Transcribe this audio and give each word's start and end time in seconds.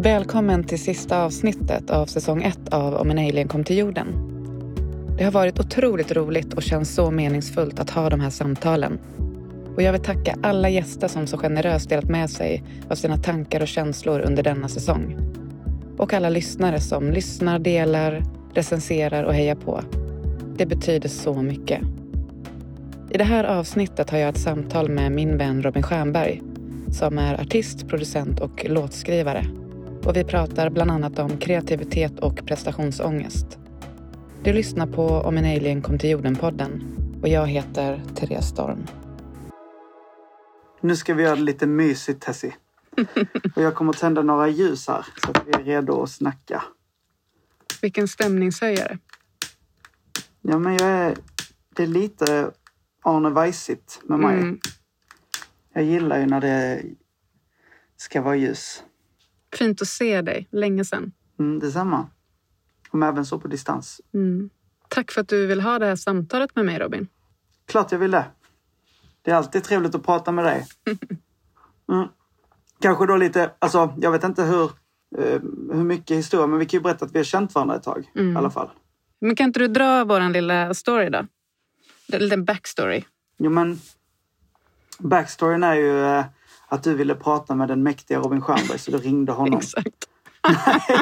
Välkommen 0.00 0.64
till 0.64 0.82
sista 0.82 1.22
avsnittet 1.22 1.90
av 1.90 2.06
säsong 2.06 2.42
ett 2.42 2.68
av 2.68 2.94
Om 2.94 3.10
en 3.10 3.18
alien 3.18 3.48
kom 3.48 3.64
till 3.64 3.78
jorden. 3.78 4.06
Det 5.18 5.24
har 5.24 5.32
varit 5.32 5.60
otroligt 5.60 6.12
roligt 6.12 6.54
och 6.54 6.62
känns 6.62 6.94
så 6.94 7.10
meningsfullt 7.10 7.80
att 7.80 7.90
ha 7.90 8.10
de 8.10 8.20
här 8.20 8.30
samtalen. 8.30 8.98
Och 9.76 9.82
jag 9.82 9.92
vill 9.92 10.02
tacka 10.02 10.36
alla 10.42 10.68
gäster 10.68 11.08
som 11.08 11.26
så 11.26 11.38
generöst 11.38 11.88
delat 11.88 12.08
med 12.08 12.30
sig 12.30 12.64
av 12.90 12.94
sina 12.94 13.16
tankar 13.16 13.60
och 13.60 13.68
känslor 13.68 14.20
under 14.20 14.42
denna 14.42 14.68
säsong. 14.68 15.16
Och 15.96 16.12
alla 16.12 16.28
lyssnare 16.28 16.80
som 16.80 17.10
lyssnar, 17.10 17.58
delar, 17.58 18.22
recenserar 18.54 19.24
och 19.24 19.34
hejar 19.34 19.54
på. 19.54 19.80
Det 20.56 20.66
betyder 20.66 21.08
så 21.08 21.42
mycket. 21.42 21.80
I 23.10 23.18
det 23.18 23.24
här 23.24 23.44
avsnittet 23.44 24.10
har 24.10 24.18
jag 24.18 24.28
ett 24.28 24.40
samtal 24.40 24.88
med 24.88 25.12
min 25.12 25.38
vän 25.38 25.62
Robin 25.62 25.82
Stjernberg 25.82 26.42
som 26.92 27.18
är 27.18 27.40
artist, 27.40 27.88
producent 27.88 28.40
och 28.40 28.66
låtskrivare. 28.68 29.46
Och 30.04 30.16
vi 30.16 30.24
pratar 30.24 30.70
bland 30.70 30.90
annat 30.90 31.18
om 31.18 31.38
kreativitet 31.38 32.18
och 32.18 32.46
prestationsångest. 32.46 33.58
Du 34.42 34.52
lyssnar 34.52 34.86
på 34.86 35.06
Om 35.06 35.36
en 35.36 35.44
alien 35.44 35.82
kom 35.82 35.98
till 35.98 36.10
jorden-podden 36.10 36.82
och 37.22 37.28
jag 37.28 37.46
heter 37.46 38.02
Therese 38.14 38.48
Storm. 38.48 38.86
Nu 40.80 40.96
ska 40.96 41.14
vi 41.14 41.22
göra 41.22 41.36
det 41.36 41.42
lite 41.42 41.66
mysigt 41.66 42.22
Tessie. 42.22 42.54
Och 43.56 43.62
jag 43.62 43.74
kommer 43.74 43.92
att 43.92 43.98
tända 43.98 44.22
några 44.22 44.48
ljus 44.48 44.88
här 44.88 45.06
så 45.24 45.30
att 45.30 45.46
vi 45.46 45.52
är 45.52 45.64
redo 45.64 46.02
att 46.02 46.10
snacka. 46.10 46.62
Vilken 47.82 48.08
stämningshöjare. 48.08 48.98
Ja 50.40 50.58
men 50.58 50.72
jag 50.72 50.88
är... 50.88 51.16
Det 51.76 51.82
är 51.82 51.86
lite 51.86 52.50
Arne 53.04 53.30
Weissigt 53.30 54.00
med 54.04 54.18
mig. 54.18 54.38
Mm. 54.38 54.60
Jag 55.72 55.84
gillar 55.84 56.18
ju 56.18 56.26
när 56.26 56.40
det 56.40 56.82
ska 57.96 58.22
vara 58.22 58.36
ljus. 58.36 58.82
Fint 59.56 59.82
att 59.82 59.88
se 59.88 60.22
dig. 60.22 60.48
Länge 60.50 60.84
sedan. 60.84 61.12
Mm, 61.38 61.58
detsamma. 61.58 62.06
Om 62.90 63.02
även 63.02 63.26
så 63.26 63.38
på 63.38 63.48
distans. 63.48 64.00
Mm. 64.14 64.50
Tack 64.88 65.10
för 65.12 65.20
att 65.20 65.28
du 65.28 65.46
vill 65.46 65.60
ha 65.60 65.78
det 65.78 65.86
här 65.86 65.96
samtalet 65.96 66.56
med 66.56 66.64
mig, 66.66 66.78
Robin. 66.78 67.08
Klart 67.66 67.92
jag 67.92 67.98
vill 67.98 68.10
det. 68.10 68.24
Det 69.22 69.30
är 69.30 69.34
alltid 69.34 69.64
trevligt 69.64 69.94
att 69.94 70.04
prata 70.04 70.32
med 70.32 70.44
dig. 70.44 70.66
Mm. 71.92 72.08
Kanske 72.80 73.06
då 73.06 73.16
lite, 73.16 73.50
alltså 73.58 73.94
jag 74.00 74.10
vet 74.10 74.24
inte 74.24 74.42
hur, 74.42 74.64
eh, 75.18 75.40
hur 75.72 75.84
mycket 75.84 76.16
historia, 76.16 76.46
men 76.46 76.58
vi 76.58 76.66
kan 76.66 76.78
ju 76.78 76.82
berätta 76.82 77.04
att 77.04 77.14
vi 77.14 77.18
har 77.18 77.24
känt 77.24 77.54
varandra 77.54 77.76
ett 77.76 77.82
tag 77.82 78.10
Mm. 78.14 78.32
i 78.32 78.36
alla 78.36 78.50
fall. 78.50 78.70
Men 79.20 79.36
kan 79.36 79.46
inte 79.46 79.60
du 79.60 79.68
dra 79.68 80.04
vår 80.04 80.32
lilla 80.32 80.74
story 80.74 81.10
då? 81.10 81.26
En 82.12 82.18
liten 82.20 82.44
backstory. 82.44 83.04
Jo 83.38 83.50
men, 83.50 83.80
backstoryn 84.98 85.62
är 85.62 85.74
ju 85.74 86.04
eh, 86.04 86.24
att 86.68 86.82
du 86.82 86.94
ville 86.94 87.14
prata 87.14 87.54
med 87.54 87.68
den 87.68 87.82
mäktiga 87.82 88.18
Robin 88.18 88.40
Stjernberg 88.40 88.78
så 88.78 88.90
du 88.90 88.98
ringde 88.98 89.32
honom. 89.32 89.58
Exakt. 89.58 90.08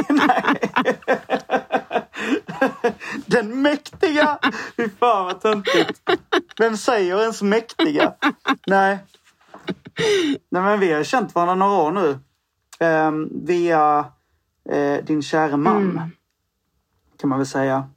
Nej. 0.08 1.00
Den 3.27 3.62
mäktiga! 3.62 4.39
Fy 4.77 4.89
fan 4.89 5.25
vad 5.25 5.41
töntigt. 5.41 6.11
Vem 6.58 6.77
säger 6.77 7.20
ens 7.20 7.42
mäktiga? 7.42 8.14
Nej. 8.67 8.98
Nej 10.48 10.62
men 10.62 10.81
vi 10.81 10.92
har 10.92 11.05
känt 11.05 11.34
varandra 11.34 11.55
några 11.55 11.83
år 11.83 11.92
nu. 11.92 12.19
Ehm, 12.78 13.28
via 13.47 14.05
eh, 14.69 15.05
din 15.05 15.23
kära 15.23 15.56
man. 15.56 15.91
Mm. 15.91 16.11
Kan 17.17 17.30
man 17.30 17.39
väl 17.39 17.47
säga. 17.47 17.89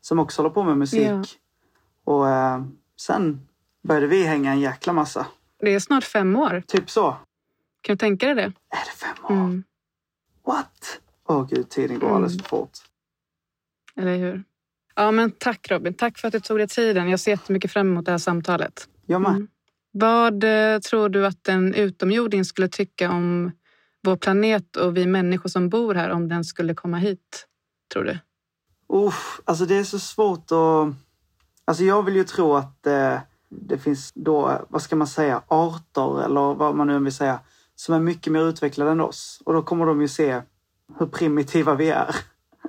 Som 0.00 0.18
också 0.18 0.42
håller 0.42 0.54
på 0.54 0.62
med 0.62 0.78
musik. 0.78 1.08
Ja. 1.08 1.22
Och 2.04 2.28
eh, 2.28 2.62
sen 3.00 3.48
började 3.82 4.06
vi 4.06 4.22
hänga 4.22 4.52
en 4.52 4.60
jäkla 4.60 4.92
massa. 4.92 5.26
Det 5.58 5.74
är 5.74 5.80
snart 5.80 6.04
fem 6.04 6.36
år. 6.36 6.62
Typ 6.66 6.90
så. 6.90 7.16
Kan 7.80 7.92
du 7.94 7.96
tänka 7.96 8.26
dig 8.26 8.34
det? 8.34 8.42
Är 8.42 8.84
det 8.84 8.96
fem 8.96 9.24
år? 9.24 9.30
Mm. 9.30 9.64
What? 10.46 11.00
Åh 11.28 11.46
gud, 11.48 11.68
tiden 11.68 11.98
går 11.98 12.14
alldeles 12.14 12.38
för 12.38 12.48
fort. 12.48 12.78
Eller 13.96 14.16
hur? 14.16 14.44
Ja, 14.94 15.10
men 15.10 15.30
tack 15.30 15.70
Robin. 15.70 15.94
Tack 15.94 16.18
för 16.18 16.28
att 16.28 16.32
du 16.32 16.40
tog 16.40 16.58
dig 16.58 16.68
tiden. 16.68 17.08
Jag 17.08 17.20
ser 17.20 17.30
jättemycket 17.30 17.72
fram 17.72 17.88
emot 17.88 18.04
det 18.04 18.10
här 18.10 18.18
samtalet. 18.18 18.88
Jag 19.06 19.20
med. 19.20 19.30
Mm. 19.30 19.48
Vad 19.92 20.44
eh, 20.44 20.78
tror 20.78 21.08
du 21.08 21.26
att 21.26 21.48
en 21.48 21.74
utomjording 21.74 22.44
skulle 22.44 22.68
tycka 22.68 23.10
om 23.10 23.52
vår 24.02 24.16
planet 24.16 24.76
och 24.76 24.96
vi 24.96 25.06
människor 25.06 25.48
som 25.48 25.68
bor 25.68 25.94
här 25.94 26.10
om 26.10 26.28
den 26.28 26.44
skulle 26.44 26.74
komma 26.74 26.96
hit? 26.96 27.46
Tror 27.92 28.04
du? 28.04 28.18
Uff, 28.88 29.40
alltså 29.44 29.66
det 29.66 29.74
är 29.74 29.84
så 29.84 29.98
svårt 29.98 30.52
att... 30.52 30.94
Alltså 31.64 31.84
jag 31.84 32.02
vill 32.02 32.16
ju 32.16 32.24
tro 32.24 32.54
att 32.54 32.86
eh, 32.86 33.18
det 33.48 33.78
finns 33.78 34.12
då, 34.14 34.66
vad 34.68 34.82
ska 34.82 34.96
man 34.96 35.06
säga, 35.06 35.42
arter 35.48 36.24
eller 36.24 36.54
vad 36.54 36.74
man 36.74 36.86
nu 36.86 36.98
vill 36.98 37.14
säga, 37.14 37.40
som 37.74 37.94
är 37.94 38.00
mycket 38.00 38.32
mer 38.32 38.40
utvecklade 38.40 38.90
än 38.90 39.00
oss. 39.00 39.42
Och 39.44 39.52
då 39.52 39.62
kommer 39.62 39.86
de 39.86 40.00
ju 40.00 40.08
se 40.08 40.42
hur 40.98 41.06
primitiva 41.06 41.74
vi 41.74 41.90
är. 41.90 42.16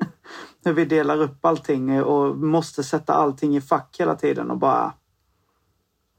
hur 0.63 0.73
vi 0.73 0.85
delar 0.85 1.21
upp 1.21 1.45
allting 1.45 2.03
och 2.03 2.37
måste 2.37 2.83
sätta 2.83 3.13
allting 3.13 3.57
i 3.57 3.61
fack 3.61 3.95
hela 3.99 4.15
tiden 4.15 4.51
och 4.51 4.57
bara... 4.57 4.93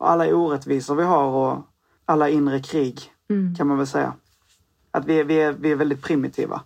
Alla 0.01 0.35
orättvisor 0.35 0.95
vi 0.95 1.03
har 1.03 1.25
och 1.25 1.67
alla 2.05 2.29
inre 2.29 2.61
krig 2.61 3.13
Mm. 3.31 3.55
kan 3.55 3.67
man 3.67 3.79
väl 3.79 3.87
säga. 3.87 4.15
Att 4.91 5.05
vi 5.05 5.21
är, 5.21 5.25
vi 5.25 5.35
är, 5.35 5.53
vi 5.53 5.73
är 5.73 5.77
väldigt 5.77 6.03
primitiva. 6.03 6.63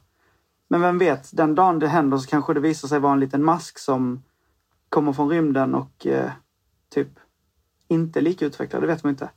Men 0.69 0.81
vem 0.81 0.99
vet, 0.99 1.37
den 1.37 1.55
dagen 1.55 1.79
det 1.79 1.89
händer 1.89 2.19
så 2.19 2.29
kanske 2.29 2.55
det 2.55 2.61
visar 2.61 2.89
sig 2.89 3.01
vara 3.01 3.13
en 3.13 3.21
liten 3.21 3.45
mask 3.45 3.79
som 3.79 4.23
kommer 4.89 5.13
från 5.13 5.29
rymden 5.29 5.75
och 5.75 6.07
eh, 6.07 6.31
typ 6.89 7.09
inte 7.89 8.19
är 8.19 8.23
lika 8.23 8.47
utvecklad. 8.47 8.83
Det 8.83 8.87
vet 8.87 9.05
man 9.05 9.11
inte. 9.11 9.31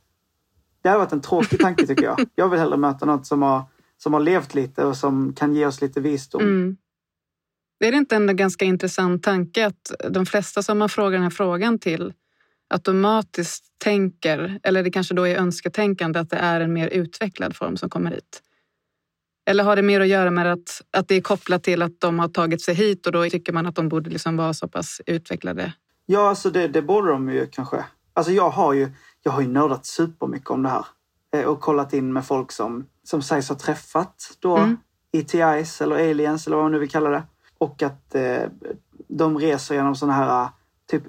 Det 0.82 0.88
har 0.88 0.98
varit 0.98 1.12
en 1.12 1.20
tråkig 1.20 1.60
tanke 1.60 1.86
tycker 1.86 2.04
jag. 2.04 2.20
Jag 2.34 2.48
vill 2.48 2.60
hellre 2.60 2.76
möta 2.76 3.06
något 3.06 3.26
som 3.26 3.42
har, 3.42 3.62
som 3.96 4.12
har 4.12 4.20
levt 4.20 4.54
lite 4.54 4.84
och 4.84 4.96
som 4.96 5.34
kan 5.34 5.54
ge 5.54 5.66
oss 5.66 5.80
lite 5.80 6.00
visdom. 6.00 6.42
Mm. 6.42 6.76
Är 7.84 7.92
det 7.92 7.98
inte 7.98 8.16
en 8.16 8.36
ganska 8.36 8.64
intressant 8.64 9.22
tanke 9.22 9.66
att 9.66 9.92
de 10.10 10.26
flesta 10.26 10.62
som 10.62 10.78
man 10.78 10.88
frågar 10.88 11.12
den 11.12 11.22
här 11.22 11.30
frågan 11.30 11.78
till 11.78 12.12
automatiskt 12.68 13.64
tänker, 13.78 14.60
eller 14.62 14.82
det 14.82 14.90
kanske 14.90 15.14
då 15.14 15.26
är 15.26 15.36
önsketänkande, 15.36 16.20
att 16.20 16.30
det 16.30 16.36
är 16.36 16.60
en 16.60 16.72
mer 16.72 16.88
utvecklad 16.88 17.56
form 17.56 17.76
som 17.76 17.90
kommer 17.90 18.10
hit? 18.10 18.42
Eller 19.50 19.64
har 19.64 19.76
det 19.76 19.82
mer 19.82 20.00
att 20.00 20.08
göra 20.08 20.30
med 20.30 20.52
att, 20.52 20.82
att 20.90 21.08
det 21.08 21.14
är 21.14 21.20
kopplat 21.20 21.62
till 21.62 21.82
att 21.82 22.00
de 22.00 22.18
har 22.18 22.28
tagit 22.28 22.62
sig 22.62 22.74
hit 22.74 23.06
och 23.06 23.12
då 23.12 23.30
tycker 23.30 23.52
man 23.52 23.66
att 23.66 23.74
de 23.74 23.88
borde 23.88 24.10
liksom 24.10 24.36
vara 24.36 24.54
så 24.54 24.68
pass 24.68 25.00
utvecklade? 25.06 25.72
Ja, 26.06 26.28
alltså 26.28 26.50
det, 26.50 26.68
det 26.68 26.82
borde 26.82 27.10
de 27.10 27.28
ju 27.28 27.46
kanske. 27.46 27.84
Alltså 28.16 28.32
jag 28.32 28.50
har 28.50 28.72
ju, 28.72 28.88
jag 29.22 29.32
har 29.32 29.40
ju 29.40 29.48
nördat 29.48 29.86
supermycket 29.86 30.50
om 30.50 30.62
det 30.62 30.68
här. 30.68 30.86
Eh, 31.34 31.44
Och 31.44 31.60
kollat 31.60 31.92
in 31.92 32.12
med 32.12 32.24
folk 32.26 32.52
som, 32.52 32.86
som 33.04 33.22
sägs 33.22 33.48
ha 33.48 33.56
träffat 33.56 34.36
då 34.40 34.56
Mm. 34.56 34.76
ETIs 35.12 35.80
eller 35.80 35.96
aliens 36.10 36.46
eller 36.46 36.56
vad 36.56 36.64
man 36.64 36.72
nu 36.72 36.78
vill 36.78 36.90
kalla 36.90 37.10
det. 37.10 37.22
Och 37.58 37.82
att 37.82 38.14
eh, 38.14 38.42
de 39.08 39.38
reser 39.38 39.74
genom 39.74 39.94
sådana 39.96 40.12
här 40.14 40.48
typ 40.90 41.02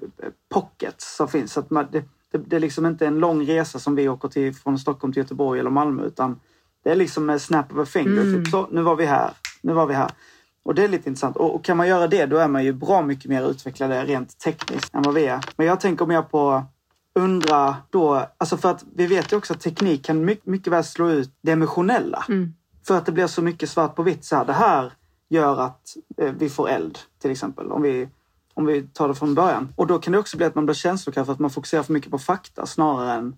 pockets 0.48 1.16
som 1.16 1.28
finns. 1.28 1.52
Så 1.52 1.60
att 1.60 1.70
man, 1.70 1.86
det, 1.92 2.04
det, 2.32 2.38
det 2.38 2.56
är 2.56 2.60
liksom 2.60 2.86
inte 2.86 3.06
en 3.06 3.18
lång 3.18 3.46
resa 3.46 3.78
som 3.78 3.94
vi 3.94 4.08
åker 4.08 4.28
till 4.28 4.54
från 4.54 4.78
Stockholm 4.78 5.12
till 5.12 5.22
Göteborg 5.22 5.60
eller 5.60 5.70
Malmö 5.70 6.02
utan 6.02 6.40
det 6.84 6.90
är 6.90 6.96
liksom 6.96 7.26
med 7.26 7.42
snap 7.42 7.72
of 7.72 7.78
a 7.78 7.84
finger. 7.86 8.22
Mm. 8.22 8.44
Typ 8.44 8.50
så, 8.52 8.68
nu 8.70 8.82
var 8.82 8.96
vi 8.96 9.06
här, 9.06 9.30
nu 9.62 9.72
var 9.72 9.86
vi 9.86 9.94
här. 9.94 10.10
Och 10.62 10.74
det 10.74 10.84
är 10.84 10.88
lite 10.88 11.08
intressant. 11.08 11.36
Och, 11.36 11.54
och 11.54 11.64
kan 11.64 11.76
man 11.76 11.88
göra 11.88 12.06
det 12.06 12.26
då 12.26 12.36
är 12.36 12.48
man 12.48 12.64
ju 12.64 12.72
bra 12.72 13.02
mycket 13.02 13.30
mer 13.30 13.50
utvecklade 13.50 14.04
rent 14.04 14.38
tekniskt 14.38 14.94
än 14.94 15.02
vad 15.02 15.14
vi 15.14 15.26
är. 15.26 15.40
Men 15.56 15.66
jag 15.66 15.80
tänker 15.80 16.06
mer 16.06 16.22
på 16.22 16.64
undra 17.18 17.76
då, 17.90 18.26
alltså 18.38 18.56
för 18.56 18.70
att 18.70 18.84
vi 18.94 19.06
vet 19.06 19.32
ju 19.32 19.36
också 19.36 19.52
att 19.52 19.60
teknik 19.60 20.04
kan 20.04 20.24
mycket, 20.24 20.46
mycket 20.46 20.72
väl 20.72 20.84
slå 20.84 21.10
ut 21.10 21.30
det 21.40 21.52
emotionella. 21.52 22.24
Mm. 22.28 22.54
För 22.86 22.98
att 22.98 23.06
det 23.06 23.12
blir 23.12 23.26
så 23.26 23.42
mycket 23.42 23.70
svart 23.70 23.94
på 23.96 24.02
vitt. 24.02 24.24
Så 24.24 24.36
här, 24.36 24.44
det 24.44 24.52
här 24.52 24.92
gör 25.28 25.60
att 25.60 25.96
eh, 26.16 26.32
vi 26.38 26.48
får 26.48 26.68
eld 26.68 26.98
till 27.18 27.30
exempel. 27.30 27.72
Om 27.72 27.82
vi, 27.82 28.08
om 28.54 28.66
vi 28.66 28.82
tar 28.82 29.08
det 29.08 29.14
från 29.14 29.34
början. 29.34 29.72
Och 29.76 29.86
då 29.86 29.98
kan 29.98 30.12
det 30.12 30.18
också 30.18 30.36
bli 30.36 30.46
att 30.46 30.54
man 30.54 30.66
blir 30.66 30.74
känslokall 30.74 31.24
för 31.24 31.32
att 31.32 31.38
man 31.38 31.50
fokuserar 31.50 31.82
för 31.82 31.92
mycket 31.92 32.10
på 32.10 32.18
fakta 32.18 32.66
snarare 32.66 33.12
än 33.12 33.36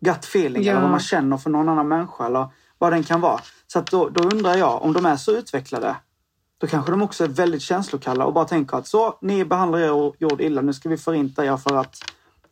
gut 0.00 0.24
feeling 0.24 0.62
Ja. 0.62 0.70
eller 0.70 0.80
vad 0.80 0.90
man 0.90 1.00
känner 1.00 1.36
för 1.36 1.50
någon 1.50 1.68
annan 1.68 1.88
människa 1.88 2.26
eller 2.26 2.46
vad 2.78 2.92
den 2.92 3.02
kan 3.02 3.20
vara. 3.20 3.40
Så 3.66 3.78
att 3.78 3.86
då, 3.86 4.08
då 4.08 4.22
undrar 4.22 4.56
jag, 4.56 4.82
om 4.82 4.92
de 4.92 5.06
är 5.06 5.16
så 5.16 5.32
utvecklade, 5.32 5.96
då 6.58 6.66
kanske 6.66 6.90
de 6.90 7.02
också 7.02 7.24
är 7.24 7.28
väldigt 7.28 7.62
känslokalla 7.62 8.24
och 8.24 8.32
bara 8.32 8.44
tänker 8.44 8.76
att 8.76 8.86
så, 8.86 9.18
ni 9.20 9.44
behandlar 9.44 9.78
er 9.78 10.12
jord 10.18 10.40
illa, 10.40 10.60
nu 10.60 10.72
ska 10.72 10.88
vi 10.88 10.96
förinta 10.96 11.44
er 11.44 11.56
för 11.56 11.76
att 11.76 11.96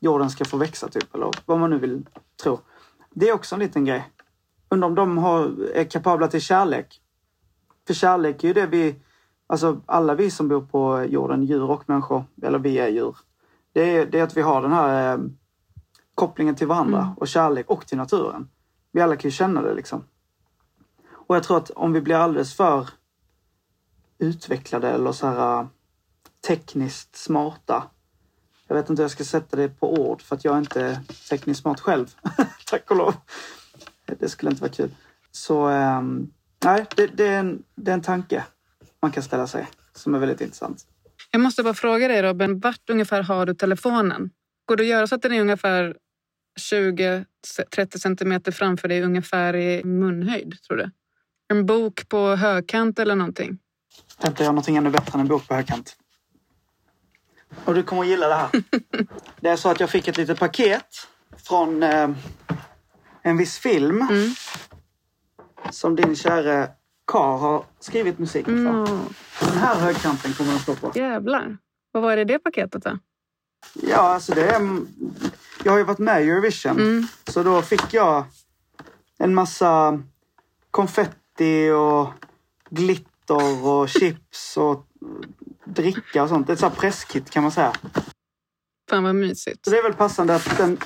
jorden 0.00 0.30
ska 0.30 0.44
få 0.44 0.56
växa 0.56 0.88
typ, 0.88 1.14
eller 1.14 1.30
vad 1.46 1.58
man 1.58 1.70
nu 1.70 1.78
vill 1.78 2.06
tro. 2.42 2.60
Det 3.10 3.28
är 3.28 3.34
också 3.34 3.54
en 3.54 3.58
liten 3.58 3.84
grej. 3.84 4.10
Undrar 4.68 4.88
om 4.88 4.94
de 4.94 5.18
har, 5.18 5.64
är 5.74 5.84
kapabla 5.84 6.28
till 6.28 6.40
kärlek. 6.40 7.00
För 7.86 7.94
kärlek 7.94 8.44
är 8.44 8.48
ju 8.48 8.54
det 8.54 8.66
vi, 8.66 8.94
alltså 9.46 9.80
alla 9.86 10.14
vi 10.14 10.30
som 10.30 10.48
bor 10.48 10.60
på 10.60 11.04
jorden, 11.04 11.44
djur 11.44 11.70
och 11.70 11.88
människor, 11.88 12.24
eller 12.42 12.58
vi 12.58 12.78
är 12.78 12.88
djur. 12.88 13.16
Det 13.72 13.96
är, 13.96 14.06
det 14.06 14.18
är 14.18 14.22
att 14.22 14.36
vi 14.36 14.42
har 14.42 14.62
den 14.62 14.72
här 14.72 15.14
eh, 15.14 15.20
kopplingen 16.14 16.54
till 16.54 16.66
varandra 16.66 17.02
Mm. 17.02 17.14
och 17.14 17.28
kärlek 17.28 17.70
och 17.70 17.86
till 17.86 17.98
naturen. 17.98 18.48
Vi 18.92 19.00
alla 19.00 19.16
kan 19.16 19.28
ju 19.28 19.32
känna 19.32 19.62
det 19.62 19.74
liksom. 19.74 20.04
Och 21.10 21.36
jag 21.36 21.42
tror 21.42 21.56
att 21.56 21.70
om 21.70 21.92
vi 21.92 22.00
blir 22.00 22.16
alldeles 22.16 22.56
för 22.56 22.88
utvecklade 24.18 24.90
eller 24.90 25.12
så 25.12 25.26
här 25.26 25.60
äh, 25.60 25.66
tekniskt 26.46 27.16
smarta. 27.16 27.82
Jag 28.70 28.76
vet 28.76 28.90
inte 28.90 29.02
hur 29.02 29.04
jag 29.04 29.10
ska 29.10 29.24
sätta 29.24 29.56
det 29.56 29.68
på 29.68 29.92
ord 29.94 30.22
för 30.22 30.36
att 30.36 30.44
jag 30.44 30.54
är 30.54 30.58
inte 30.58 31.00
tekniskt 31.28 31.60
smart 31.60 31.80
själv. 31.80 32.06
Tack 32.66 32.90
och 32.90 32.96
lov. 32.96 33.14
Det 34.18 34.28
skulle 34.28 34.50
inte 34.50 34.62
vara 34.62 34.72
kul. 34.72 34.90
Så, 35.30 35.66
ehm, 35.66 36.30
nej, 36.64 36.86
det, 36.96 37.06
det, 37.06 37.26
är 37.26 37.38
en, 37.38 37.62
det 37.74 37.90
är 37.90 37.94
en 37.94 38.02
tanke 38.02 38.44
man 39.02 39.10
kan 39.10 39.22
ställa 39.22 39.46
sig 39.46 39.66
som 39.94 40.14
är 40.14 40.18
väldigt 40.18 40.40
intressant. 40.40 40.86
Jag 41.30 41.40
måste 41.40 41.62
bara 41.62 41.74
fråga 41.74 42.08
dig 42.08 42.22
Robin, 42.22 42.60
vart 42.60 42.90
ungefär 42.90 43.22
har 43.22 43.46
du 43.46 43.54
telefonen? 43.54 44.30
Går 44.64 44.76
det 44.76 44.82
att 44.82 44.88
göra 44.88 45.06
så 45.06 45.14
att 45.14 45.22
den 45.22 45.32
är 45.32 45.40
ungefär 45.40 45.96
20-30 46.60 47.98
centimeter 47.98 48.52
framför 48.52 48.88
dig, 48.88 49.02
ungefär 49.02 49.56
i 49.56 49.84
munhöjd, 49.84 50.62
tror 50.62 50.76
du? 50.76 50.90
En 51.48 51.66
bok 51.66 52.08
på 52.08 52.36
högkant 52.36 52.98
eller 52.98 53.14
någonting? 53.14 53.58
Jag 54.16 54.22
kan 54.22 54.30
inte 54.30 54.42
göra 54.42 54.52
någonting 54.52 54.76
ännu 54.76 54.90
bättre 54.90 55.14
än 55.14 55.20
en 55.20 55.28
bok 55.28 55.48
på 55.48 55.54
högkant. 55.54 55.96
Och 57.64 57.74
du 57.74 57.82
kommer 57.82 58.02
att 58.02 58.08
gilla 58.08 58.28
det 58.28 58.34
här. 58.34 58.50
Det 59.40 59.48
är 59.48 59.56
så 59.56 59.68
att 59.68 59.80
jag 59.80 59.90
fick 59.90 60.08
ett 60.08 60.16
litet 60.16 60.38
paket 60.38 61.08
från 61.36 61.82
eh, 61.82 62.10
en 63.22 63.36
viss 63.36 63.58
film 63.58 64.02
Mm. 64.10 64.34
som 65.70 65.96
din 65.96 66.16
kära 66.16 66.68
Kar 67.06 67.36
har 67.38 67.64
skrivit 67.80 68.18
musiken 68.18 68.54
för. 68.64 68.92
Mm. 68.92 69.04
Den 69.40 69.58
här 69.58 69.74
högkanten 69.74 70.32
kommer 70.32 70.50
den 70.50 70.60
stå 70.60 70.74
på. 70.74 70.92
Jävlar. 70.94 71.56
Vad 71.92 72.02
var 72.02 72.16
det 72.16 72.22
i 72.22 72.24
det 72.24 72.38
paketet 72.38 72.82
då? 72.82 72.98
Ja, 73.74 73.96
alltså 73.96 74.34
det 74.34 74.50
är... 74.50 74.80
Jag 75.64 75.72
har 75.72 75.78
ju 75.78 75.84
varit 75.84 75.98
med 75.98 76.24
i 76.24 76.30
Eurovision. 76.30 76.72
Mm. 76.80 77.06
Så 77.26 77.42
då 77.42 77.62
fick 77.62 77.94
jag 77.94 78.24
en 79.18 79.34
massa 79.34 80.02
konfetti 80.70 81.70
och 81.70 82.08
glitter 82.70 83.66
och 83.66 83.88
chips 83.88 84.56
och 84.56 84.86
dricka 85.74 86.22
och 86.22 86.28
sånt. 86.28 86.50
Ett 86.50 86.58
sånt 86.58 86.74
här 86.74 86.80
presskit 86.80 87.30
kan 87.30 87.42
man 87.42 87.52
säga. 87.52 87.72
Fan 88.90 89.04
vad 89.04 89.14
mysigt. 89.14 89.64
Så 89.64 89.70
det 89.70 89.78
är 89.78 89.82
väl 89.82 89.94
passande 89.94 90.34
att 90.34 90.56
den 90.58 90.78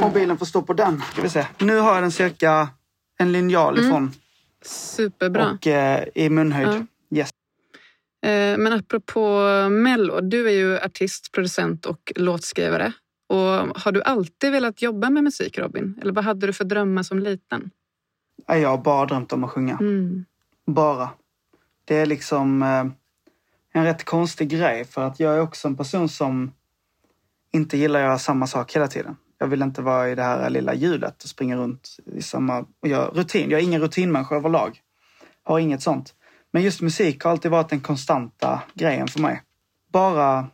mobilen 0.00 0.38
får 0.38 0.46
stå 0.46 0.62
på 0.62 0.72
den. 0.72 1.02
Ska 1.12 1.22
vi 1.22 1.28
se. 1.28 1.46
Nu 1.58 1.78
har 1.78 1.94
jag 1.94 2.02
den 2.02 2.12
cirka 2.12 2.68
en 3.18 3.32
linjal 3.32 3.78
ifrån 3.78 4.12
Superbra. 4.64 5.50
och 5.50 5.66
eh, 5.66 6.04
i 6.14 6.28
munhöjd. 6.30 6.86
Yes. 7.10 7.30
Eh, 8.26 8.58
Men 8.58 8.72
apropå 8.72 9.40
Mello, 9.70 10.20
du 10.20 10.46
är 10.48 10.52
ju 10.52 10.78
artist, 10.78 11.32
producent 11.32 11.86
och 11.86 12.12
låtskrivare. 12.16 12.92
Och 13.28 13.42
har 13.80 13.92
du 13.92 14.02
alltid 14.02 14.52
velat 14.52 14.82
jobba 14.82 15.10
med 15.10 15.24
musik, 15.24 15.58
Robin? 15.58 15.98
Eller 16.02 16.12
vad 16.12 16.24
hade 16.24 16.46
du 16.46 16.52
för 16.52 16.64
drömmar 16.64 17.02
som 17.02 17.18
liten? 17.18 17.70
Jag 18.46 18.68
har 18.68 18.78
bara 18.78 19.06
drömt 19.06 19.32
om 19.32 19.44
att 19.44 19.50
sjunga. 19.50 19.76
Mm. 19.80 20.24
Bara. 20.66 21.10
Det 21.84 21.96
är 21.96 22.06
liksom 22.06 22.62
eh, 22.62 22.84
en 23.76 23.84
rätt 23.84 24.04
konstig 24.04 24.48
grej 24.48 24.84
för 24.84 25.02
att 25.02 25.20
jag 25.20 25.34
är 25.34 25.40
också 25.40 25.68
en 25.68 25.76
person 25.76 26.08
som 26.08 26.52
inte 27.52 27.76
gillar 27.76 28.00
att 28.00 28.06
göra 28.06 28.18
samma 28.18 28.46
sak 28.46 28.76
hela 28.76 28.88
tiden. 28.88 29.16
Jag 29.38 29.46
vill 29.46 29.62
inte 29.62 29.82
vara 29.82 30.10
i 30.10 30.14
det 30.14 30.22
här 30.22 30.50
lilla 30.50 30.74
hjulet 30.74 31.22
och 31.22 31.28
springa 31.28 31.56
runt 31.56 31.96
i 32.06 32.22
samma... 32.22 32.64
Och 32.82 32.88
göra 32.88 33.08
rutin. 33.08 33.50
Jag 33.50 33.60
är 33.60 33.64
ingen 33.64 33.80
rutinmänniska 33.80 34.36
överlag. 34.36 34.80
Har 35.42 35.58
inget 35.58 35.82
sånt. 35.82 36.14
Men 36.52 36.62
just 36.62 36.80
musik 36.80 37.24
har 37.24 37.30
alltid 37.30 37.50
varit 37.50 37.68
den 37.68 37.80
konstanta 37.80 38.62
grejen 38.74 39.08
för 39.08 39.20
mig. 39.20 39.42
Bara... 39.92 40.46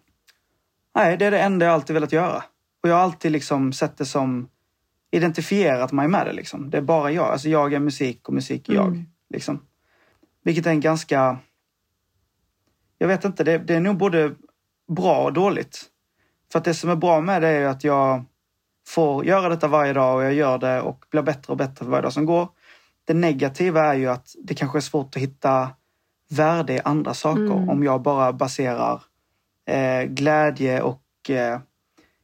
Nej, 0.94 1.16
det 1.16 1.24
är 1.24 1.30
det 1.30 1.40
enda 1.40 1.66
jag 1.66 1.74
alltid 1.74 1.94
velat 1.94 2.12
göra. 2.12 2.44
Och 2.82 2.88
jag 2.88 2.94
har 2.94 3.02
alltid 3.02 3.32
liksom 3.32 3.72
sett 3.72 3.96
det 3.96 4.06
som 4.06 4.48
identifierat 5.10 5.92
mig 5.92 6.08
med 6.08 6.26
det. 6.26 6.32
Liksom. 6.32 6.70
Det 6.70 6.78
är 6.78 6.82
bara 6.82 7.10
jag. 7.10 7.26
Alltså 7.26 7.48
jag 7.48 7.72
är 7.72 7.78
musik 7.78 8.28
och 8.28 8.34
musik 8.34 8.69
är 8.69 8.74
jag. 8.74 8.86
Mm. 8.86 9.06
Liksom. 9.30 9.60
Vilket 10.44 10.66
är 10.66 10.70
en 10.70 10.80
ganska... 10.80 11.38
Jag 13.02 13.08
vet 13.08 13.25
inte, 13.25 13.44
det, 13.44 13.58
det 13.58 13.75
är 13.75 13.81
nog 13.81 13.96
både 13.96 14.34
bra 14.96 15.25
och 15.25 15.32
dåligt. 15.32 15.84
För 16.52 16.58
att 16.58 16.64
det 16.64 16.75
som 16.75 16.90
är 16.90 16.96
bra 16.96 17.20
med 17.20 17.43
det 17.43 17.49
är 17.49 17.66
att 17.66 17.84
jag 17.84 18.25
får 18.88 19.25
göra 19.25 19.49
detta 19.49 19.69
varje 19.69 19.93
dag 19.93 20.16
och 20.16 20.25
jag 20.25 20.34
gör 20.34 20.58
det 20.58 20.81
och 20.81 21.04
blir 21.10 21.22
bättre 21.22 21.50
och 21.52 21.56
bättre 21.56 21.75
för 21.84 21.90
varje 21.90 22.02
dag 22.02 22.12
som 22.12 22.26
går. 22.26 22.49
Det 23.04 23.14
negativa 23.14 23.81
är 23.87 23.94
ju 23.94 24.06
att 24.08 24.34
det 24.44 24.54
kanske 24.54 24.78
är 24.78 24.81
svårt 24.81 25.16
att 25.16 25.22
hitta 25.22 25.70
värde 26.31 26.72
i 26.75 26.81
andra 26.84 27.14
saker 27.14 27.43
Mm. 27.43 27.69
om 27.69 27.82
jag 27.82 28.02
bara 28.02 28.32
baserar 28.32 29.02
eh, 29.69 30.02
glädje 30.02 30.82
och 30.82 31.02
eh, 31.31 31.60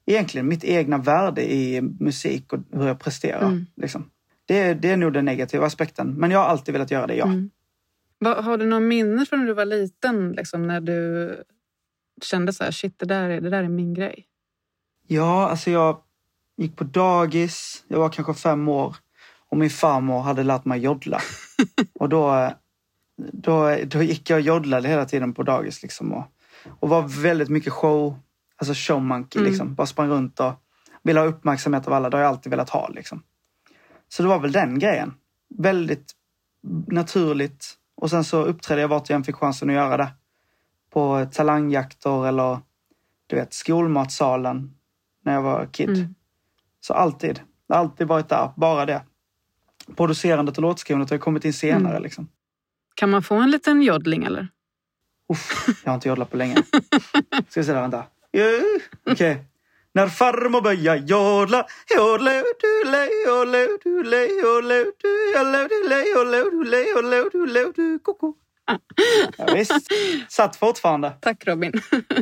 egentligen 0.07 0.49
mitt 0.49 0.65
egna 0.65 0.99
värde 0.99 1.53
i 1.53 1.81
musik 1.83 2.53
och 2.53 2.59
hur 2.73 2.87
jag 2.87 2.99
presterar. 3.01 3.47
Mm. 3.47 3.67
Liksom. 3.77 4.11
Det, 4.47 4.59
är- 4.59 4.75
det 4.75 4.91
är 4.91 4.97
nog 4.97 5.13
den 5.13 5.25
negativa 5.25 5.67
aspekten. 5.67 6.15
Men 6.15 6.31
jag 6.31 6.39
har 6.39 6.47
alltid 6.47 6.73
velat 6.73 6.91
göra 6.91 7.07
det, 7.07 7.15
ja. 7.17 7.25
Mm. 7.25 7.51
Har 8.25 8.56
du 8.56 8.67
någon 8.67 8.88
minne 8.88 9.26
från 9.26 9.41
när 9.41 9.47
du 9.47 9.55
var 9.55 9.65
liten? 9.65 10.32
Liksom, 10.32 10.67
när 10.67 10.81
du 10.81 11.37
kände 12.23 12.53
så 12.53 12.65
här, 12.65 12.70
shit, 12.70 12.99
det 12.99 13.06
där, 13.06 13.31
är, 13.31 13.41
det 13.41 13.50
där 13.50 13.62
är 13.62 13.69
min 13.69 13.94
grej. 13.94 14.26
Ja, 15.06 15.49
alltså 15.49 15.70
jag 15.70 16.03
gick 16.56 16.76
på 16.76 16.85
dagis. 16.85 17.85
Jag 17.88 17.99
var 17.99 18.09
kanske 18.09 18.35
fem 18.35 18.69
år. 18.69 18.97
Och 19.50 19.56
min 19.56 19.70
farmor 19.70 20.20
hade 20.20 20.43
lärt 20.43 20.65
mig 20.65 20.81
joddla. 20.81 21.20
och 21.94 22.09
då, 22.09 22.53
då, 23.32 23.76
då 23.85 24.03
gick 24.03 24.31
jag 24.31 24.37
och 24.37 24.43
joddlade 24.43 24.88
hela 24.88 25.05
tiden 25.05 25.35
på 25.35 25.43
dagis. 25.43 25.82
Liksom, 25.82 26.12
och, 26.12 26.25
och 26.81 26.88
var 26.88 27.23
väldigt 27.23 27.49
mycket 27.49 27.73
show, 27.73 28.19
alltså 28.56 28.75
showmonkey. 28.76 29.41
Mm. 29.41 29.50
Liksom. 29.50 29.75
Bara 29.75 29.87
sprang 29.87 30.09
runt 30.09 30.41
och 30.41 30.53
ville 31.03 31.21
ha 31.21 31.26
uppmärksamhet 31.26 31.87
av 31.87 31.93
alla. 31.93 32.11
Det 32.11 32.17
har 32.17 32.23
jag 32.23 32.31
alltid 32.31 32.50
velat 32.50 32.71
ha. 32.71 32.88
Liksom. 32.88 33.23
Så 34.09 34.23
det 34.23 34.29
var 34.29 34.38
väl 34.38 34.53
den 34.53 34.79
grejen. 34.79 35.14
Väldigt 35.59 36.12
naturligt. 36.87 37.75
Och 38.00 38.11
sen 38.11 38.25
så 38.25 38.43
uppträdde 38.43 38.81
jag 38.81 38.89
vart 38.89 39.11
jag 39.11 39.17
än 39.17 39.25
fick 39.25 39.37
chansen 39.37 39.69
att 39.69 39.75
göra 39.75 39.97
det. 39.97 40.09
På 40.91 41.27
talangjakter 41.33 42.27
eller 42.27 42.59
du 43.27 43.37
vet, 43.37 43.53
skolmatsalen 43.53 44.75
när 45.25 45.35
jag 45.35 45.43
var 45.43 45.67
kid. 45.67 45.89
Mm. 45.89 46.15
Så 46.81 46.95
alltid. 46.95 47.41
Det 47.69 47.75
har 47.75 47.81
alltid 47.81 48.06
varit 48.06 48.29
där. 48.29 48.50
Bara 48.56 48.87
det. 48.87 49.03
Producerandet 49.97 50.56
och 50.56 50.62
låtskrivandet 50.62 51.11
har 51.11 51.19
kommit 51.19 51.45
in 51.45 51.53
senare. 51.53 51.93
Mm. 51.93 52.03
Liksom. 52.03 52.29
Kan 52.95 53.11
man 53.11 53.23
få 53.23 53.35
en 53.35 53.50
liten 53.50 53.83
joddling 53.83 54.25
eller? 54.25 54.49
Uff, 55.29 55.69
jag 55.85 55.91
har 55.91 55.95
inte 55.95 56.09
joddlat 56.09 56.31
på 56.31 56.37
länge. 56.37 56.56
Ska 57.49 57.61
vi 57.61 57.65
se 57.65 57.73
där, 57.73 57.81
vänta. 57.81 58.05
Okej. 59.11 59.45
När 59.94 60.08
farmor 60.08 60.61
börjar 60.61 60.96
jodla, 60.96 61.67
jodla, 61.96 62.31
du 62.61 62.90
le, 62.90 63.08
jodla, 63.26 63.58
du 63.85 64.02
le, 64.05 64.26
jodla, 64.43 64.75
du, 65.02 65.32
jodla, 65.35 65.69
du 65.69 65.88
le, 65.88 66.05
jodla, 66.14 66.38
du 66.50 66.64
le, 66.64 66.90
jodla, 66.90 67.31
du 67.32 67.46
le, 67.46 67.73
du, 67.76 67.99
koko. 67.99 68.35
Ja, 69.38 69.46
visst. 69.55 69.87
Satt 70.29 70.56
fortfarande. 70.56 71.12
Tack 71.20 71.46
Robin. 71.46 71.73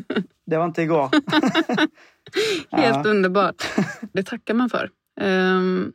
Det 0.47 0.57
var 0.59 0.65
inte 0.65 0.83
igår. 0.83 1.11
Helt 2.71 3.05
Ja. 3.07 3.11
underbart. 3.11 3.65
Det 4.13 4.23
tackar 4.23 4.55
man 4.55 4.71
för. 4.71 4.91
Um, 5.21 5.93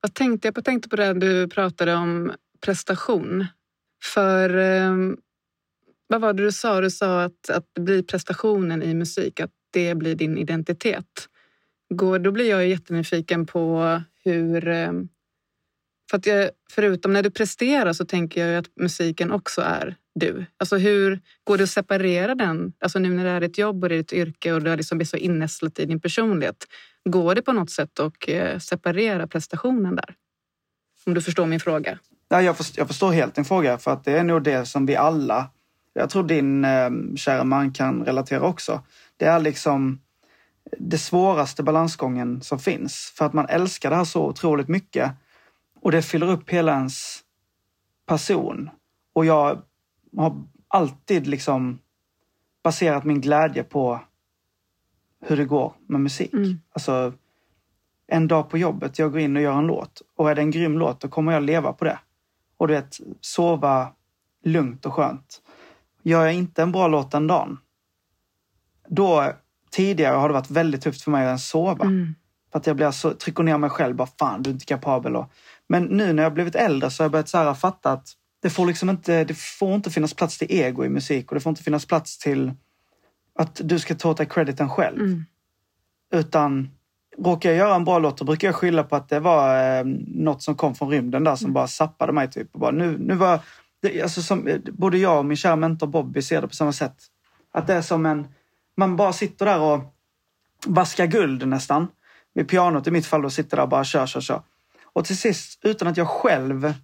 vad 0.00 0.14
tänkte 0.14 0.48
jag 0.48 0.54
på? 0.54 0.58
Jag 0.58 0.64
tänkte 0.64 0.88
på 0.88 0.96
det 0.96 1.14
du 1.14 1.48
pratade 1.48 1.94
om 1.94 2.32
prestation. 2.64 3.46
För 4.04 4.56
ehm, 4.56 5.16
vad 6.08 6.20
var 6.20 6.32
det 6.32 6.42
du 6.44 6.52
sa? 6.52 6.80
Du 6.80 6.90
sa 6.90 7.22
att, 7.22 7.50
att 7.50 7.64
det 7.74 7.80
blir 7.80 8.02
prestationen 8.02 8.82
i 8.82 8.94
musik, 8.94 9.40
att 9.40 9.50
det 9.76 9.94
blir 9.94 10.14
din 10.14 10.38
identitet. 10.38 11.28
Går, 11.94 12.18
då 12.18 12.32
blir 12.32 12.50
jag 12.50 12.68
jättenyfiken 12.68 13.46
på 13.46 14.02
hur... 14.24 14.68
Ehm, 14.68 15.08
för 16.10 16.18
att 16.18 16.26
jag, 16.26 16.50
förutom 16.70 17.12
när 17.12 17.22
du 17.22 17.30
presterar 17.30 17.92
så 17.92 18.04
tänker 18.04 18.40
jag 18.40 18.50
ju 18.50 18.56
att 18.56 18.76
musiken 18.76 19.32
också 19.32 19.60
är 19.60 19.96
du. 20.14 20.46
Alltså 20.56 20.76
hur 20.76 21.20
går 21.44 21.58
det 21.58 21.64
att 21.64 21.70
separera 21.70 22.34
den? 22.34 22.72
Alltså 22.78 22.98
nu 22.98 23.08
när 23.08 23.24
det 23.24 23.30
är 23.30 23.40
ditt 23.40 23.58
jobb 23.58 23.82
och 23.82 23.88
det 23.88 23.94
är 23.94 23.98
ditt 23.98 24.12
yrke 24.12 24.52
och 24.52 24.62
det 24.62 24.70
har 24.70 24.76
liksom 24.76 24.98
blivit 24.98 25.10
så 25.10 25.16
innästlat 25.16 25.78
i 25.78 25.84
din 25.84 26.00
personlighet. 26.00 26.64
Går 27.04 27.34
det 27.34 27.42
på 27.42 27.52
något 27.52 27.70
sätt 27.70 28.00
att 28.00 28.28
eh, 28.28 28.58
separera 28.58 29.26
prestationen 29.26 29.96
där? 29.96 30.14
Om 31.06 31.14
du 31.14 31.22
förstår 31.22 31.46
min 31.46 31.60
fråga. 31.60 31.98
Ja, 32.28 32.42
jag, 32.42 32.56
förstår, 32.56 32.80
jag 32.80 32.88
förstår 32.88 33.12
helt 33.12 33.34
din 33.34 33.44
fråga 33.44 33.78
för 33.78 33.90
att 33.90 34.04
det 34.04 34.12
är 34.12 34.24
nog 34.24 34.42
det 34.42 34.66
som 34.66 34.86
vi 34.86 34.96
alla, 34.96 35.50
jag 35.98 36.10
tror 36.10 36.22
din 36.22 36.64
eh, 36.64 36.90
kära 37.16 37.44
man 37.44 37.72
kan 37.72 38.04
relatera 38.04 38.40
också. 38.40 38.82
Det 39.16 39.24
är 39.24 39.40
liksom 39.40 40.00
det 40.78 40.98
svåraste 40.98 41.62
balansgången 41.62 42.42
som 42.42 42.58
finns 42.58 43.12
för 43.16 43.24
att 43.24 43.32
man 43.32 43.46
älskar 43.48 43.90
det 43.90 43.96
här 43.96 44.04
så 44.04 44.26
otroligt 44.26 44.68
mycket 44.68 45.12
och 45.80 45.92
det 45.92 46.02
fyller 46.02 46.30
upp 46.30 46.50
hela 46.50 46.72
ens 46.72 47.22
person. 48.06 48.70
Och 49.12 49.26
jag 49.26 49.62
har 50.16 50.44
alltid 50.68 51.26
liksom 51.26 51.78
baserat 52.62 53.04
min 53.04 53.20
glädje 53.20 53.62
på 53.64 54.00
hur 55.20 55.36
det 55.36 55.44
går 55.44 55.72
med 55.86 56.00
musik. 56.00 56.32
Mm. 56.32 56.60
Alltså, 56.72 57.12
en 58.06 58.28
dag 58.28 58.50
på 58.50 58.58
jobbet, 58.58 58.98
jag 58.98 59.12
går 59.12 59.20
in 59.20 59.36
och 59.36 59.42
gör 59.42 59.58
en 59.58 59.66
låt. 59.66 60.02
Och 60.16 60.30
är 60.30 60.34
det 60.34 60.40
en 60.40 60.50
grym 60.50 60.78
låt, 60.78 61.00
då 61.00 61.08
kommer 61.08 61.32
jag 61.32 61.42
leva 61.42 61.72
på 61.72 61.84
det. 61.84 61.98
Och 62.56 62.68
du 62.68 62.74
vet, 62.74 63.00
sova 63.20 63.92
lugnt 64.44 64.86
och 64.86 64.94
skönt. 64.94 65.42
Gör 66.02 66.24
jag 66.24 66.34
inte 66.34 66.62
en 66.62 66.72
bra 66.72 66.88
låt 66.88 67.10
den 67.10 67.26
dagen, 67.26 67.58
då 68.88 69.32
tidigare 69.70 70.16
har 70.16 70.28
det 70.28 70.34
varit 70.34 70.50
väldigt 70.50 70.82
tufft 70.82 71.02
för 71.02 71.10
mig 71.10 71.22
att 71.22 71.26
ens 71.26 71.48
sova. 71.48 71.84
Mm. 71.84 72.14
För 72.52 72.58
att 72.58 72.66
jag 72.66 72.76
blir 72.76 72.90
så, 72.90 73.10
trycker 73.10 73.42
ner 73.42 73.58
mig 73.58 73.70
själv, 73.70 73.96
bara 73.96 74.08
fan 74.18 74.42
du 74.42 74.50
är 74.50 74.54
inte 74.54 74.66
kapabel. 74.66 75.16
Och, 75.16 75.30
men 75.68 75.84
nu 75.84 76.12
när 76.12 76.22
jag 76.22 76.34
blivit 76.34 76.54
äldre 76.54 76.90
så 76.90 77.02
har 77.02 77.04
jag 77.04 77.12
börjat 77.12 77.28
så 77.28 77.38
här 77.38 77.54
fatta 77.54 77.92
att 77.92 78.08
det 78.42 78.50
får 78.50 78.66
liksom 78.66 78.90
inte, 78.90 79.24
det 79.24 79.38
får 79.38 79.74
inte 79.74 79.90
finnas 79.90 80.14
plats 80.14 80.38
till 80.38 80.46
ego 80.50 80.84
i 80.84 80.88
musik 80.88 81.30
och 81.30 81.34
det 81.34 81.40
får 81.40 81.50
inte 81.50 81.62
finnas 81.62 81.86
plats 81.86 82.18
till 82.18 82.52
att 83.38 83.60
du 83.64 83.78
ska 83.78 83.94
ta 83.94 84.10
åt 84.10 84.16
dig 84.16 84.26
crediten 84.26 84.70
själv. 84.70 85.00
Mm. 85.00 85.24
Utan 86.12 86.70
råkar 87.18 87.50
jag 87.50 87.58
göra 87.58 87.74
en 87.74 87.84
bra 87.84 87.98
låt 87.98 88.18
då 88.18 88.24
brukar 88.24 88.48
jag 88.48 88.54
skylla 88.54 88.82
på 88.84 88.96
att 88.96 89.08
det 89.08 89.20
var 89.20 89.78
eh, 89.78 89.84
något 90.06 90.42
som 90.42 90.54
kom 90.54 90.74
från 90.74 90.90
rymden 90.90 91.24
där 91.24 91.36
som 91.36 91.52
bara 91.52 91.68
sappade 91.68 92.12
mig. 92.12 92.30
Typ. 92.30 92.48
Och 92.52 92.60
bara, 92.60 92.70
nu, 92.70 92.98
nu, 92.98 93.14
var, 93.14 93.40
det, 93.82 94.02
alltså 94.02 94.22
som, 94.22 94.48
både 94.72 94.98
jag 94.98 95.18
och 95.18 95.24
min 95.24 95.36
kära 95.36 95.56
mentor 95.56 95.86
Bobby 95.86 96.22
ser 96.22 96.42
det 96.42 96.48
på 96.48 96.54
samma 96.54 96.72
sätt. 96.72 96.96
Att 97.52 97.66
det 97.66 97.74
är 97.74 97.82
som 97.82 98.06
en... 98.06 98.26
Man 98.76 98.96
bara 98.96 99.12
sitter 99.12 99.46
där 99.46 99.60
och 99.60 99.94
vaskar 100.66 101.06
guld 101.06 101.48
nästan. 101.48 101.88
Vid 102.34 102.48
pianot 102.48 102.86
i 102.86 102.90
mitt 102.90 103.06
fall 103.06 103.22
då 103.22 103.30
sitter 103.30 103.56
där 103.56 103.62
och 103.62 103.68
bara 103.68 103.84
kör, 103.84 104.06
kör, 104.06 104.20
kör. 104.20 104.42
Och 104.84 105.04
till 105.04 105.16
sist, 105.18 105.60
utan 105.64 105.88
att 105.88 105.96
jag 105.96 106.08
själv 106.08 106.74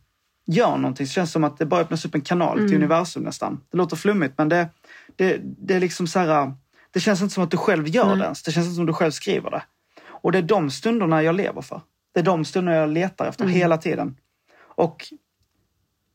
gör 0.47 0.77
någonting, 0.77 1.07
så 1.07 1.13
känns 1.13 1.31
det 1.31 1.33
som 1.33 1.45
att 1.45 1.59
det 1.59 1.67
bara 1.67 1.81
öppnas 1.81 2.05
upp 2.05 2.15
en 2.15 2.21
kanal 2.21 2.59
till 2.59 2.75
universum 2.77 3.23
nästan. 3.23 3.61
Det 3.71 3.77
låter 3.77 3.97
flummigt, 3.97 4.39
men 4.39 4.49
det, 4.49 4.69
det, 5.17 5.41
det 5.43 5.75
är 5.75 5.81
liksom 5.81 6.07
så 6.07 6.19
här... 6.19 6.53
Det 6.91 7.01
känns 7.01 7.23
inte 7.23 7.35
som 7.35 7.45
att 7.45 7.51
du 7.51 7.57
själv 7.57 7.89
gör 7.89 8.07
Nej. 8.07 8.17
det 8.17 8.25
ens. 8.25 8.43
Det 8.43 8.53
känns 8.53 8.67
inte 8.67 8.75
som 8.75 8.85
att 8.85 8.89
du 8.89 8.93
själv 8.93 9.11
skriver 9.11 9.51
det. 9.51 9.63
Och 10.05 10.33
det 10.33 10.39
är 10.39 10.43
de 10.43 10.71
stunderna 10.71 11.23
jag 11.23 11.35
lever 11.35 11.63
för. 11.63 11.81
Det 12.15 12.21
är 12.21 12.25
de 12.25 12.45
stunderna 12.45 12.77
jag 12.79 12.89
letar 12.89 13.27
efter 13.27 13.45
Mm. 13.45 13.57
hela 13.57 13.79
tiden. 13.79 14.17
Och 14.59 15.05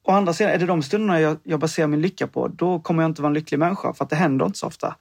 å 0.04 0.12
andra 0.12 0.34
sidan, 0.34 0.54
är 0.54 0.58
det 0.58 0.66
de 0.66 0.84
stunderna 0.84 1.20
jag, 1.22 1.38
jag 1.44 1.60
baserar 1.60 1.88
min 1.88 2.02
lycka 2.02 2.28
på, 2.28 2.48
då 2.48 2.80
kommer 2.80 3.04
jag 3.04 3.10
inte 3.10 3.22
vara 3.22 3.30
en 3.30 3.34
lycklig 3.34 3.58
människa. 3.58 3.94
För 3.94 4.04
att 4.04 4.10
det 4.10 4.16
händer 4.16 4.46
inte 4.46 4.60
så 4.60 4.68
ofta. 4.68 4.96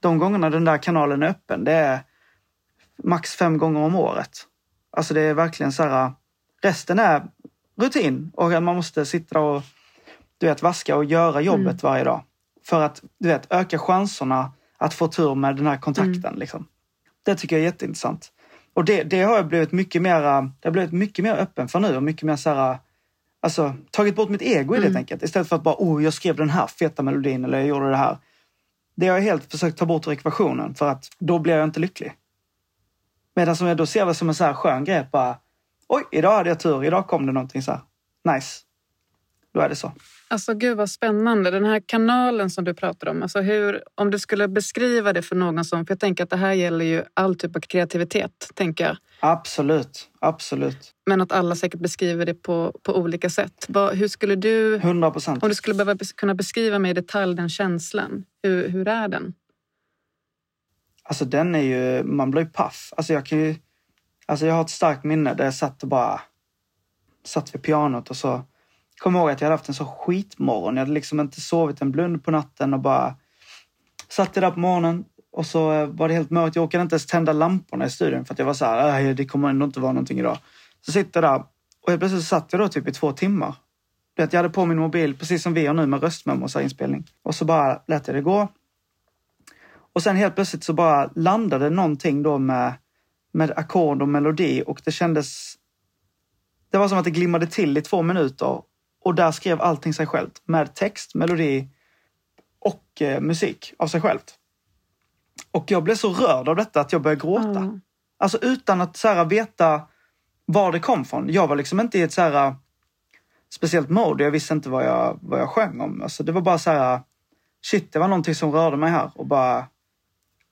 De 0.00 0.18
gångerna 0.18 0.50
den 0.50 0.64
där 0.64 0.78
kanalen 0.78 1.22
är 1.22 1.28
öppen, 1.28 1.64
det 1.64 1.72
är 1.72 2.00
max 3.04 3.34
fem 3.34 3.58
gånger 3.58 3.80
om 3.80 3.96
året. 3.96 4.46
Alltså 4.90 5.14
det 5.14 5.20
är 5.20 5.34
verkligen 5.34 5.72
så 5.72 5.82
här, 5.82 6.12
resten 6.62 6.98
är 6.98 7.22
rutin 7.80 8.30
och 8.34 8.52
att 8.52 8.62
man 8.62 8.76
måste 8.76 9.06
sitta 9.06 9.40
och 9.40 9.62
du 10.38 10.46
vet, 10.46 10.62
vaska 10.62 10.96
och 10.96 11.04
göra 11.04 11.40
jobbet 11.40 11.82
varje 11.82 12.04
dag. 12.04 12.22
För 12.64 12.82
att 12.82 13.02
du 13.18 13.28
vet, 13.28 13.46
öka 13.52 13.78
chanserna 13.78 14.52
att 14.78 14.94
få 14.94 15.08
tur 15.08 15.34
med 15.34 15.56
den 15.56 15.66
här 15.66 15.76
kontakten. 15.76 16.34
Liksom. 16.36 16.66
Det 17.22 17.34
tycker 17.34 17.56
jag 17.56 17.60
är 17.60 17.64
jätteintressant. 17.64 18.32
Och 18.74 18.84
det, 18.84 19.02
det 19.02 19.22
har 19.22 19.36
jag 19.36 19.46
blivit 19.46 19.72
mycket 19.72 20.02
mer, 20.02 20.20
det 20.20 20.68
har 20.68 20.70
blivit 20.70 20.92
mycket 20.92 21.22
mer 21.22 21.34
öppen 21.34 21.68
för 21.68 21.80
nu 21.80 21.96
och 21.96 22.02
mycket 22.02 22.22
mer 22.22 22.36
så 22.36 22.50
här, 22.50 22.78
alltså 23.40 23.74
tagit 23.90 24.16
bort 24.16 24.28
mitt 24.28 24.42
ego 24.42 24.74
i 24.74 24.78
det 24.78 24.84
helt 24.84 24.96
enkelt. 24.96 25.22
Istället 25.22 25.48
för 25.48 25.56
att 25.56 25.62
bara, 25.62 25.74
oh, 25.78 26.04
jag 26.04 26.12
skrev 26.12 26.36
den 26.36 26.50
här 26.50 26.66
feta 26.66 27.02
melodin 27.02 27.44
eller 27.44 27.58
jag 27.58 27.66
gjorde 27.66 27.90
det 27.90 27.96
här. 27.96 28.18
Det 29.00 29.08
har 29.08 29.16
jag 29.16 29.22
helt 29.22 29.50
försökt 29.50 29.78
ta 29.78 29.86
bort 29.86 30.06
ur 30.06 30.12
ekvationen 30.12 30.74
för 30.74 30.88
att 30.88 31.08
då 31.18 31.38
blir 31.38 31.54
jag 31.54 31.64
inte 31.64 31.80
lycklig. 31.80 32.12
Medan 33.34 33.56
som 33.56 33.66
jag 33.66 33.76
då 33.76 33.86
ser 33.86 34.06
det 34.06 34.14
som 34.14 34.28
en 34.28 34.34
så 34.34 34.44
här 34.44 34.54
skön 34.54 34.84
grej, 34.84 35.08
bara, 35.12 35.38
oj, 35.88 36.04
idag 36.10 36.36
hade 36.36 36.48
jag 36.48 36.60
tur, 36.60 36.84
idag 36.84 37.06
kom 37.06 37.26
det 37.26 37.32
någonting 37.32 37.62
så 37.62 37.72
här. 37.72 37.80
Nice. 38.34 38.60
Då 39.54 39.60
är 39.60 39.68
det 39.68 39.76
så. 39.76 39.92
Alltså 40.32 40.54
gud 40.54 40.76
vad 40.76 40.90
spännande. 40.90 41.50
Den 41.50 41.64
här 41.64 41.82
kanalen 41.86 42.50
som 42.50 42.64
du 42.64 42.74
pratar 42.74 43.08
om. 43.08 43.22
Alltså 43.22 43.40
hur, 43.40 43.82
om 43.94 44.10
du 44.10 44.18
skulle 44.18 44.48
beskriva 44.48 45.12
det 45.12 45.22
för 45.22 45.36
någon 45.36 45.64
som... 45.64 45.86
För 45.86 45.92
jag 45.92 46.00
tänker 46.00 46.24
att 46.24 46.30
det 46.30 46.36
här 46.36 46.52
gäller 46.52 46.84
ju 46.84 47.04
all 47.14 47.34
typ 47.34 47.56
av 47.56 47.60
kreativitet. 47.60 48.50
tänker 48.54 48.84
jag. 48.84 48.96
Absolut, 49.20 50.10
absolut. 50.20 50.94
Men 51.06 51.20
att 51.20 51.32
alla 51.32 51.56
säkert 51.56 51.80
beskriver 51.80 52.26
det 52.26 52.34
på, 52.34 52.78
på 52.82 52.96
olika 52.96 53.30
sätt. 53.30 53.66
Vad, 53.68 53.96
hur 53.96 54.08
skulle 54.08 54.36
du... 54.36 54.76
100 54.76 55.10
procent. 55.10 55.42
Om 55.42 55.48
du 55.48 55.54
skulle 55.54 55.84
behöva 55.84 55.98
kunna 56.16 56.34
beskriva 56.34 56.78
mig 56.78 56.90
i 56.90 56.94
detalj 56.94 57.36
den 57.36 57.48
känslan. 57.48 58.24
Hur, 58.42 58.68
hur 58.68 58.88
är 58.88 59.08
den? 59.08 59.34
Alltså 61.02 61.24
den 61.24 61.54
är 61.54 61.62
ju, 61.62 62.02
man 62.02 62.30
blir 62.30 62.42
ju 62.42 62.48
paff. 62.48 62.92
Alltså 62.96 63.12
jag 63.12 63.26
kan 63.26 63.38
ju, 63.38 63.54
alltså 64.26 64.46
jag 64.46 64.54
har 64.54 64.62
ett 64.62 64.70
starkt 64.70 65.04
minne 65.04 65.34
där 65.34 65.44
jag 65.44 65.54
satt 65.54 65.82
och 65.82 65.88
bara, 65.88 66.20
satt 67.24 67.54
vid 67.54 67.62
pianot 67.62 68.10
och 68.10 68.16
så 68.16 68.44
kom 69.00 69.16
ihåg 69.16 69.30
att 69.30 69.40
jag 69.40 69.46
hade 69.46 69.54
haft 69.54 69.68
en 69.68 69.74
så 69.74 69.84
skitmorgon. 69.84 70.76
Jag 70.76 70.80
hade 70.80 70.92
liksom 70.92 71.20
inte 71.20 71.40
sovit 71.40 71.80
en 71.80 71.90
blund 71.90 72.24
på 72.24 72.30
natten 72.30 72.74
och 72.74 72.80
bara 72.80 73.14
satt 74.08 74.34
där 74.34 74.50
på 74.50 74.60
morgonen 74.60 75.04
och 75.32 75.46
så 75.46 75.72
eh, 75.72 75.86
var 75.86 76.08
det 76.08 76.14
helt 76.14 76.30
mörkt. 76.30 76.56
Jag 76.56 76.64
orkade 76.64 76.82
inte 76.82 76.94
ens 76.94 77.06
tända 77.06 77.32
lamporna 77.32 77.86
i 77.86 77.90
studion 77.90 78.24
för 78.24 78.34
att 78.34 78.38
jag 78.38 78.46
var 78.46 78.54
så 78.54 78.64
här, 78.64 79.00
äh, 79.00 79.14
det 79.14 79.26
kommer 79.26 79.48
ändå 79.48 79.66
inte 79.66 79.80
vara 79.80 79.92
någonting 79.92 80.18
idag. 80.18 80.38
Så 80.80 80.92
sitter 80.92 81.22
jag 81.22 81.32
där 81.32 81.44
och 81.82 81.88
helt 81.88 82.00
plötsligt 82.00 82.24
satt 82.24 82.52
jag 82.52 82.60
då 82.60 82.68
typ 82.68 82.88
i 82.88 82.92
två 82.92 83.12
timmar. 83.12 83.54
Du 84.14 84.22
vet, 84.22 84.32
jag 84.32 84.38
hade 84.38 84.54
på 84.54 84.66
min 84.66 84.78
mobil, 84.78 85.16
precis 85.16 85.42
som 85.42 85.54
vi 85.54 85.66
har 85.66 85.74
nu 85.74 85.86
med 85.86 86.02
röstmemos 86.02 86.56
och 86.56 86.62
inspelning. 86.62 87.06
Och 87.22 87.34
så 87.34 87.44
bara 87.44 87.82
lät 87.86 88.06
jag 88.06 88.16
det 88.16 88.22
gå. 88.22 88.48
Och 89.92 90.02
sen 90.02 90.16
helt 90.16 90.34
plötsligt 90.34 90.64
så 90.64 90.72
bara 90.72 91.10
landade 91.14 91.70
någonting 91.70 92.22
då 92.22 92.38
med, 92.38 92.74
med 93.32 93.50
ackord 93.56 94.02
och 94.02 94.08
melodi 94.08 94.62
och 94.66 94.80
det 94.84 94.92
kändes... 94.92 95.54
Det 96.70 96.78
var 96.78 96.88
som 96.88 96.98
att 96.98 97.04
det 97.04 97.10
glimmade 97.10 97.46
till 97.46 97.78
i 97.78 97.82
två 97.82 98.02
minuter 98.02 98.62
och 99.00 99.14
där 99.14 99.30
skrev 99.32 99.62
allting 99.62 99.94
sig 99.94 100.06
självt 100.06 100.42
med 100.44 100.74
text, 100.74 101.14
melodi 101.14 101.68
och 102.58 103.02
eh, 103.02 103.20
musik 103.20 103.74
av 103.78 103.86
sig 103.86 104.00
självt. 104.00 104.34
Och 105.50 105.70
jag 105.70 105.82
blev 105.82 105.94
så 105.94 106.12
rörd 106.12 106.48
av 106.48 106.56
detta 106.56 106.80
att 106.80 106.92
jag 106.92 107.02
började 107.02 107.20
gråta. 107.20 107.60
Ja. 107.60 107.78
Alltså 108.18 108.38
utan 108.42 108.80
att 108.80 108.96
så 108.96 109.08
här, 109.08 109.24
veta 109.24 109.82
var 110.44 110.72
det 110.72 110.80
kom 110.80 111.04
från. 111.04 111.32
Jag 111.32 111.46
var 111.46 111.56
liksom 111.56 111.80
inte 111.80 111.98
i 111.98 112.02
ett 112.02 112.12
så 112.12 112.22
här, 112.22 112.54
speciellt 113.50 113.88
mode. 113.88 114.24
Jag 114.24 114.30
visste 114.30 114.54
inte 114.54 114.68
vad 114.68 114.84
jag, 114.84 115.18
vad 115.22 115.40
jag 115.40 115.48
sjöng 115.48 115.80
om. 115.80 116.02
Alltså, 116.02 116.22
det 116.22 116.32
var 116.32 116.40
bara 116.40 116.58
så 116.58 116.70
här, 116.70 117.00
shit, 117.62 117.92
det 117.92 117.98
var 117.98 118.08
någonting 118.08 118.34
som 118.34 118.52
rörde 118.52 118.76
mig 118.76 118.90
här 118.90 119.10
och 119.14 119.26
bara 119.26 119.66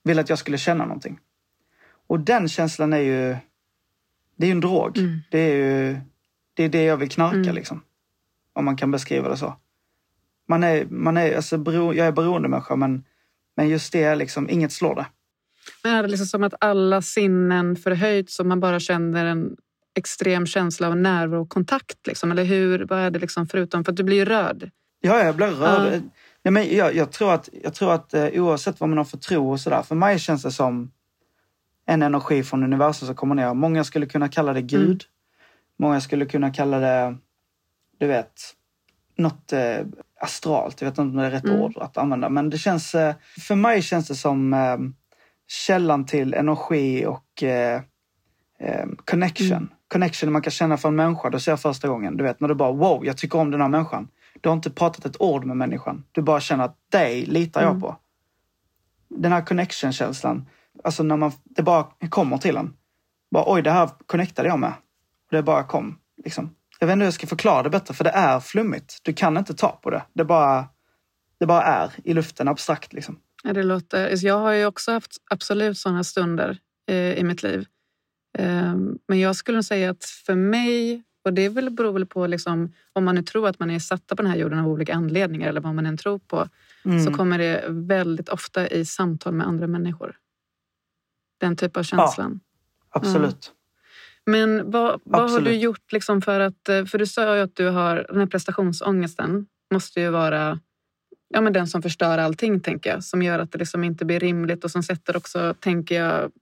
ville 0.04 0.20
att 0.20 0.28
jag 0.28 0.38
skulle 0.38 0.58
känna 0.58 0.84
någonting. 0.84 1.18
Och 2.06 2.20
den 2.20 2.48
känslan 2.48 2.92
är 2.92 2.98
ju, 2.98 3.36
det 4.36 4.44
är 4.44 4.46
ju 4.46 4.52
en 4.52 4.60
drog. 4.60 4.98
Mm. 4.98 5.20
Det 5.30 5.38
är 5.38 5.54
ju 5.54 6.00
det, 6.54 6.64
är 6.64 6.68
det 6.68 6.84
jag 6.84 6.96
vill 6.96 7.10
knarka 7.10 7.36
Mm. 7.36 7.54
liksom. 7.54 7.82
Om 8.58 8.64
man 8.64 8.76
kan 8.76 8.90
beskriva 8.90 9.28
det 9.28 9.36
så. 9.36 9.56
Man 10.48 10.64
är, 10.64 10.84
man 10.84 11.16
är, 11.16 11.36
alltså, 11.36 11.58
bero, 11.58 11.94
jag 11.94 12.06
är 12.06 12.12
beroendemänniska 12.12 12.76
men, 12.76 13.04
men 13.56 13.68
just 13.68 13.92
det 13.92 14.02
är 14.02 14.16
liksom, 14.16 14.50
inget 14.50 14.72
slår 14.72 14.94
det. 14.94 15.06
Men 15.82 15.94
är 15.94 16.02
det 16.02 16.08
liksom 16.08 16.26
som 16.26 16.44
att 16.44 16.54
alla 16.60 17.02
sinnen 17.02 17.76
förhöjts 17.76 18.34
så 18.34 18.44
man 18.44 18.60
bara 18.60 18.80
känner 18.80 19.26
en 19.26 19.56
extrem 19.94 20.46
känsla 20.46 20.88
av 20.88 20.96
närvaro 20.96 21.42
och 21.42 21.48
kontakt? 21.48 22.06
Liksom? 22.06 22.32
Eller 22.32 22.44
hur? 22.44 22.86
Vad 22.86 22.98
är 22.98 23.10
det 23.10 23.18
liksom 23.18 23.46
förutom? 23.46 23.84
För 23.84 23.92
att 23.92 23.96
du 23.96 24.02
blir 24.02 24.16
ju 24.16 24.24
rörd. 24.24 24.70
Ja, 25.00 25.24
jag 25.24 25.36
blir 25.36 25.46
rörd. 25.46 25.92
Ja. 25.92 26.00
Nej, 26.42 26.52
men 26.52 26.76
jag, 26.76 26.94
jag 26.94 27.12
tror 27.12 27.32
att, 27.32 27.48
jag 27.62 27.74
tror 27.74 27.92
att 27.92 28.14
eh, 28.14 28.26
oavsett 28.26 28.80
vad 28.80 28.88
man 28.88 28.98
har 28.98 29.04
för 29.04 29.18
tro 29.18 29.50
och 29.50 29.60
sådär, 29.60 29.82
för 29.82 29.94
mig 29.94 30.18
känns 30.18 30.42
det 30.42 30.52
som 30.52 30.90
en 31.86 32.02
energi 32.02 32.42
från 32.42 32.64
universum 32.64 33.06
som 33.06 33.16
kommer 33.16 33.34
ner. 33.34 33.54
Många 33.54 33.84
skulle 33.84 34.06
kunna 34.06 34.28
kalla 34.28 34.52
det 34.52 34.62
Gud. 34.62 34.88
Mm. 34.88 34.98
Många 35.78 36.00
skulle 36.00 36.26
kunna 36.26 36.50
kalla 36.50 36.78
det, 36.78 37.16
du 37.98 38.06
vet, 38.06 38.40
något 39.16 39.52
eh, 39.52 39.78
astralt. 40.20 40.80
Jag 40.80 40.88
vet 40.88 40.98
inte 40.98 41.00
om 41.00 41.16
det 41.16 41.26
är 41.26 41.30
rätt 41.30 41.44
Mm. 41.44 41.60
ord 41.60 41.76
att 41.78 41.96
använda. 41.96 42.28
Men 42.28 42.50
det 42.50 42.58
känns, 42.58 42.94
eh, 42.94 43.14
för 43.48 43.54
mig 43.54 43.82
känns 43.82 44.08
det 44.08 44.14
som 44.14 44.52
eh, 44.54 44.76
källan 45.46 46.06
till 46.06 46.34
energi 46.34 47.06
och 47.06 47.42
eh, 47.42 47.82
eh, 48.60 48.86
connection. 49.04 49.52
Mm. 49.56 49.68
Connection 49.88 50.32
man 50.32 50.42
kan 50.42 50.50
känna 50.50 50.76
för 50.76 50.88
en 50.88 50.96
människa. 50.96 51.30
Det 51.30 51.40
ser 51.40 51.52
jag 51.52 51.60
första 51.60 51.88
gången. 51.88 52.16
Du 52.16 52.24
vet 52.24 52.40
när 52.40 52.48
du 52.48 52.54
bara 52.54 52.72
wow, 52.72 53.06
jag 53.06 53.16
tycker 53.16 53.38
om 53.38 53.50
den 53.50 53.60
här 53.60 53.68
människan. 53.68 54.08
Du 54.40 54.48
har 54.48 54.56
inte 54.56 54.70
pratat 54.70 55.04
ett 55.04 55.20
ord 55.20 55.44
med 55.44 55.56
människan. 55.56 56.04
Du 56.12 56.22
bara 56.22 56.40
känner 56.40 56.64
att 56.64 56.76
dig 56.90 57.26
litar 57.26 57.60
jag 57.62 57.70
Mm. 57.70 57.80
på. 57.80 57.96
Den 59.08 59.32
här 59.32 59.40
connection-känslan. 59.46 60.46
Alltså 60.84 61.02
när 61.02 61.16
man, 61.16 61.32
det 61.44 61.62
bara 61.62 61.86
kommer 62.08 62.38
till 62.38 62.56
en. 62.56 62.74
Bara 63.30 63.44
oj, 63.46 63.62
det 63.62 63.70
här 63.70 63.90
connectade 64.06 64.48
jag 64.48 64.58
med. 64.58 64.72
Och 65.30 65.36
det 65.36 65.42
bara 65.42 65.62
kom. 65.64 65.98
Liksom. 66.24 66.50
Jag 66.78 66.86
vet 66.86 66.92
inte 66.92 67.00
hur 67.02 67.06
jag 67.06 67.14
ska 67.14 67.26
förklara 67.26 67.62
det 67.62 67.70
bättre 67.70 67.94
för 67.94 68.04
det 68.04 68.10
är 68.10 68.40
flummigt. 68.40 68.98
Du 69.02 69.12
kan 69.12 69.36
inte 69.36 69.54
ta 69.54 69.68
på 69.82 69.90
det. 69.90 70.02
Det 70.12 70.24
bara, 70.24 70.66
det 71.40 71.46
bara 71.46 71.62
är 71.62 71.90
i 72.04 72.14
luften 72.14 72.48
abstrakt 72.48 72.92
liksom. 72.92 73.18
Ja, 73.44 73.52
det 73.52 73.62
låter, 73.62 74.10
alltså 74.10 74.26
jag 74.26 74.38
har 74.38 74.52
ju 74.52 74.66
också 74.66 74.92
haft 74.92 75.16
absolut 75.30 75.78
sådana 75.78 76.04
stunder 76.04 76.58
eh, 76.88 77.12
i 77.18 77.24
mitt 77.24 77.42
liv. 77.42 77.66
Eh, 78.38 78.74
men 79.08 79.18
jag 79.20 79.36
skulle 79.36 79.62
säga 79.62 79.90
att 79.90 80.04
för 80.04 80.34
mig, 80.34 81.02
och 81.24 81.32
det 81.32 81.48
väl 81.48 81.70
beror 81.70 81.92
väl 81.92 82.06
på 82.06 82.26
liksom, 82.26 82.72
om 82.92 83.04
man 83.04 83.14
nu 83.14 83.22
tror 83.22 83.48
att 83.48 83.58
man 83.58 83.70
är 83.70 83.78
satta 83.78 84.16
på 84.16 84.22
den 84.22 84.30
här 84.30 84.38
jorden 84.38 84.58
av 84.58 84.68
olika 84.68 84.94
anledningar 84.94 85.48
eller 85.48 85.60
vad 85.60 85.74
man 85.74 85.86
än 85.86 85.96
tror 85.96 86.18
på, 86.18 86.48
Mm. 86.84 87.04
så 87.04 87.14
kommer 87.14 87.38
det 87.38 87.64
väldigt 87.68 88.28
ofta 88.28 88.68
i 88.68 88.84
samtal 88.84 89.32
med 89.34 89.46
andra 89.46 89.66
människor. 89.66 90.16
Den 91.40 91.56
typ 91.56 91.76
av 91.76 91.82
känslan. 91.82 92.40
Absolut. 92.90 93.52
Men 94.28 94.70
vad, 94.70 95.00
vad 95.04 95.30
har 95.30 95.40
du 95.40 95.52
gjort 95.52 95.92
liksom 95.92 96.22
för 96.22 96.40
att... 96.40 96.68
eh, 96.68 96.84
För 96.84 96.98
du 96.98 97.06
sa 97.06 97.36
ju 97.36 97.42
att 97.42 97.56
du 97.56 97.68
har 97.68 98.06
den 98.08 98.18
här 98.18 98.26
prestationsångesten. 98.26 99.46
måste 99.72 100.00
ju 100.00 100.10
vara 100.10 100.60
ja, 101.28 101.40
men 101.40 101.52
den 101.52 101.66
som 101.66 101.82
förstör 101.82 102.18
allting, 102.18 102.60
tänker 102.60 102.90
jag. 102.90 103.04
Som 103.04 103.22
gör 103.22 103.38
att 103.38 103.52
det 103.52 103.58
liksom 103.58 103.84
inte 103.84 104.04
blir 104.04 104.20
rimligt 104.20 104.64
och 104.64 104.70
som 104.70 104.82
sätter 104.82 105.16
också, 105.16 105.54
tänker 105.60 105.94
jag, 106.02 106.32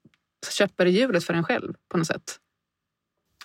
käppar 0.51 0.87
i 0.87 0.91
hjulet 0.91 1.25
för 1.25 1.35
en 1.35 1.45
själv 1.45 1.75
på 1.89 1.99
något 1.99 2.07
sätt. 2.07 2.41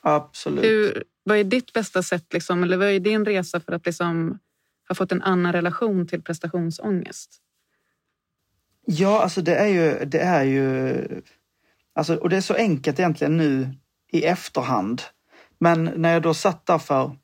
Absolut. 0.02 0.66
Hur, 0.66 1.04
vad 1.24 1.38
är 1.38 1.44
ditt 1.44 1.74
bästa 1.74 2.04
sätt, 2.04 2.34
liksom, 2.34 2.64
eller 2.64 2.78
vad 2.78 2.88
är 2.88 3.00
din 3.00 3.26
resa 3.26 3.60
för 3.60 3.72
att 3.72 3.86
liksom 3.86 4.40
ha 4.88 4.96
fått 4.96 5.12
en 5.12 5.22
annan 5.22 5.54
relation 5.54 6.08
till 6.08 6.22
prestationsångest? 6.22 7.42
Ja, 8.86 9.22
alltså 9.22 9.42
det 9.42 9.56
är 9.56 9.68
ju... 9.68 10.06
Det 10.06 10.20
är 10.20 10.44
ju 10.44 11.08
alltså, 11.94 12.16
och 12.16 12.30
det 12.30 12.38
är 12.38 12.42
så 12.42 12.54
enkelt 12.54 13.00
egentligen 13.00 13.38
nu 13.38 13.70
i 14.12 14.24
efterhand. 14.24 15.02
Men 15.60 15.84
när 15.84 16.14
jag 16.14 16.22
då 16.22 16.34
satt 16.34 16.66
där 16.66 16.78
för 16.78 17.18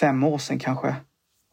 fem 0.00 0.24
år 0.24 0.38
sedan 0.38 0.58
kanske 0.58 0.96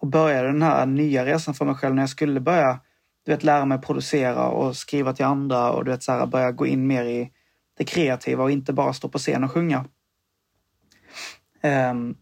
och 0.01 0.07
började 0.07 0.47
den 0.47 0.61
här 0.61 0.85
nya 0.85 1.25
resan 1.25 1.53
för 1.53 1.65
mig 1.65 1.75
själv 1.75 1.95
när 1.95 2.01
jag 2.01 2.09
skulle 2.09 2.39
börja 2.39 2.79
du 3.27 3.31
vet, 3.31 3.43
lära 3.43 3.65
mig 3.65 3.81
producera 3.81 4.47
och 4.47 4.75
skriva 4.75 5.13
till 5.13 5.25
andra 5.25 5.71
och 5.71 5.85
du 5.85 5.91
vet, 5.91 6.03
så 6.03 6.11
här, 6.11 6.25
börja 6.25 6.51
gå 6.51 6.65
in 6.67 6.87
mer 6.87 7.05
i 7.05 7.31
det 7.77 7.83
kreativa 7.83 8.43
och 8.43 8.51
inte 8.51 8.73
bara 8.73 8.93
stå 8.93 9.09
på 9.09 9.17
scen 9.17 9.43
och 9.43 9.51
sjunga. 9.51 9.85
Ehm, 11.61 12.15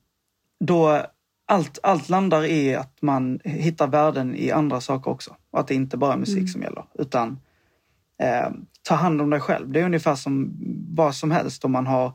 då, 0.60 1.02
allt, 1.46 1.80
allt 1.84 2.10
landar 2.10 2.46
i 2.46 2.76
att 2.76 3.02
man 3.02 3.40
hittar 3.44 3.88
värden 3.88 4.36
i 4.36 4.52
andra 4.52 4.82
saker 4.82 5.12
också. 5.12 5.36
Och 5.52 5.60
att 5.60 5.68
det 5.68 5.76
inte 5.76 5.98
bara 5.98 6.14
är 6.14 6.18
musik 6.18 6.38
Mm. 6.38 6.48
som 6.48 6.62
gäller. 6.62 6.86
Utan 6.94 7.40
eh, 8.20 8.50
ta 8.82 8.96
hand 8.96 9.22
om 9.22 9.30
dig 9.30 9.40
själv. 9.40 9.72
Det 9.72 9.80
är 9.80 9.86
ungefär 9.86 10.16
som 10.16 10.52
vad 10.96 11.16
som 11.16 11.32
helst 11.32 11.66
om 11.66 11.72
man 11.72 11.88
har 11.88 12.14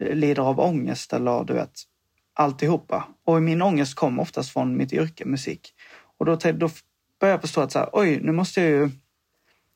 lider 0.00 0.42
av 0.42 0.60
ångest 0.60 1.12
eller 1.12 1.44
du 1.44 1.52
vet 1.52 1.72
alltihopa. 2.34 3.08
Och 3.24 3.42
min 3.42 3.62
ångest 3.62 3.94
kom 3.94 4.18
oftast 4.20 4.52
från 4.52 4.76
mitt 4.76 4.92
yrke, 4.92 5.24
musik. 5.24 5.74
Och 6.18 6.26
då, 6.26 6.34
då 6.34 6.68
började 7.20 7.34
jag 7.34 7.40
förstå 7.40 7.60
att 7.60 7.72
så 7.72 7.78
här, 7.78 7.88
oj, 7.92 8.20
nu 8.22 8.32
måste 8.32 8.60
jag 8.60 8.70
ju... 8.70 8.90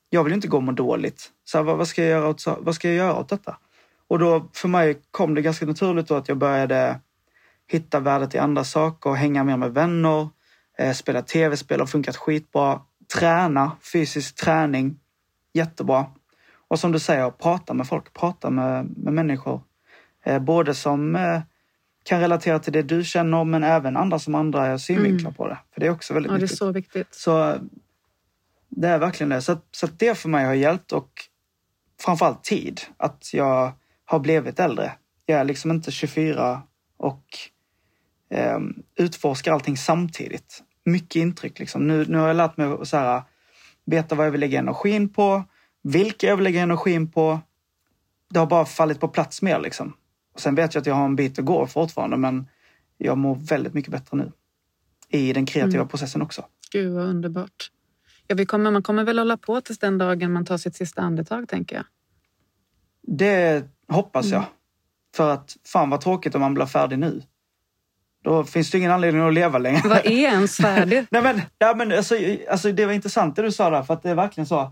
Jag 0.09 0.23
vill 0.23 0.31
ju 0.31 0.35
inte 0.35 0.47
gå 0.47 0.57
och 0.57 0.63
må 0.63 0.71
dåligt. 0.71 1.31
Så 1.43 1.57
här, 1.57 1.65
vad, 1.65 1.77
vad, 1.77 1.87
ska 1.87 2.01
jag 2.01 2.09
göra 2.09 2.27
åt, 2.29 2.41
så- 2.41 2.57
vad 2.61 2.75
ska 2.75 2.87
jag 2.87 2.97
göra 2.97 3.19
åt 3.19 3.29
detta? 3.29 3.57
Och 4.07 4.19
då 4.19 4.49
för 4.53 4.67
mig 4.67 5.01
kom 5.11 5.35
det 5.35 5.41
ganska 5.41 5.65
naturligt 5.65 6.07
då 6.07 6.15
att 6.15 6.27
jag 6.27 6.37
började 6.37 6.99
hitta 7.67 7.99
värdet 7.99 8.35
i 8.35 8.37
andra 8.37 8.63
saker, 8.63 9.13
hänga 9.13 9.43
mer 9.43 9.57
med 9.57 9.73
vänner, 9.73 10.29
eh, 10.77 10.93
spela 10.93 11.21
tv-spel 11.21 11.79
har 11.79 11.87
funkat 11.87 12.15
skitbra, 12.17 12.81
träna, 13.15 13.71
fysisk 13.93 14.35
träning, 14.35 14.99
jättebra. 15.53 16.05
Och 16.67 16.79
som 16.79 16.91
du 16.91 16.99
säger, 16.99 17.31
prata 17.31 17.73
med 17.73 17.87
folk, 17.87 18.13
prata 18.13 18.49
med, 18.49 18.97
med 18.97 19.13
människor. 19.13 19.61
Eh, 20.25 20.39
både 20.39 20.73
som 20.73 21.15
eh, 21.15 21.41
kan 22.03 22.19
relatera 22.19 22.59
till 22.59 22.73
det 22.73 22.81
du 22.81 23.03
känner 23.03 23.43
men 23.43 23.63
även 23.63 23.97
andra 23.97 24.19
som 24.19 24.35
andra 24.35 24.65
är 24.65 24.77
synvinklar 24.77 25.31
på 25.31 25.47
det. 25.47 25.57
För 25.73 25.81
det 25.81 25.87
är 25.87 25.91
också 25.91 26.13
väldigt 26.13 26.31
Ja, 26.31 26.37
det 26.37 26.39
är 26.39 26.41
viktigt. 26.41 26.57
så 26.57 26.71
viktigt. 26.71 27.07
Så 27.15 27.55
det 28.69 28.87
är 28.87 28.99
verkligen 28.99 29.29
det. 29.29 29.41
Så, 29.41 29.51
att, 29.51 29.65
så 29.71 29.85
att 29.85 29.99
det 29.99 30.17
för 30.17 30.29
mig 30.29 30.45
har 30.45 30.53
hjälpt 30.53 30.91
och 30.91 31.09
framförallt 32.01 32.43
tid. 32.43 32.81
Att 32.97 33.33
jag 33.33 33.71
har 34.05 34.19
blivit 34.19 34.59
äldre. 34.59 34.91
Jag 35.25 35.39
är 35.39 35.43
liksom 35.43 35.71
inte 35.71 35.91
24 35.91 36.61
och 36.97 37.25
eh, 38.29 38.59
utforskar 38.95 39.53
allting 39.53 39.77
samtidigt. 39.77 40.63
Mycket 40.83 41.15
intryck 41.15 41.59
liksom. 41.59 41.87
Nu, 41.87 42.05
nu 42.07 42.17
har 42.17 42.27
jag 42.27 42.37
lärt 42.37 42.57
mig 42.57 42.67
att 42.67 42.87
så 42.87 42.97
här, 42.97 43.23
veta 43.85 44.15
vad 44.15 44.25
jag 44.25 44.31
vill 44.31 44.41
lägga 44.41 44.59
energin 44.59 45.09
på, 45.09 45.43
vilka 45.83 46.27
jag 46.27 46.35
vill 46.35 46.43
lägga 46.43 46.61
energin 46.61 47.11
på. 47.11 47.39
Det 48.29 48.39
har 48.39 48.45
bara 48.45 48.65
fallit 48.65 48.99
på 48.99 49.07
plats 49.07 49.41
mer 49.41 49.59
liksom. 49.59 49.93
Och 50.35 50.41
sen 50.41 50.55
vet 50.55 50.73
jag 50.73 50.81
att 50.81 50.87
jag 50.87 50.95
har 50.95 51.05
en 51.05 51.15
bit 51.15 51.39
att 51.39 51.45
gå 51.45 51.67
fortfarande 51.67 52.17
men 52.17 52.47
jag 52.97 53.17
mår 53.17 53.35
väldigt 53.35 53.73
mycket 53.73 53.91
bättre 53.91 54.17
nu. 54.17 54.31
I 55.09 55.33
den 55.33 55.45
kreativa 55.45 55.75
Mm. 55.75 55.87
processen 55.87 56.21
också. 56.21 56.45
Gud 56.71 56.93
vad 56.93 57.05
underbart. 57.05 57.71
Ja, 58.27 58.35
vi 58.35 58.45
kommer, 58.45 58.71
man 58.71 58.83
kommer 58.83 59.03
väl 59.03 59.19
hålla 59.19 59.37
på 59.37 59.61
tills 59.61 59.79
den 59.79 59.97
dagen 59.97 60.31
man 60.33 60.45
tar 60.45 60.57
sitt 60.57 60.75
sista 60.75 61.01
andetag, 61.01 61.47
tänker 61.49 61.75
jag. 61.75 61.85
Det 63.17 63.63
hoppas 63.87 64.25
jag. 64.25 64.37
Mm. 64.37 64.49
För 65.15 65.33
att 65.33 65.57
fan 65.67 65.89
vad 65.89 66.01
tråkigt 66.01 66.35
om 66.35 66.41
man 66.41 66.53
blir 66.53 66.65
färdig 66.65 66.99
nu. 66.99 67.21
Då 68.23 68.43
finns 68.43 68.71
det 68.71 68.77
ingen 68.77 68.91
anledning 68.91 69.21
att 69.21 69.33
leva 69.33 69.57
längre. 69.57 69.81
Vad 69.89 69.97
är 69.97 70.09
ens 70.11 70.57
färdigt? 70.57 71.07
Nej 71.11 71.21
men, 71.21 71.41
ja, 71.57 71.73
men 71.75 71.91
alltså, 71.91 72.15
alltså, 72.49 72.71
det 72.71 72.85
var 72.85 72.93
intressant 72.93 73.35
det 73.35 73.41
du 73.41 73.51
sa 73.51 73.69
där 73.69 73.83
för 73.83 73.93
att 73.93 74.03
det 74.03 74.09
är 74.09 74.15
verkligen 74.15 74.47
så. 74.47 74.71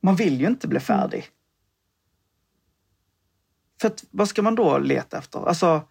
Man 0.00 0.16
vill 0.16 0.40
ju 0.40 0.46
inte 0.46 0.68
bli 0.68 0.80
färdig. 0.80 1.24
För 3.80 3.88
att, 3.88 4.04
vad 4.10 4.28
ska 4.28 4.42
man 4.42 4.54
då 4.54 4.78
leta 4.78 5.18
efter? 5.18 5.48
Alltså, 5.48 5.82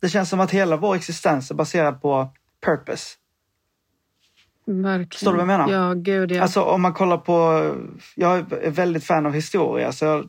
det 0.00 0.08
känns 0.08 0.28
som 0.28 0.40
att 0.40 0.50
hela 0.50 0.76
vår 0.76 0.94
existens 0.94 1.50
är 1.50 1.54
baserad 1.54 2.02
på 2.02 2.28
purpose. 2.64 3.16
Verkligen. 4.64 5.10
Förstår 5.10 5.32
du 5.32 5.38
vad 5.38 5.48
jag 5.50 5.58
menar? 5.58 5.72
Ja, 5.72 5.94
gud 5.94 6.32
ja. 6.32 6.42
Alltså 6.42 6.62
om 6.62 6.82
man 6.82 6.92
kollar 6.92 7.18
på, 7.18 7.64
jag 8.16 8.38
är 8.38 8.70
väldigt 8.70 9.04
fan 9.04 9.26
av 9.26 9.32
historia 9.32 9.92
så 9.92 10.04
jag, 10.04 10.28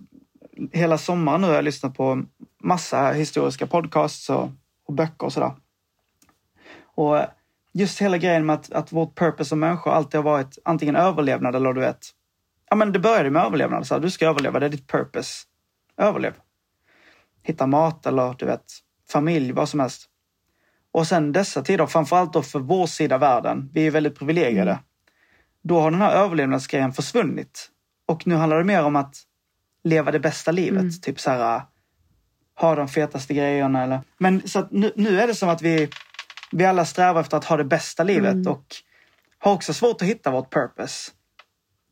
hela 0.71 0.97
sommaren 0.97 1.41
nu 1.41 1.47
har 1.47 1.53
jag 1.53 1.63
lyssnat 1.63 1.97
på 1.97 2.23
massa 2.63 3.11
historiska 3.11 3.67
podcasts 3.67 4.29
och, 4.29 4.49
och 4.87 4.93
böcker 4.93 5.25
och 5.25 5.33
sådär. 5.33 5.51
Och 6.83 7.19
just 7.73 8.01
hela 8.01 8.17
grejen 8.17 8.45
med 8.45 8.53
att, 8.53 8.71
att 8.71 8.91
vårt 8.91 9.15
purpose 9.15 9.49
som 9.49 9.59
människor 9.59 9.91
alltid 9.91 10.17
har 10.17 10.23
varit 10.23 10.57
antingen 10.65 10.95
överlevnad 10.95 11.55
eller 11.55 11.73
du 11.73 11.81
vet, 11.81 12.09
ja 12.69 12.75
men 12.75 12.91
det 12.91 12.99
började 12.99 13.29
med 13.29 13.43
överlevnad, 13.43 13.87
så 13.87 13.93
här, 13.93 14.01
du 14.01 14.11
ska 14.11 14.27
överleva, 14.27 14.59
det 14.59 14.65
är 14.65 14.69
ditt 14.69 14.87
purpose. 14.87 15.47
Överlev. 15.97 16.33
Hitta 17.43 17.67
mat 17.67 18.05
eller 18.05 18.35
du 18.39 18.45
vet, 18.45 18.65
familj, 19.11 19.51
vad 19.51 19.69
som 19.69 19.79
helst. 19.79 20.07
Och 20.91 21.07
sen 21.07 21.31
dessa 21.31 21.61
tider, 21.61 21.85
framförallt 21.85 22.33
då 22.33 22.41
för 22.41 22.59
vår 22.59 22.87
sida 22.87 23.15
av 23.15 23.21
världen, 23.21 23.69
vi 23.73 23.87
är 23.87 23.91
väldigt 23.91 24.19
privilegierade. 24.19 24.79
Då 25.61 25.79
har 25.79 25.91
den 25.91 26.01
här 26.01 26.11
överlevnadsgrejen 26.11 26.93
försvunnit. 26.93 27.69
Och 28.05 28.27
nu 28.27 28.35
handlar 28.35 28.57
det 28.57 28.63
mer 28.63 28.83
om 28.83 28.95
att 28.95 29.15
leva 29.83 30.11
det 30.11 30.19
bästa 30.19 30.51
livet. 30.51 30.81
Mm. 30.81 30.99
Typ 31.01 31.19
så 31.19 31.31
här, 31.31 31.61
ha 32.59 32.75
de 32.75 32.87
fetaste 32.87 33.33
grejerna 33.33 33.83
eller... 33.83 34.01
Men 34.17 34.47
så 34.47 34.67
nu, 34.71 34.91
nu 34.95 35.21
är 35.21 35.27
det 35.27 35.35
som 35.35 35.49
att 35.49 35.61
vi, 35.61 35.89
vi 36.51 36.65
alla 36.65 36.85
strävar 36.85 37.21
efter 37.21 37.37
att 37.37 37.45
ha 37.45 37.57
det 37.57 37.63
bästa 37.63 38.03
livet 38.03 38.33
Mm. 38.33 38.47
och 38.47 38.65
har 39.39 39.53
också 39.53 39.73
svårt 39.73 40.01
att 40.01 40.07
hitta 40.07 40.31
vårt 40.31 40.53
purpose. 40.53 41.11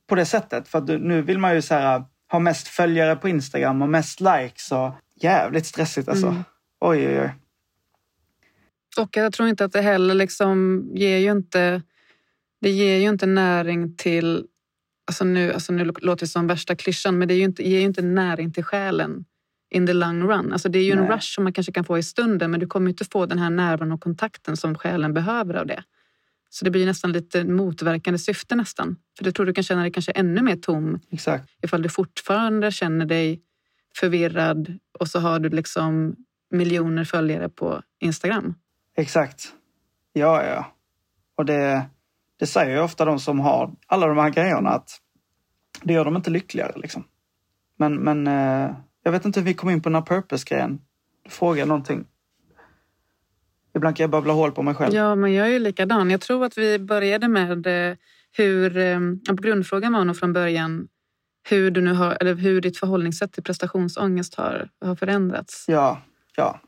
På 0.07 0.15
det 0.15 0.25
sättet. 0.25 0.67
För 0.67 0.97
nu 0.99 1.21
vill 1.21 1.37
man 1.37 1.55
ju 1.55 1.61
så 1.61 1.73
här, 1.73 2.03
ha 2.31 2.39
mest 2.39 2.67
följare 2.67 3.15
på 3.15 3.29
Instagram 3.29 3.81
och 3.81 3.89
mest 3.89 4.19
likes 4.19 4.71
och 4.71 4.91
jävligt 5.23 5.65
stressigt 5.65 6.09
alltså. 6.09 6.27
Mm. 6.27 6.43
Oj, 6.79 7.07
oj, 7.07 7.19
oj. 7.19 7.35
Och 8.97 9.17
jag 9.17 9.33
tror 9.33 9.49
inte 9.49 9.65
att 9.65 9.71
det 9.71 9.81
heller 9.81 10.13
liksom 10.13 10.83
ger 10.93 11.17
ju 11.17 11.31
inte... 11.31 11.81
Det 12.61 12.69
ger 12.69 12.97
ju 12.97 13.09
inte 13.09 13.25
näring 13.25 13.95
till... 13.95 14.45
Alltså 15.07 15.23
nu, 15.23 15.53
alltså 15.53 15.73
nu 15.73 15.85
låter 15.85 16.25
det 16.25 16.27
som 16.27 16.47
värsta 16.47 16.75
klyschan, 16.75 17.17
men 17.17 17.27
det 17.27 17.33
är 17.33 17.37
ju 17.37 17.43
inte, 17.43 17.69
ger 17.69 17.79
ju 17.79 17.85
inte 17.85 18.01
näring 18.01 18.53
till 18.53 18.63
själen 18.63 19.25
in 19.69 19.87
the 19.87 19.93
long 19.93 20.23
run. 20.23 20.53
Alltså 20.53 20.69
det 20.69 20.79
är 20.79 20.83
ju 20.83 20.91
en 20.91 20.99
Nej. 20.99 21.09
rush 21.09 21.35
som 21.35 21.43
man 21.43 21.53
kanske 21.53 21.71
kan 21.73 21.83
få 21.83 21.97
i 21.97 22.03
stunden, 22.03 22.51
men 22.51 22.59
du 22.59 22.67
kommer 22.67 22.89
inte 22.89 23.05
få 23.05 23.25
den 23.25 23.39
här 23.39 23.49
närvaron 23.49 23.91
och 23.91 24.01
kontakten 24.01 24.57
som 24.57 24.75
själen 24.75 25.13
behöver 25.13 25.53
av 25.53 25.67
det. 25.67 25.83
Så 26.49 26.65
det 26.65 26.71
blir 26.71 26.85
nästan 26.85 27.11
lite 27.11 27.43
motverkande 27.43 28.19
syfte 28.19 28.55
nästan. 28.55 28.95
För 29.17 29.23
du 29.23 29.31
tror 29.31 29.45
du 29.45 29.53
kan 29.53 29.63
känna 29.63 29.81
dig 29.81 29.91
kanske 29.91 30.11
ännu 30.11 30.41
mer 30.41 30.55
tom 30.55 30.99
Exakt. 31.11 31.49
ifall 31.63 31.81
du 31.81 31.89
fortfarande 31.89 32.71
känner 32.71 33.05
dig 33.05 33.41
förvirrad 33.97 34.79
och 34.99 35.07
så 35.07 35.19
har 35.19 35.39
du 35.39 35.49
liksom 35.49 36.15
miljoner 36.51 37.03
följare 37.03 37.49
på 37.49 37.81
Instagram. 37.99 38.53
Exakt. 38.97 39.53
Ja, 40.13 40.43
ja. 40.43 40.65
Och 41.35 41.45
det, 41.45 41.85
det 42.39 42.47
säger 42.47 42.75
ju 42.75 42.81
ofta 42.81 43.05
de 43.05 43.19
som 43.19 43.39
har 43.39 43.71
alla 43.87 44.07
de 44.07 44.17
här 44.17 44.29
grejerna 44.29 44.69
att 44.69 44.99
det 45.83 45.93
gör 45.93 46.05
dem 46.05 46.15
inte 46.15 46.29
lyckligare. 46.29 46.73
Liksom. 46.75 47.03
Men, 47.77 47.95
men 47.95 48.27
eh, 48.27 48.75
jag 49.03 49.11
vet 49.11 49.25
inte 49.25 49.39
hur 49.39 49.45
vi 49.45 49.53
kom 49.53 49.69
in 49.69 49.81
på 49.81 49.89
den 49.89 49.95
här 49.95 50.01
purpose-grejen. 50.01 50.81
Du 51.23 51.29
frågar 51.29 51.65
någonting. 51.65 52.05
Ibland 53.75 53.95
kan 53.95 54.03
jag 54.03 54.09
babbla 54.09 54.33
hål 54.33 54.51
på 54.51 54.63
mig 54.63 54.75
själv. 54.75 54.93
Ja, 54.93 55.15
men 55.15 55.33
jag 55.33 55.47
är 55.47 55.51
ju 55.51 55.59
likadan. 55.59 56.09
Jag 56.09 56.21
tror 56.21 56.45
att 56.45 56.57
vi 56.57 56.79
började 56.79 57.27
med 57.27 57.67
eh, 57.67 57.97
hur... 58.31 58.77
eh, 58.77 58.99
Grundfrågan 59.41 59.93
var 59.93 60.05
nog 60.05 60.17
från 60.17 60.33
början 60.33 60.87
hur, 61.51 61.71
du 61.71 61.81
nu 61.81 61.93
har, 61.93 62.17
eller 62.21 62.35
hur 62.35 62.61
ditt 62.61 62.77
förhållningssätt 62.77 63.31
till 63.31 63.43
prestationsångest 63.43 64.35
har, 64.35 64.69
har 64.81 64.95
förändrats. 64.95 65.65
Ja, 65.67 66.01
ja. 66.35 66.59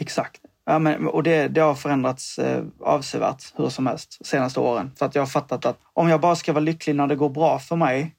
Exakt. 0.00 0.40
Ja, 0.64 0.78
men, 0.78 1.06
och 1.06 1.22
det, 1.22 1.48
det 1.48 1.60
har 1.60 1.74
förändrats 1.74 2.38
eh, 2.38 2.64
avsevärt 2.80 3.52
hur 3.56 3.68
som 3.68 3.86
helst 3.86 4.16
de 4.18 4.24
senaste 4.24 4.60
åren. 4.60 4.90
För 4.98 5.06
att 5.06 5.14
jag 5.14 5.22
har 5.22 5.26
fattat 5.26 5.66
att 5.66 5.78
om 5.92 6.08
jag 6.08 6.20
bara 6.20 6.36
ska 6.36 6.52
vara 6.52 6.64
lycklig 6.64 6.96
när 6.96 7.06
det 7.06 7.16
går 7.16 7.30
bra 7.30 7.58
för 7.58 7.76
mig, 7.76 8.14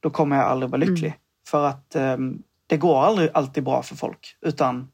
då 0.00 0.10
kommer 0.10 0.36
jag 0.36 0.44
aldrig 0.44 0.70
vara 0.70 0.80
lycklig. 0.80 1.14
För 1.48 1.66
att 1.66 1.94
eh, 1.94 2.16
det 2.66 2.76
går 2.76 3.02
aldrig 3.02 3.30
alltid 3.34 3.64
bra 3.64 3.82
för 3.82 3.96
folk. 3.96 4.36
Utan 4.40 4.88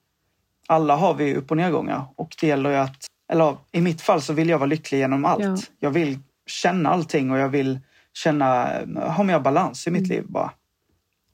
alla 0.66 0.96
har 0.96 1.14
vi 1.14 1.34
upp 1.34 1.50
och 1.50 1.56
nedgångar. 1.56 2.04
Och 2.16 2.36
det 2.40 2.46
gäller 2.46 2.70
ju 2.70 2.76
att, 2.76 3.06
eller 3.32 3.56
i 3.72 3.80
mitt 3.80 4.00
fall 4.00 4.22
så 4.22 4.32
vill 4.32 4.48
jag 4.48 4.58
vara 4.58 4.66
lycklig 4.66 4.98
genom 4.98 5.24
allt. 5.24 5.42
Ja. 5.42 5.56
Jag 5.78 5.90
vill 5.90 6.18
känna 6.46 6.90
allting 6.90 7.30
och 7.30 7.38
jag 7.38 7.48
vill 7.48 7.80
känna, 8.14 8.68
ha 8.96 9.22
mer 9.24 9.40
balans 9.40 9.86
i 9.86 9.90
mitt 9.90 10.08
liv 10.08 10.24
bara. 10.28 10.52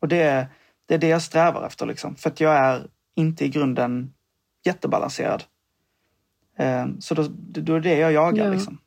Och 0.01 0.09
det, 0.09 0.49
det 0.87 0.95
är 0.95 0.99
det 0.99 1.09
jag 1.09 1.23
strävar 1.23 1.67
efter 1.67 1.87
liksom. 1.87 2.17
För 2.17 2.31
att 2.31 2.41
jag 2.41 2.55
är 2.55 2.89
inte 3.15 3.45
i 3.45 3.49
grunden 3.49 4.13
jättebalanserad. 4.65 5.45
Eh, 6.59 6.87
Så 6.99 7.15
då, 7.15 7.27
då 7.39 7.75
är 7.75 7.81
det 7.81 7.95
jag 7.99 8.13
jagar 8.13 8.45
Ja. 8.45 8.53
liksom. 8.53 8.79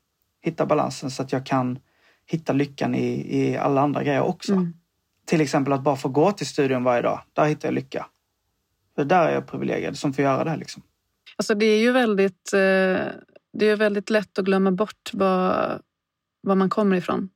Hitta 0.42 0.66
balansen 0.66 1.12
så 1.12 1.24
att 1.24 1.32
jag 1.32 1.46
kan 1.46 1.80
hitta 2.26 2.54
lyckan 2.54 2.96
i, 2.96 3.38
i 3.42 3.58
alla 3.58 3.82
andra 3.82 4.04
grejer 4.04 4.22
också. 4.22 4.54
Mm. 4.54 4.74
Till 5.26 5.42
exempel 5.42 5.74
att 5.74 5.84
bara 5.84 5.96
få 5.96 6.10
gå 6.10 6.32
till 6.32 6.48
studion 6.48 6.84
varje 6.84 7.02
dag. 7.02 7.22
Där 7.34 7.46
hittar 7.46 7.68
jag 7.68 7.74
lycka. 7.76 8.06
För 8.96 9.06
där 9.06 9.28
är 9.28 9.34
jag 9.34 9.48
privilegierad 9.48 9.98
som 9.98 10.14
får 10.14 10.24
göra 10.24 10.44
det 10.44 10.56
liksom. 10.56 10.84
Alltså 11.38 11.56
det 11.56 11.66
är 11.66 11.80
ju 11.80 11.92
väldigt, 11.92 12.54
eh, 12.54 12.60
det 13.54 13.66
är 13.66 13.76
väldigt 13.76 14.10
lätt 14.10 14.40
att 14.40 14.46
glömma 14.46 14.72
bort 14.72 15.10
var, 15.14 15.82
var 16.42 16.56
man 16.56 16.70
kommer 16.70 16.96
ifrån. 16.96 17.30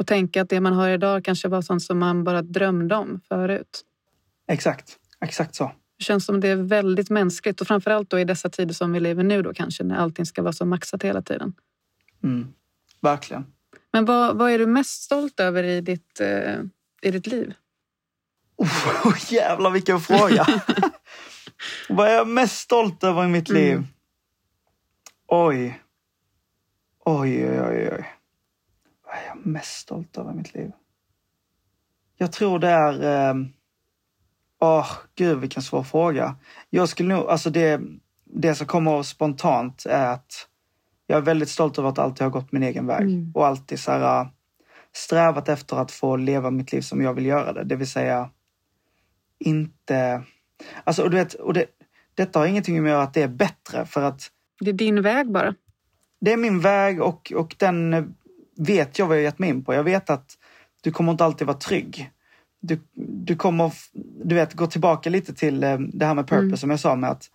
Och 0.00 0.06
tänka 0.06 0.42
att 0.42 0.48
det 0.48 0.60
man 0.60 0.72
har 0.72 0.88
idag 0.88 1.24
kanske 1.24 1.48
var 1.48 1.62
sånt 1.62 1.82
som 1.82 1.98
man 1.98 2.24
bara 2.24 2.42
drömde 2.42 2.94
om 2.96 3.20
förut. 3.28 3.84
Exakt, 4.48 4.96
exakt 5.24 5.54
så. 5.54 5.72
Det 5.98 6.04
känns 6.04 6.24
som 6.24 6.40
det 6.40 6.48
är 6.48 6.56
väldigt 6.56 7.10
mänskligt 7.10 7.60
och 7.60 7.66
framförallt 7.66 8.10
då 8.10 8.18
i 8.18 8.24
dessa 8.24 8.48
tider 8.48 8.74
som 8.74 8.92
vi 8.92 9.00
lever 9.00 9.22
nu 9.22 9.42
då 9.42 9.54
kanske 9.54 9.84
när 9.84 9.96
allting 9.96 10.26
ska 10.26 10.42
vara 10.42 10.52
så 10.52 10.64
maxat 10.64 11.02
hela 11.02 11.22
tiden. 11.22 11.52
Mm. 12.24 12.48
Verkligen. 13.00 13.44
Men 13.92 14.04
vad, 14.04 14.38
vad 14.38 14.50
är 14.50 14.58
du 14.58 14.66
mest 14.66 15.02
stolt 15.02 15.40
över 15.40 15.64
i 15.64 15.80
ditt, 15.80 16.20
eh, 16.20 16.60
i 17.02 17.10
ditt 17.10 17.26
liv? 17.26 17.54
Oh, 18.56 19.16
jävlar 19.32 19.70
vilken 19.70 20.00
fråga! 20.00 20.46
Vad 21.88 22.08
är 22.08 22.12
jag 22.12 22.28
mest 22.28 22.58
stolt 22.58 23.04
över 23.04 23.24
i 23.24 23.28
mitt 23.28 23.50
Mm. 23.50 23.62
liv? 23.62 23.86
Oj. 25.26 25.80
Oj, 27.04 27.48
oj, 27.48 27.60
oj, 27.60 27.90
oj. 27.92 28.19
Vad 29.10 29.18
är 29.18 29.26
jag 29.26 29.46
mest 29.46 29.76
stolt 29.76 30.18
över 30.18 30.32
i 30.32 30.34
mitt 30.34 30.54
liv? 30.54 30.72
Jag 32.16 32.32
tror 32.32 32.58
det 32.58 32.68
är... 32.68 33.00
Åh, 34.58 34.78
eh... 34.78 34.80
oh, 34.80 34.90
gud 35.14 35.38
vilken 35.38 35.62
svår 35.62 35.82
fråga. 35.82 36.36
Jag 36.70 36.88
skulle 36.88 37.14
nog, 37.14 37.26
alltså 37.26 37.50
det, 37.50 37.80
det 38.24 38.54
som 38.54 38.66
kommer 38.66 39.02
spontant 39.02 39.86
är 39.86 40.06
att 40.06 40.48
jag 41.06 41.16
är 41.16 41.22
väldigt 41.22 41.48
stolt 41.48 41.78
över 41.78 41.88
att 41.88 41.98
alltid 41.98 42.22
ha 42.22 42.28
gått 42.28 42.52
min 42.52 42.62
egen 42.62 42.86
väg 42.86 43.02
mm. 43.02 43.32
och 43.34 43.46
alltid 43.46 43.80
så 43.80 43.92
här, 43.92 44.28
strävat 44.92 45.48
efter 45.48 45.76
att 45.76 45.92
få 45.92 46.16
leva 46.16 46.50
mitt 46.50 46.72
liv 46.72 46.80
som 46.80 47.02
jag 47.02 47.14
vill 47.14 47.26
göra 47.26 47.52
det. 47.52 47.64
Det 47.64 47.76
vill 47.76 47.90
säga 47.90 48.30
inte... 49.38 50.22
Alltså, 50.84 51.02
och 51.02 51.10
du 51.10 51.16
vet, 51.16 51.34
och 51.34 51.52
det, 51.52 51.66
detta 52.14 52.38
har 52.38 52.46
ingenting 52.46 52.82
med 52.82 52.90
att 52.90 52.94
göra 52.94 53.02
att 53.02 53.14
det 53.14 53.22
är 53.22 53.28
bättre 53.28 53.86
för 53.86 54.02
att... 54.02 54.30
Det 54.60 54.70
är 54.70 54.74
din 54.74 55.02
väg 55.02 55.30
bara. 55.30 55.54
Det 56.20 56.32
är 56.32 56.36
min 56.36 56.60
väg 56.60 57.02
och, 57.02 57.32
och 57.36 57.54
den 57.58 58.14
vet 58.60 58.98
jag 58.98 59.06
vad 59.06 59.16
jag 59.16 59.22
gett 59.22 59.38
mig 59.38 59.48
in 59.48 59.64
på. 59.64 59.74
Jag 59.74 59.84
vet 59.84 60.10
att 60.10 60.38
du 60.82 60.90
kommer 60.90 61.12
inte 61.12 61.24
alltid 61.24 61.46
vara 61.46 61.56
trygg. 61.56 62.10
Du, 62.60 62.80
du 63.24 63.36
kommer, 63.36 63.72
du 64.24 64.34
vet, 64.34 64.54
gå 64.54 64.66
tillbaka 64.66 65.10
lite 65.10 65.34
till 65.34 65.64
eh, 65.64 65.78
det 65.78 66.06
här 66.06 66.14
med 66.14 66.26
purpose 66.26 66.44
mm. 66.44 66.56
som 66.56 66.70
jag 66.70 66.80
sa 66.80 66.96
med 66.96 67.10
att 67.10 67.30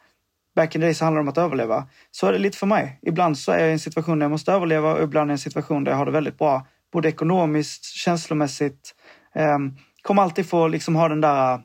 back 0.55 0.75
in 0.75 0.81
the 0.81 0.85
days 0.85 1.01
handlar 1.01 1.17
det 1.17 1.21
om 1.21 1.27
att 1.27 1.37
överleva. 1.37 1.87
Så 2.11 2.27
är 2.27 2.31
det 2.31 2.37
lite 2.37 2.57
för 2.57 2.67
mig. 2.67 2.99
Ibland 3.01 3.37
så 3.37 3.51
är 3.51 3.59
jag 3.59 3.69
i 3.69 3.71
en 3.71 3.79
situation 3.79 4.19
där 4.19 4.23
jag 4.23 4.31
måste 4.31 4.51
överleva 4.51 4.93
och 4.93 5.03
ibland 5.03 5.31
i 5.31 5.33
en 5.33 5.37
situation 5.37 5.83
där 5.83 5.91
jag 5.91 5.97
har 5.97 6.05
det 6.05 6.11
väldigt 6.11 6.37
bra. 6.37 6.67
Både 6.91 7.09
ekonomiskt, 7.09 7.85
känslomässigt. 7.85 8.95
Um, 9.35 9.77
kommer 10.01 10.21
alltid 10.21 10.49
få 10.49 10.67
liksom 10.67 10.95
ha 10.95 11.09
den 11.09 11.21
där 11.21 11.61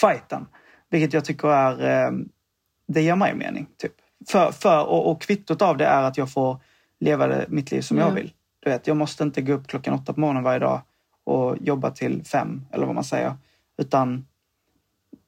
fighten. 0.00 0.46
Vilket 0.90 1.12
jag 1.12 1.24
tycker 1.24 1.48
är, 1.48 2.06
um, 2.08 2.28
det 2.88 3.02
ger 3.02 3.16
mig 3.16 3.34
mening. 3.34 3.66
Typ. 3.78 3.92
För, 4.28 4.52
för, 4.52 4.86
och, 4.86 5.10
och 5.10 5.22
kvittot 5.22 5.62
av 5.62 5.76
det 5.76 5.86
är 5.86 6.02
att 6.02 6.16
jag 6.16 6.32
får 6.32 6.60
leva 7.00 7.44
mitt 7.48 7.70
liv 7.70 7.80
som 7.80 7.96
mm. 7.96 8.08
jag 8.08 8.14
vill. 8.14 8.32
Du 8.60 8.70
vet, 8.70 8.86
jag 8.86 8.96
måste 8.96 9.24
inte 9.24 9.42
gå 9.42 9.52
upp 9.52 9.66
klockan 9.66 9.94
åtta 9.94 10.12
på 10.12 10.20
morgonen 10.20 10.42
varje 10.42 10.58
dag 10.58 10.82
och 11.24 11.56
jobba 11.60 11.90
till 11.90 12.24
fem, 12.24 12.66
eller 12.72 12.86
vad 12.86 12.94
man 12.94 13.04
säger. 13.04 13.36
Utan 13.78 14.26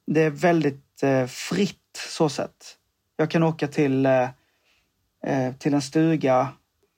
det 0.05 0.21
är 0.21 0.29
väldigt 0.29 1.03
eh, 1.03 1.25
fritt 1.25 1.77
så 2.09 2.29
sett. 2.29 2.77
Jag 3.17 3.29
kan 3.29 3.43
åka 3.43 3.67
till, 3.67 4.05
eh, 4.05 4.29
eh, 5.23 5.53
till 5.55 5.73
en 5.73 5.81
stuga 5.81 6.47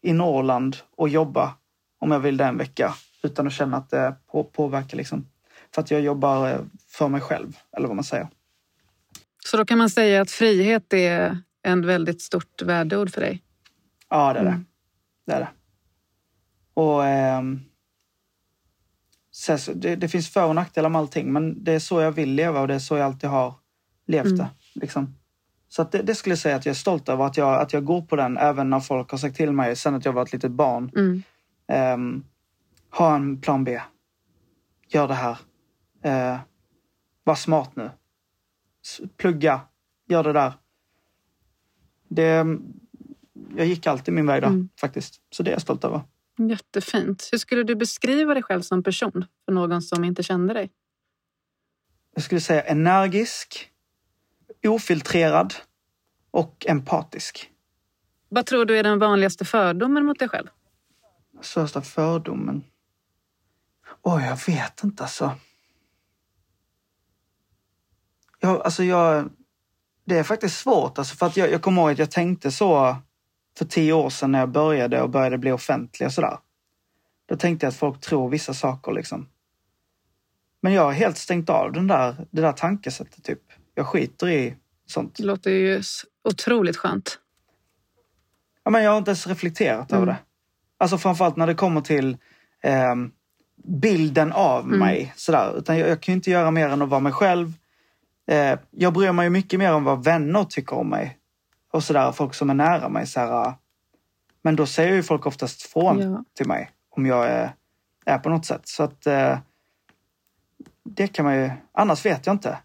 i 0.02 0.14
Norrland 0.14 0.78
och 0.96 1.10
jobba 1.10 1.56
om 2.00 2.12
jag 2.12 2.20
vill 2.20 2.38
det 2.38 2.46
en 2.46 2.58
vecka 2.58 2.94
utan 3.24 3.48
att 3.48 3.54
känna 3.54 3.78
att 3.78 3.90
det 3.90 4.16
på, 4.28 4.44
påverkar. 4.44 4.98
Liksom. 4.98 5.28
För 5.76 5.82
att 5.82 5.92
jag 5.92 6.02
jobbar 6.02 6.50
eh, 6.50 6.60
för 6.88 7.08
mig 7.08 7.22
själv, 7.22 7.58
eller 7.78 7.88
vad 7.88 7.96
man 7.96 8.04
säger. 8.04 8.28
Så 9.46 9.58
då 9.58 9.66
kan 9.66 9.78
man 9.78 9.90
säga 9.90 10.22
att 10.22 10.32
frihet 10.32 10.94
är 10.94 11.38
en 11.62 11.86
väldigt 11.86 12.22
stort 12.22 12.62
värdeord 12.62 13.12
för 13.12 13.22
dig? 13.22 13.44
Ja, 14.10 14.34
det 14.34 14.40
är 14.40 14.44
det. 14.44 14.50
Mm. 14.50 14.66
Det 15.26 15.34
är 15.34 15.40
det. 15.40 15.48
Och... 16.74 17.06
Eh, 17.06 17.42
det, 19.76 19.96
det, 19.96 20.08
finns 20.08 20.30
för 20.30 20.46
och 20.46 20.56
nackdelar 20.56 20.90
med 20.90 21.00
allting, 21.00 21.34
men 21.34 21.64
det 21.64 21.74
är 21.74 21.80
så 21.80 22.02
jag 22.02 22.12
vill 22.12 22.30
leva 22.30 22.62
och 22.62 22.68
det 22.68 22.74
är 22.74 22.80
så 22.80 22.98
jag 22.98 23.06
alltid 23.06 23.30
har 23.30 23.54
levt 24.08 24.26
mm. 24.26 24.38
det. 24.38 24.50
Liksom. 24.74 25.16
Så 25.68 25.84
det, 25.84 26.02
det, 26.02 26.16
skulle 26.16 26.32
jag 26.32 26.40
säga 26.40 26.56
att 26.56 26.66
jag 26.66 26.74
är 26.74 26.78
stolt 26.78 27.10
över, 27.10 27.26
att 27.26 27.38
jag, 27.38 27.62
att 27.62 27.74
jag 27.74 27.86
går 27.86 28.02
på 28.02 28.16
den 28.16 28.38
även 28.38 28.70
när 28.70 28.80
folk 28.80 29.12
har 29.12 29.18
sagt 29.18 29.36
till 29.36 29.52
mig 29.52 29.76
sen 29.76 29.96
att 29.96 30.06
jag 30.06 30.14
var 30.14 30.22
ett 30.22 30.34
litet 30.34 30.52
barn. 30.52 30.92
Mm. 30.96 31.24
Um, 31.94 32.26
ha 32.90 33.16
en 33.16 33.42
plan 33.42 33.64
B. 33.64 33.82
Gör 34.88 35.08
det 35.08 35.14
här. 35.14 35.38
Uh, 36.06 36.40
var 37.24 37.36
smart 37.36 37.76
nu. 37.76 37.90
Plugga. 39.18 39.62
Gör 40.08 40.24
det 40.24 40.34
där. 40.34 40.54
Det, 42.08 42.46
jag 43.56 43.66
gick 43.66 43.88
alltid 43.88 44.14
min 44.14 44.26
väg 44.26 44.42
där 44.42 44.48
mm. 44.48 44.70
faktiskt. 44.80 45.22
Så 45.32 45.44
det 45.44 45.50
är 45.50 45.54
jag 45.54 45.62
stolt 45.62 45.84
över. 45.84 46.02
Jättefint. 46.38 47.30
Hur 47.32 47.38
skulle 47.38 47.64
du 47.64 47.76
beskriva 47.76 48.34
dig 48.34 48.44
själv 48.44 48.62
som 48.62 48.84
person 48.84 49.26
för 49.46 49.52
någon 49.52 49.82
som 49.82 50.04
inte 50.04 50.24
kände 50.24 50.54
dig? 50.54 50.72
Jag 52.14 52.24
skulle 52.24 52.42
säga 52.42 52.62
energisk, 52.62 53.72
ofiltrerad 54.68 55.54
och 56.32 56.66
empatisk. 56.68 57.52
Vad 58.30 58.46
tror 58.46 58.66
du 58.66 58.78
är 58.78 58.84
den 58.84 59.00
vanligaste 59.00 59.46
fördomen 59.46 60.06
mot 60.06 60.20
dig 60.20 60.30
själv? 60.30 60.48
Största 61.42 61.82
fördomen? 61.82 62.64
Oj, 64.02 64.14
oh, 64.14 64.26
jag 64.26 64.40
vet 64.48 64.84
inte 64.84 65.04
alltså. 65.04 65.36
Jag, 68.40 68.62
alltså 68.62 68.84
jag, 68.84 69.30
det 70.06 70.18
är 70.18 70.24
faktiskt 70.24 70.60
svårt 70.60 70.98
alltså 70.98 71.16
för 71.16 71.26
att 71.26 71.38
jag, 71.38 71.52
jag 71.52 71.62
kommer 71.62 71.82
ihåg 71.82 71.92
att 71.92 72.00
jag 72.00 72.12
tänkte 72.12 72.52
så 72.52 72.96
för 73.58 73.66
tio 73.66 73.94
år 73.94 74.10
sedan 74.10 74.32
när 74.32 74.40
jag 74.40 74.50
började 74.50 75.02
och 75.02 75.10
började 75.10 75.38
bli 75.38 75.52
offentlig 75.52 76.08
och 76.08 76.14
sådär. 76.14 76.38
Då 77.26 77.36
tänkte 77.36 77.66
jag 77.66 77.72
att 77.72 77.78
folk 77.78 78.02
tror 78.02 78.30
vissa 78.30 78.54
saker 78.54 78.92
liksom. 78.92 79.30
Men 80.62 80.74
jag 80.74 80.84
har 80.84 80.92
helt 80.92 81.18
stängt 81.18 81.50
av 81.50 81.72
den 81.72 81.88
där, 81.88 82.28
det 82.32 82.42
där 82.42 82.52
tankesättet 82.52 83.24
typ. 83.24 83.42
Jag 83.76 83.88
skiter 83.88 84.30
i 84.30 84.56
sånt. 84.86 85.16
Det 85.16 85.24
låter 85.24 85.52
ju 85.52 85.82
otroligt 86.24 86.78
skönt. 86.78 87.20
Ja, 88.64 88.72
men 88.72 88.84
jag 88.84 88.92
har 88.92 88.98
inte 88.98 89.12
ens 89.12 89.28
reflekterat 89.28 89.92
mm. 89.92 90.02
över 90.02 90.12
det. 90.12 90.20
Alltså 90.78 90.98
framförallt 90.98 91.36
när 91.36 91.48
det 91.48 91.56
kommer 91.56 91.82
till 91.82 92.18
eh, 92.64 92.96
bilden 93.64 94.32
av 94.32 94.66
mm. 94.66 94.80
mig. 94.80 95.14
Sådär. 95.16 95.58
Utan 95.58 95.78
jag, 95.78 95.90
jag 95.90 96.02
kan 96.02 96.14
ju 96.14 96.16
inte 96.16 96.32
göra 96.32 96.52
mer 96.52 96.70
än 96.70 96.82
att 96.82 96.90
vara 96.90 97.00
mig 97.00 97.12
själv. 97.12 97.54
Eh, 98.28 98.60
jag 98.72 98.94
bryr 98.94 99.12
mig 99.12 99.30
mycket 99.30 99.60
mer 99.60 99.74
om 99.74 99.84
vad 99.84 100.04
vänner 100.04 100.44
tycker 100.44 100.76
om 100.76 100.90
mig. 100.90 101.18
Och 101.74 101.84
sådär, 101.84 102.12
folk 102.12 102.34
som 102.34 102.50
är 102.50 102.54
nära 102.54 102.90
mig. 102.90 103.08
Sådär, 103.08 103.54
men 104.42 104.56
då 104.56 104.66
säger 104.66 104.94
ju 104.94 105.04
folk 105.04 105.26
oftast 105.26 105.62
från 105.62 106.00
ja. 106.00 106.24
till 106.34 106.48
mig 106.48 106.72
om 106.90 107.06
jag 107.06 107.28
är, 107.28 107.56
är 108.06 108.18
på 108.18 108.30
något 108.30 108.46
sätt. 108.46 108.68
Så 108.68 108.84
att 108.84 109.08
eh, 109.08 109.38
det 110.84 111.08
kan 111.08 111.26
man 111.26 111.36
ju... 111.36 111.52
Annars 111.72 112.06
vet 112.06 112.26
jag 112.26 112.34
inte. 112.34 112.58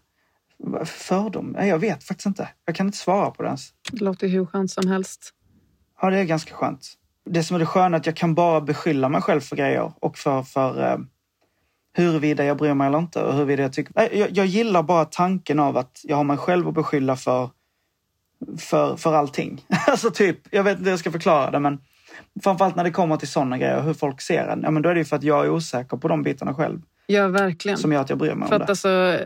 Fördom? 0.85 1.45
Nej, 1.45 1.69
jag 1.69 1.79
vet 1.79 2.03
faktiskt 2.03 2.25
inte. 2.25 2.49
Jag 2.65 2.75
kan 2.75 2.85
inte 2.85 2.97
svara 2.97 3.31
på 3.31 3.43
det 3.43 3.47
ens. 3.47 3.73
Det 3.91 4.03
låter 4.03 4.27
hur 4.27 4.45
skönt 4.45 4.71
som 4.71 4.87
helst. 4.87 5.33
Ja, 6.01 6.09
det 6.09 6.19
är 6.19 6.23
ganska 6.23 6.53
skönt. 6.53 6.87
Det 7.25 7.43
som 7.43 7.55
är 7.55 7.59
det 7.59 7.65
sköna 7.65 7.97
är 7.97 7.99
att 7.99 8.05
jag 8.05 8.15
kan 8.15 8.35
bara 8.35 8.61
beskylla 8.61 9.09
mig 9.09 9.21
själv 9.21 9.41
för 9.41 9.55
grejer 9.55 9.93
och 9.99 10.17
för, 10.17 10.43
för 10.43 10.91
eh, 10.91 10.97
huruvida 11.93 12.45
jag 12.45 12.57
bryr 12.57 12.73
mig 12.73 12.87
eller 12.87 12.99
inte. 12.99 13.23
Och 13.23 13.33
huruvida 13.33 13.63
jag, 13.63 13.73
tycker... 13.73 14.15
jag, 14.15 14.31
jag 14.31 14.45
gillar 14.45 14.83
bara 14.83 15.05
tanken 15.05 15.59
av 15.59 15.77
att 15.77 16.01
jag 16.03 16.17
har 16.17 16.23
mig 16.23 16.37
själv 16.37 16.67
att 16.67 16.73
beskylla 16.73 17.15
för, 17.15 17.49
för, 18.57 18.95
för 18.95 19.13
allting. 19.13 19.65
alltså 19.87 20.11
typ, 20.11 20.37
jag 20.51 20.63
vet 20.63 20.71
inte 20.71 20.83
hur 20.83 20.91
jag 20.91 20.99
ska 20.99 21.11
förklara 21.11 21.51
det 21.51 21.59
men 21.59 21.79
framförallt 22.43 22.75
när 22.75 22.83
det 22.83 22.91
kommer 22.91 23.17
till 23.17 23.27
sådana 23.27 23.57
grejer, 23.57 23.81
hur 23.81 23.93
folk 23.93 24.21
ser 24.21 24.47
en. 24.47 24.61
Ja, 24.63 24.71
men 24.71 24.81
då 24.81 24.89
är 24.89 24.93
det 24.93 24.99
ju 24.99 25.05
för 25.05 25.15
att 25.15 25.23
jag 25.23 25.45
är 25.45 25.49
osäker 25.49 25.97
på 25.97 26.07
de 26.07 26.23
bitarna 26.23 26.53
själv. 26.53 26.81
Ja, 27.07 27.27
verkligen. 27.27 27.77
Som 27.77 27.91
gör 27.91 28.01
att 28.01 28.09
jag 28.09 28.19
bryr 28.19 28.33
mig 28.33 28.47
för 28.47 28.55
om 28.55 28.59
det. 28.59 28.67
Alltså, 28.69 29.17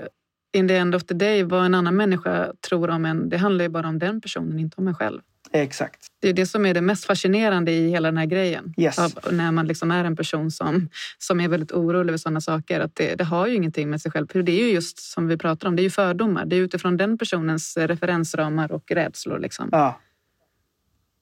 in 0.53 0.67
the 0.67 0.75
end 0.75 0.95
of 0.95 1.03
the 1.03 1.13
day, 1.13 1.43
vad 1.43 1.65
en 1.65 1.75
annan 1.75 1.95
människa 1.95 2.51
tror 2.69 2.89
om 2.89 3.05
en, 3.05 3.29
det 3.29 3.37
handlar 3.37 3.65
ju 3.65 3.69
bara 3.69 3.87
om 3.87 3.99
den 3.99 4.21
personen, 4.21 4.59
inte 4.59 4.77
om 4.77 4.87
en 4.87 4.95
själv. 4.95 5.21
Exakt. 5.55 6.07
Det 6.21 6.29
är 6.29 6.33
det 6.33 6.45
som 6.45 6.65
är 6.65 6.73
det 6.73 6.81
mest 6.81 7.05
fascinerande 7.05 7.71
i 7.71 7.89
hela 7.89 8.07
den 8.07 8.17
här 8.17 8.25
grejen. 8.25 8.73
Yes. 8.77 8.99
Av, 8.99 9.11
när 9.31 9.51
man 9.51 9.67
liksom 9.67 9.91
är 9.91 10.03
en 10.05 10.15
person 10.15 10.51
som, 10.51 10.89
som 11.17 11.39
är 11.39 11.47
väldigt 11.47 11.71
orolig 11.71 12.09
över 12.09 12.17
sådana 12.17 12.41
saker. 12.41 12.79
Att 12.79 12.95
det, 12.95 13.15
det, 13.15 13.23
har 13.23 13.47
ju 13.47 13.55
ingenting 13.55 13.89
med 13.89 14.01
sig 14.01 14.11
själv. 14.11 14.27
För 14.31 14.43
det 14.43 14.51
är 14.51 14.65
ju 14.65 14.71
just 14.71 14.99
som 14.99 15.27
vi 15.27 15.37
pratar 15.37 15.67
om, 15.67 15.75
det 15.75 15.81
är 15.81 15.83
ju 15.83 15.89
fördomar. 15.89 16.45
Det 16.45 16.55
är 16.55 16.59
utifrån 16.59 16.97
den 16.97 17.17
personens 17.17 17.77
referensramar 17.77 18.71
och 18.71 18.91
rädslor. 18.91 19.39
Liksom. 19.39 19.69
Ja. 19.71 19.99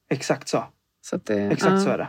Exakt 0.09 0.47
så. 0.47 0.63
så 1.01 1.19
det, 1.23 1.39
Exakt 1.39 1.73
ja. 1.73 1.79
så 1.79 1.89
är 1.89 1.97
det. 1.97 2.07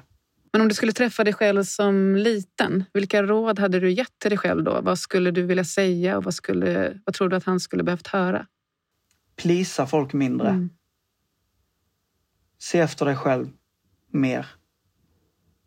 Men 0.52 0.62
om 0.62 0.68
du 0.68 0.74
skulle 0.74 0.92
träffa 0.92 1.24
dig 1.24 1.32
själv 1.32 1.64
som 1.64 2.16
liten, 2.16 2.84
vilka 2.92 3.22
råd 3.22 3.58
hade 3.58 3.80
du 3.80 3.90
gett 3.90 4.18
till 4.18 4.30
dig 4.30 4.38
själv 4.38 4.64
då? 4.64 4.80
Vad 4.80 4.98
skulle 4.98 5.30
du 5.30 5.42
vilja 5.42 5.64
säga 5.64 6.16
och 6.16 6.24
vad, 6.24 6.34
skulle, 6.34 7.00
vad 7.04 7.14
tror 7.14 7.28
du 7.28 7.36
att 7.36 7.44
han 7.44 7.60
skulle 7.60 7.82
behövt 7.82 8.06
höra? 8.06 8.46
Plisa 9.36 9.86
folk 9.86 10.12
mindre. 10.12 10.48
Mm. 10.48 10.70
Se 12.62 12.80
efter 12.80 13.06
dig 13.06 13.16
själv 13.16 13.50
mer. 14.10 14.46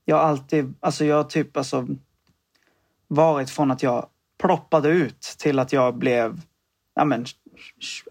Jag 0.05 0.15
har 0.15 0.23
alltid, 0.23 0.73
alltså 0.79 1.05
jag 1.05 1.15
har 1.15 1.23
typ 1.23 1.57
alltså 1.57 1.87
varit 3.07 3.49
från 3.49 3.71
att 3.71 3.83
jag 3.83 4.09
ploppade 4.37 4.89
ut 4.89 5.21
till 5.21 5.59
att 5.59 5.73
jag 5.73 5.97
blev, 5.97 6.41
ja 6.93 7.05
men, 7.05 7.25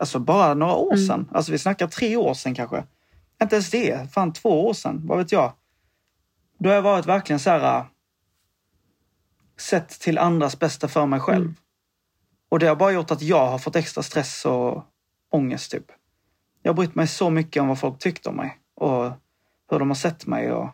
alltså 0.01 0.19
bara 0.19 0.55
några 0.55 0.75
år 0.75 0.93
mm. 0.93 1.07
sedan. 1.07 1.21
Mm. 1.21 1.35
Alltså 1.35 1.53
vi 1.53 1.59
snackar 1.59 1.87
tre 1.87 2.17
år 2.17 2.35
sedan 2.35 2.55
kanske. 2.55 2.85
Inte 3.43 3.57
ens 3.57 3.71
det, 3.71 4.13
fan 4.13 4.33
två 4.33 4.67
år 4.67 4.73
sedan, 4.73 5.03
vad 5.07 5.19
vet 5.19 5.33
jag. 5.33 5.53
Då 6.59 6.69
har 6.69 6.75
jag 6.75 6.83
varit 6.83 7.07
verkligen 7.07 7.41
så 7.41 7.51
här 7.51 7.85
sett 9.57 9.89
till 9.89 10.19
andras 10.19 10.59
bästa 10.59 10.89
för 10.89 11.07
mig 11.07 11.21
själv. 11.21 11.45
Mm. 11.45 11.57
Och 12.49 12.59
det 12.59 12.67
har 12.67 12.77
bara 12.77 12.93
gjort 12.93 13.11
att 13.11 13.23
jag 13.23 13.47
har 13.47 13.59
fått 13.59 13.77
extra 13.77 14.03
stress 14.03 14.45
och 14.45 14.85
ångest 15.31 15.71
typ. 15.71 15.87
Jag 16.63 16.73
har 16.73 16.77
brytt 16.77 16.95
mig 16.95 17.07
så 17.07 17.31
mycket 17.31 17.61
om 17.61 17.69
vad 17.69 17.79
folk 17.79 17.99
tyckte 17.99 18.29
om 18.29 18.37
mig 18.37 18.61
och 18.85 19.13
hur 19.71 19.79
de 19.79 19.91
har 19.91 19.95
sett 19.95 20.27
mig. 20.27 20.53
Och, 20.53 20.69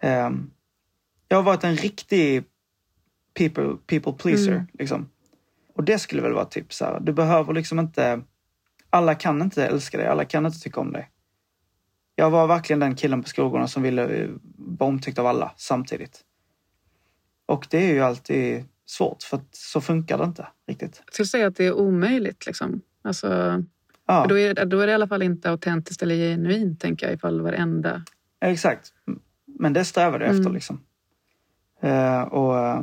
eh, 0.00 0.30
jag 1.28 1.36
har 1.36 1.42
varit 1.42 1.64
en 1.64 1.76
riktig 1.76 2.44
people, 3.34 3.76
people 3.86 4.12
pleaser. 4.12 4.52
Mm. 4.52 4.66
Liksom. 4.72 5.10
Och 5.74 5.84
det 5.84 5.98
skulle 5.98 6.22
väl 6.22 6.32
vara 6.32 6.44
ett 6.44 6.50
tips. 6.50 6.80
Här. 6.80 7.00
Du 7.00 7.12
behöver 7.12 7.52
liksom 7.52 7.78
inte... 7.78 8.22
Alla 8.90 9.14
kan 9.14 9.42
inte 9.42 9.66
älska 9.66 9.98
dig, 9.98 10.06
alla 10.06 10.24
kan 10.24 10.46
inte 10.46 10.58
tycka 10.58 10.80
om 10.80 10.92
dig. 10.92 11.10
Jag 12.14 12.30
var 12.30 12.46
verkligen 12.46 12.80
den 12.80 12.96
killen 12.96 13.22
på 13.22 13.28
skolgården 13.28 13.68
som 13.68 13.82
ville 13.82 14.28
vara 14.56 14.88
omtyckt 14.88 15.18
av 15.18 15.26
alla 15.26 15.52
samtidigt. 15.56 16.20
Och 17.46 17.66
det 17.70 17.78
är 17.78 17.94
ju 17.94 18.00
alltid 18.00 18.64
svårt 18.86 19.22
för 19.22 19.36
att 19.36 19.56
så 19.56 19.80
funkar 19.80 20.18
det 20.18 20.24
inte 20.24 20.48
riktigt. 20.68 21.02
Jag 21.04 21.14
skulle 21.14 21.26
säga 21.26 21.46
att 21.46 21.56
det 21.56 21.64
är 21.64 21.72
omöjligt. 21.72 22.46
Liksom. 22.46 22.80
Alltså, 23.02 23.62
Ja, 24.06 24.26
då, 24.28 24.38
är, 24.38 24.64
då 24.64 24.80
är 24.80 24.86
det 24.86 24.90
i 24.90 24.94
alla 24.94 25.08
fall 25.08 25.22
inte 25.22 25.50
autentiskt 25.50 26.02
eller 26.02 26.14
genuint, 26.14 26.80
tänker 26.80 27.06
jag, 27.06 27.14
ifall 27.14 27.40
varenda... 27.40 28.04
exakt. 28.40 28.92
Men 29.46 29.72
det 29.72 29.84
jag 29.96 30.30
efter 30.30 30.40
Mm. 30.40 30.54
liksom. 30.54 30.80
Eh, 31.80 32.22
och 32.22 32.58
eh, 32.58 32.82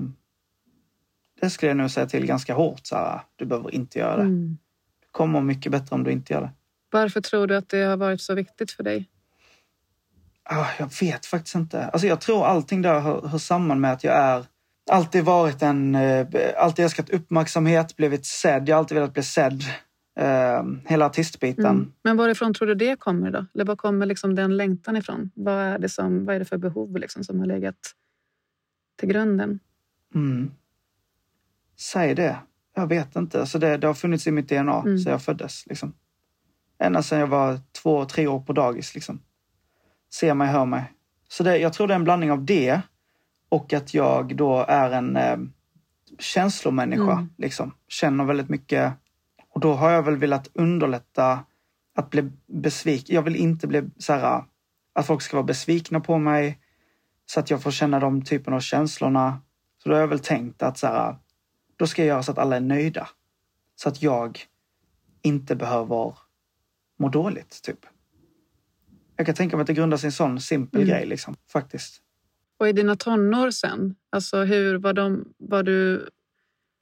det 1.41 1.49
skulle 1.49 1.69
jag 1.69 1.77
nog 1.77 1.91
säga 1.91 2.05
till 2.05 2.25
ganska 2.25 2.53
hårt. 2.53 2.87
Så 2.87 2.95
här, 2.95 3.21
du 3.35 3.45
behöver 3.45 3.75
inte 3.75 3.99
göra 3.99 4.15
det. 4.15 4.21
Mm. 4.23 4.57
Det 4.99 5.07
kommer 5.11 5.41
mycket 5.41 5.71
bättre 5.71 5.95
om 5.95 6.03
du 6.03 6.11
inte 6.11 6.33
gör 6.33 6.41
det. 6.41 6.51
Varför 6.91 7.21
tror 7.21 7.47
du 7.47 7.55
att 7.55 7.69
det 7.69 7.83
har 7.83 7.97
varit 7.97 8.21
så 8.21 8.33
viktigt 8.35 8.71
för 8.71 8.83
dig? 8.83 9.09
Ah, 10.43 10.65
jag 10.79 10.89
vet 11.01 11.25
faktiskt 11.25 11.55
inte. 11.55 11.85
Alltså 11.85 12.07
jag 12.07 12.21
tror 12.21 12.45
allting 12.45 12.81
där 12.81 12.99
hör, 12.99 13.27
hör 13.27 13.37
samman 13.37 13.81
med 13.81 13.93
att 13.93 14.03
jag 14.03 14.15
är 14.15 14.45
alltid 14.91 15.23
varit 15.23 15.61
en, 15.61 15.95
eh, 15.95 16.27
alltid 16.57 16.85
älskat 16.85 17.09
uppmärksamhet, 17.09 17.95
blivit 17.95 18.25
sedd. 18.25 18.69
Jag 18.69 18.75
har 18.75 18.79
alltid 18.79 18.95
velat 18.95 19.13
bli 19.13 19.23
sedd. 19.23 19.63
Eh, 20.19 20.63
hela 20.85 21.05
artistbiten. 21.05 21.65
Mm. 21.65 21.91
Men 22.03 22.17
varifrån 22.17 22.53
tror 22.53 22.67
du 22.67 22.75
det 22.75 22.99
kommer 22.99 23.31
då? 23.31 23.45
Eller 23.53 23.65
var 23.65 23.75
kommer 23.75 24.05
liksom 24.05 24.35
den 24.35 24.57
längtan 24.57 24.97
ifrån? 24.97 25.31
Vad 25.35 25.53
är 25.53 25.79
det, 25.79 25.89
som, 25.89 26.25
vad 26.25 26.35
är 26.35 26.39
det 26.39 26.45
för 26.45 26.57
behov 26.57 26.97
liksom 26.97 27.23
som 27.23 27.39
har 27.39 27.45
legat 27.45 27.75
till 28.97 29.09
grunden? 29.09 29.59
Mm. 30.15 30.51
Säg 31.77 32.15
det. 32.15 32.37
Jag 32.75 32.87
vet 32.87 33.15
inte. 33.15 33.39
Alltså 33.39 33.59
det, 33.59 33.77
det 33.77 33.87
har 33.87 33.93
funnits 33.93 34.27
i 34.27 34.31
mitt 34.31 34.49
DNA 34.49 34.81
Mm. 34.81 34.97
sedan 34.97 35.11
jag 35.11 35.21
föddes. 35.21 35.67
Liksom. 35.67 35.93
Ända 36.79 37.03
sedan 37.03 37.19
jag 37.19 37.27
var 37.27 37.59
två, 37.81 38.05
tre 38.05 38.27
år 38.27 38.39
på 38.39 38.53
dagis. 38.53 38.95
Liksom. 38.95 39.21
Ser 40.13 40.33
mig, 40.33 40.47
hör 40.47 40.65
mig. 40.65 40.93
Så 41.27 41.43
det, 41.43 41.57
jag 41.57 41.73
tror 41.73 41.87
det 41.87 41.93
är 41.93 41.95
en 41.95 42.03
blandning 42.03 42.31
av 42.31 42.45
det 42.45 42.81
och 43.49 43.73
att 43.73 43.93
jag 43.93 44.35
då 44.35 44.65
är 44.67 44.91
en 44.91 45.17
eh, 45.17 45.37
känslomänniska. 46.19 47.11
Mm. 47.11 47.29
Liksom. 47.37 47.73
Känner 47.87 48.25
väldigt 48.25 48.49
mycket. 48.49 48.93
Och 49.59 49.63
då 49.63 49.73
har 49.73 49.91
jag 49.91 50.03
väl 50.03 50.17
velat 50.17 50.49
underlätta 50.53 51.45
att 51.95 52.09
bli 52.09 52.31
besviken. 52.47 53.15
Jag 53.15 53.21
vill 53.21 53.35
inte 53.35 53.67
bli 53.67 53.89
så 53.97 54.13
här, 54.13 54.43
att 54.93 55.07
folk 55.07 55.21
ska 55.21 55.37
vara 55.37 55.45
besvikna 55.45 55.99
på 55.99 56.17
mig. 56.17 56.59
Så 57.25 57.39
att 57.39 57.49
jag 57.49 57.63
får 57.63 57.71
känna 57.71 57.99
de 57.99 58.21
typen 58.21 58.53
av 58.53 58.59
känslorna. 58.59 59.41
Så 59.77 59.89
då 59.89 59.95
har 59.95 60.01
jag 60.01 60.07
väl 60.07 60.19
tänkt 60.19 60.63
att 60.63 60.77
så 60.77 60.87
här, 60.87 61.15
då 61.75 61.87
ska 61.87 62.01
jag 62.01 62.07
göra 62.07 62.23
så 62.23 62.31
att 62.31 62.37
alla 62.37 62.55
är 62.55 62.61
nöjda. 62.61 63.09
Så 63.75 63.89
att 63.89 64.01
jag 64.01 64.39
inte 65.21 65.55
behöver 65.55 66.15
må 66.99 67.09
dåligt, 67.09 67.61
typ. 67.63 67.79
Jag 69.15 69.25
kan 69.25 69.35
tänka 69.35 69.57
mig 69.57 69.61
att 69.61 69.67
det 69.67 69.73
grundar 69.73 69.97
sig 69.97 70.07
i 70.07 70.09
en 70.09 70.11
sån 70.11 70.41
simpel 70.41 70.81
Mm. 70.81 70.89
grej, 70.93 71.05
liksom. 71.05 71.35
Faktiskt. 71.51 72.01
Och 72.59 72.69
i 72.69 72.71
dina 72.73 72.95
tonår 72.95 73.51
sen, 73.51 73.95
alltså 74.09 74.43
hur 74.43 74.77
var 74.77 74.93
de, 74.93 75.33
var 75.37 75.63
du, 75.63 76.09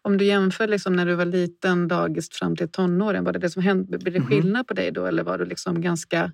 om 0.08 0.18
du 0.18 0.26
jämför 0.26 0.68
liksom 0.68 0.94
när 0.94 1.06
du 1.06 1.16
var 1.16 1.26
liten, 1.26 1.88
dagis 1.88 2.30
fram 2.32 2.56
till 2.56 2.70
tonåren, 2.70 3.24
var 3.24 3.32
det 3.34 3.40
det 3.40 3.50
som 3.50 3.64
hände, 3.64 3.98
blev 3.98 4.14
det 4.14 4.20
Mhm. 4.20 4.28
skillnad 4.28 4.68
på 4.68 4.74
dig 4.74 4.92
då 4.92 5.06
eller 5.06 5.24
var 5.24 5.38
du 5.38 5.46
liksom 5.46 5.82
ganska, 5.82 6.32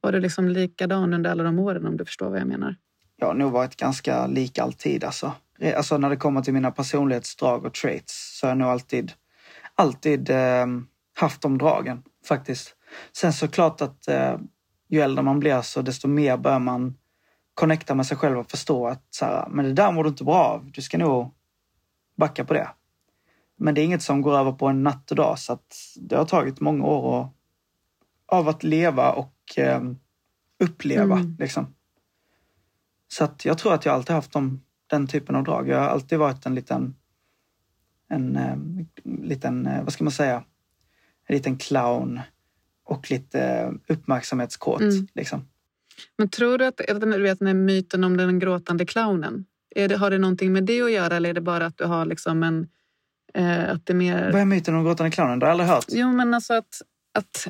var 0.00 0.12
du 0.12 0.20
liksom 0.20 0.48
likadan 0.48 1.14
under 1.14 1.30
alla 1.30 1.42
de 1.42 1.58
åren 1.58 1.86
om 1.86 1.96
du 1.96 2.04
förstår 2.04 2.30
vad 2.30 2.40
jag 2.40 2.46
menar? 2.48 2.76
Jag 3.16 3.26
har 3.26 3.34
nog 3.34 3.52
varit 3.52 3.76
ganska 3.76 4.26
lik 4.26 4.58
alltid, 4.58 5.04
alltså. 5.04 5.32
Alltså 5.76 5.98
när 5.98 6.10
det 6.10 6.16
kommer 6.16 6.42
till 6.42 6.54
mina 6.54 6.70
personlighetsdrag 6.70 7.64
och 7.66 7.74
traits 7.74 8.38
så 8.40 8.46
har 8.46 8.50
jag 8.50 8.58
nog 8.58 8.68
alltid, 8.68 9.12
alltid 9.74 10.30
eh, 10.30 10.66
haft 11.16 11.40
de 11.42 11.58
dragen, 11.58 12.02
faktiskt. 12.28 12.74
Sen 13.16 13.32
såklart 13.32 13.80
att 13.80 14.08
eh, 14.08 14.36
ju 14.88 15.00
äldre 15.00 15.22
man 15.24 15.40
blir 15.40 15.62
så 15.62 15.82
desto 15.82 16.08
mer 16.08 16.36
bör 16.36 16.58
man 16.58 16.94
connecta 17.54 17.94
med 17.94 18.06
sig 18.06 18.16
själv 18.16 18.38
och 18.38 18.50
förstå 18.50 18.86
att 18.88 19.02
så 19.10 19.24
här, 19.24 19.48
men 19.50 19.64
det 19.64 19.72
där 19.72 19.92
mår 19.92 20.04
du 20.04 20.08
inte 20.10 20.24
bra 20.24 20.34
av. 20.44 20.70
Du 20.72 20.82
ska 20.82 20.98
nog 20.98 21.34
backa 22.16 22.44
på 22.44 22.54
det. 22.54 22.68
Men 23.60 23.74
det 23.74 23.80
är 23.80 23.84
inget 23.84 24.02
som 24.02 24.22
går 24.22 24.38
över 24.38 24.52
på 24.52 24.66
en 24.66 24.82
natt 24.82 25.10
och 25.10 25.16
dag 25.16 25.38
så 25.38 25.52
att 25.52 25.76
det 25.96 26.16
har 26.16 26.24
tagit 26.24 26.60
många 26.60 26.84
år 26.84 27.02
och, 27.02 27.34
av 28.36 28.48
att 28.48 28.62
leva 28.62 29.12
och 29.12 29.58
eh, 29.58 29.82
uppleva. 30.58 31.18
Mm. 31.18 31.36
Liksom. 31.38 31.74
Så 33.08 33.24
att 33.24 33.44
jag 33.44 33.58
tror 33.58 33.74
att 33.74 33.84
jag 33.84 33.94
alltid 33.94 34.14
haft 34.14 34.32
de, 34.32 34.62
den 34.86 35.06
typen 35.06 35.36
av 35.36 35.44
drag. 35.44 35.68
Jag 35.68 35.78
har 35.78 35.88
alltid 35.88 36.18
varit 36.18 36.46
en 36.46 36.54
liten, 36.54 36.94
en 38.08 38.36
eh, 38.36 38.56
liten, 39.22 39.66
eh, 39.66 39.84
vad 39.84 39.92
ska 39.92 40.04
man 40.04 40.10
säga, 40.10 40.44
en 41.26 41.36
liten 41.36 41.56
clown 41.56 42.20
och 42.84 43.10
lite 43.10 43.72
uppmärksamhetskåt. 43.88 44.80
Mm. 44.80 45.06
Liksom. 45.14 45.48
Men 46.16 46.28
tror 46.28 46.58
du 46.58 46.66
att, 46.66 46.90
att 46.90 47.00
du 47.00 47.22
vet, 47.22 47.38
den 47.38 47.64
myten 47.64 48.04
om 48.04 48.16
den 48.16 48.38
gråtande 48.38 48.86
clownen, 48.86 49.44
är 49.70 49.88
det, 49.88 49.96
har 49.96 50.10
det 50.10 50.18
någonting 50.18 50.52
med 50.52 50.64
det 50.64 50.82
att 50.82 50.92
göra 50.92 51.16
eller 51.16 51.30
är 51.30 51.34
det 51.34 51.40
bara 51.40 51.66
att 51.66 51.78
du 51.78 51.84
har 51.84 52.06
liksom 52.06 52.42
en, 52.42 52.68
eh, 53.34 53.70
att 53.70 53.86
det 53.86 53.92
är 53.92 53.94
mer... 53.94 54.32
Vad 54.32 54.40
är 54.40 54.44
myten 54.44 54.74
om 54.74 54.84
gråtande 54.84 55.10
clownen? 55.10 55.38
Det 55.38 55.46
har 55.46 55.48
jag 55.48 55.52
aldrig 55.52 55.68
hört. 55.68 55.84
Jo, 55.88 56.12
men 56.12 56.34
alltså 56.34 56.54
att, 56.54 56.82
att 57.14 57.48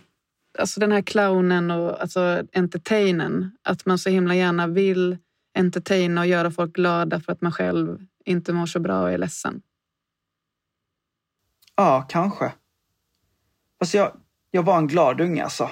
alltså 0.59 0.81
den 0.81 0.93
här 0.93 1.03
clownen 1.03 1.71
och 1.71 2.01
alltså 2.01 2.43
entertainen, 2.53 3.57
att 3.63 3.87
man 3.87 3.99
så 3.99 4.11
himla 4.11 4.35
gärna 4.35 4.67
vill 4.67 5.17
entertaina 5.59 6.21
och 6.21 6.27
göra 6.27 6.51
folk 6.51 6.73
glada 6.73 7.21
för 7.21 7.33
att 7.33 7.41
man 7.41 7.53
själv 7.53 8.07
inte 8.25 8.53
mår 8.53 8.67
så 8.67 8.81
bra 8.81 9.03
och 9.03 9.13
är 9.13 9.19
ledsen. 9.19 9.63
Ja, 11.77 12.07
kanske. 12.09 12.53
Fast 13.79 13.95
jag, 13.95 14.13
jag 14.51 14.63
var 14.63 14.79
en 14.79 14.87
glad 14.87 15.21
unge 15.21 15.45
alltså. 15.45 15.71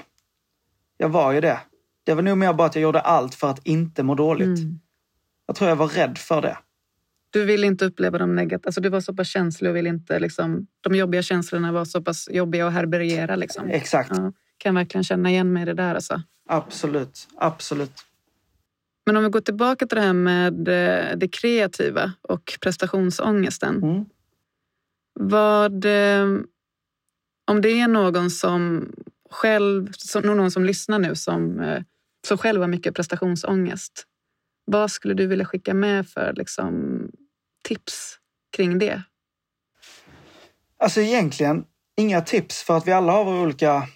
Jag 0.96 1.08
var 1.08 1.32
ju 1.32 1.40
det. 1.40 1.60
Det 2.04 2.14
var 2.14 2.22
nog 2.22 2.38
mer 2.38 2.52
bara 2.52 2.66
att 2.66 2.74
jag 2.74 2.82
gjorde 2.82 3.00
allt 3.00 3.34
för 3.34 3.50
att 3.50 3.66
inte 3.66 4.02
må 4.02 4.14
dåligt. 4.14 4.58
Mm. 4.58 4.80
Jag 5.46 5.56
tror 5.56 5.68
jag 5.68 5.76
var 5.76 5.88
rädd 5.88 6.18
för 6.18 6.42
det. 6.42 6.58
Du 7.36 7.44
vill 7.44 7.64
inte 7.64 7.84
uppleva 7.84 8.18
de 8.18 8.34
negativa, 8.34 8.68
alltså 8.68 8.80
du 8.80 8.88
var 8.88 9.00
så 9.00 9.14
pass 9.14 9.28
känslig 9.28 9.70
och 9.70 9.76
vill 9.76 9.86
inte 9.86 10.18
liksom, 10.18 10.66
de 10.80 10.94
jobbiga 10.94 11.22
känslorna 11.22 11.72
var 11.72 11.84
så 11.84 12.02
pass 12.02 12.28
jobbiga 12.32 12.66
att 12.66 12.72
härbärgera 12.72 13.36
liksom. 13.36 13.68
Exakt. 13.68 14.10
Ja, 14.10 14.32
kan 14.58 14.74
verkligen 14.74 15.04
känna 15.04 15.30
igen 15.30 15.52
mig 15.52 15.62
i 15.62 15.66
det 15.66 15.74
där 15.74 15.94
alltså. 15.94 16.22
Absolut. 16.48 17.28
Absolut. 17.36 17.92
Men 19.06 19.16
om 19.16 19.24
vi 19.24 19.30
går 19.30 19.40
tillbaka 19.40 19.86
till 19.86 19.96
det 19.96 20.02
här 20.02 20.12
med 20.12 20.68
eh, 20.68 21.16
det 21.16 21.28
kreativa 21.28 22.12
och 22.22 22.58
prestationsångesten. 22.60 23.82
Mm. 23.82 24.04
Vad, 25.20 25.84
eh, 25.84 26.40
om 27.46 27.60
det 27.60 27.80
är 27.80 27.88
någon 27.88 28.30
som 28.30 28.92
själv, 29.30 29.92
som, 29.92 30.22
någon 30.22 30.50
som 30.50 30.64
lyssnar 30.64 30.98
nu 30.98 31.14
som, 31.14 31.60
eh, 31.60 31.82
som 32.28 32.38
själv 32.38 32.60
har 32.60 32.68
mycket 32.68 32.94
prestationsångest. 32.94 34.04
Vad 34.64 34.90
skulle 34.90 35.14
du 35.14 35.26
vilja 35.26 35.44
skicka 35.44 35.74
med 35.74 36.08
för 36.08 36.32
liksom, 36.36 37.00
tips 37.68 38.18
kring 38.56 38.78
det? 38.78 39.02
Alltså 40.78 41.00
egentligen 41.00 41.64
inga 41.96 42.20
tips 42.20 42.62
för 42.62 42.76
att 42.76 42.86
vi 42.86 42.92
alla 42.92 43.12
har 43.12 43.24
våra 43.24 43.40
olika 43.40 43.88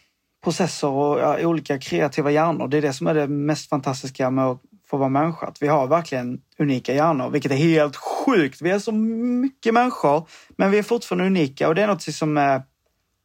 processer 0.44 0.88
och 0.88 1.20
ja, 1.20 1.46
olika 1.46 1.78
kreativa 1.78 2.30
hjärnor. 2.30 2.68
Det 2.68 2.76
är 2.76 2.82
det 2.82 2.92
som 2.92 3.06
är 3.06 3.14
det 3.14 3.28
mest 3.28 3.68
fantastiska 3.68 4.30
med 4.30 4.44
att 4.44 4.60
få 4.86 4.96
vara 4.96 5.08
människa. 5.08 5.46
Att 5.46 5.62
vi 5.62 5.66
har 5.66 5.86
verkligen 5.86 6.40
unika 6.58 6.94
hjärnor, 6.94 7.30
vilket 7.30 7.52
är 7.52 7.56
helt 7.56 7.96
sjukt. 7.96 8.62
Vi 8.62 8.70
är 8.70 8.78
så 8.78 8.92
mycket 8.92 9.74
människor, 9.74 10.28
men 10.56 10.70
vi 10.70 10.78
är 10.78 10.82
fortfarande 10.82 11.26
unika 11.26 11.68
och 11.68 11.74
det 11.74 11.82
är 11.82 11.86
något 11.86 12.02
som 12.02 12.36
är 12.36 12.62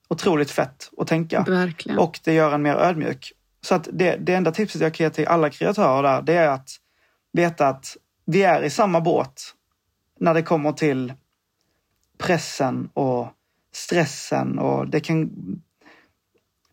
otroligt 0.08 0.52
fett 0.52 0.92
att 0.98 1.08
tänka. 1.08 1.44
Verkligen. 1.48 2.00
Och 2.00 2.20
det 2.24 2.34
gör 2.34 2.52
en 2.52 2.62
mer 2.62 2.76
ödmjuk. 2.76 3.32
Så 3.62 3.76
att 3.76 3.90
det, 3.94 4.16
det 4.16 4.34
enda 4.34 4.52
tipset 4.52 4.82
jag 4.82 4.94
kan 4.94 5.04
ge 5.04 5.10
till 5.10 5.28
alla 5.28 5.50
kreatörer 5.50 6.04
där, 6.04 6.22
det 6.22 6.34
är 6.34 6.50
att 6.50 6.70
veta 7.34 7.68
att 7.68 7.98
vi 8.26 8.44
är 8.44 8.64
i 8.64 8.70
samma 8.70 9.02
båt 9.02 9.55
när 10.26 10.34
det 10.34 10.42
kommer 10.42 10.72
till 10.72 11.14
pressen 12.18 12.90
och 12.94 13.28
stressen 13.74 14.60
och 14.60 14.88
det 14.88 15.00
kan... 15.00 15.32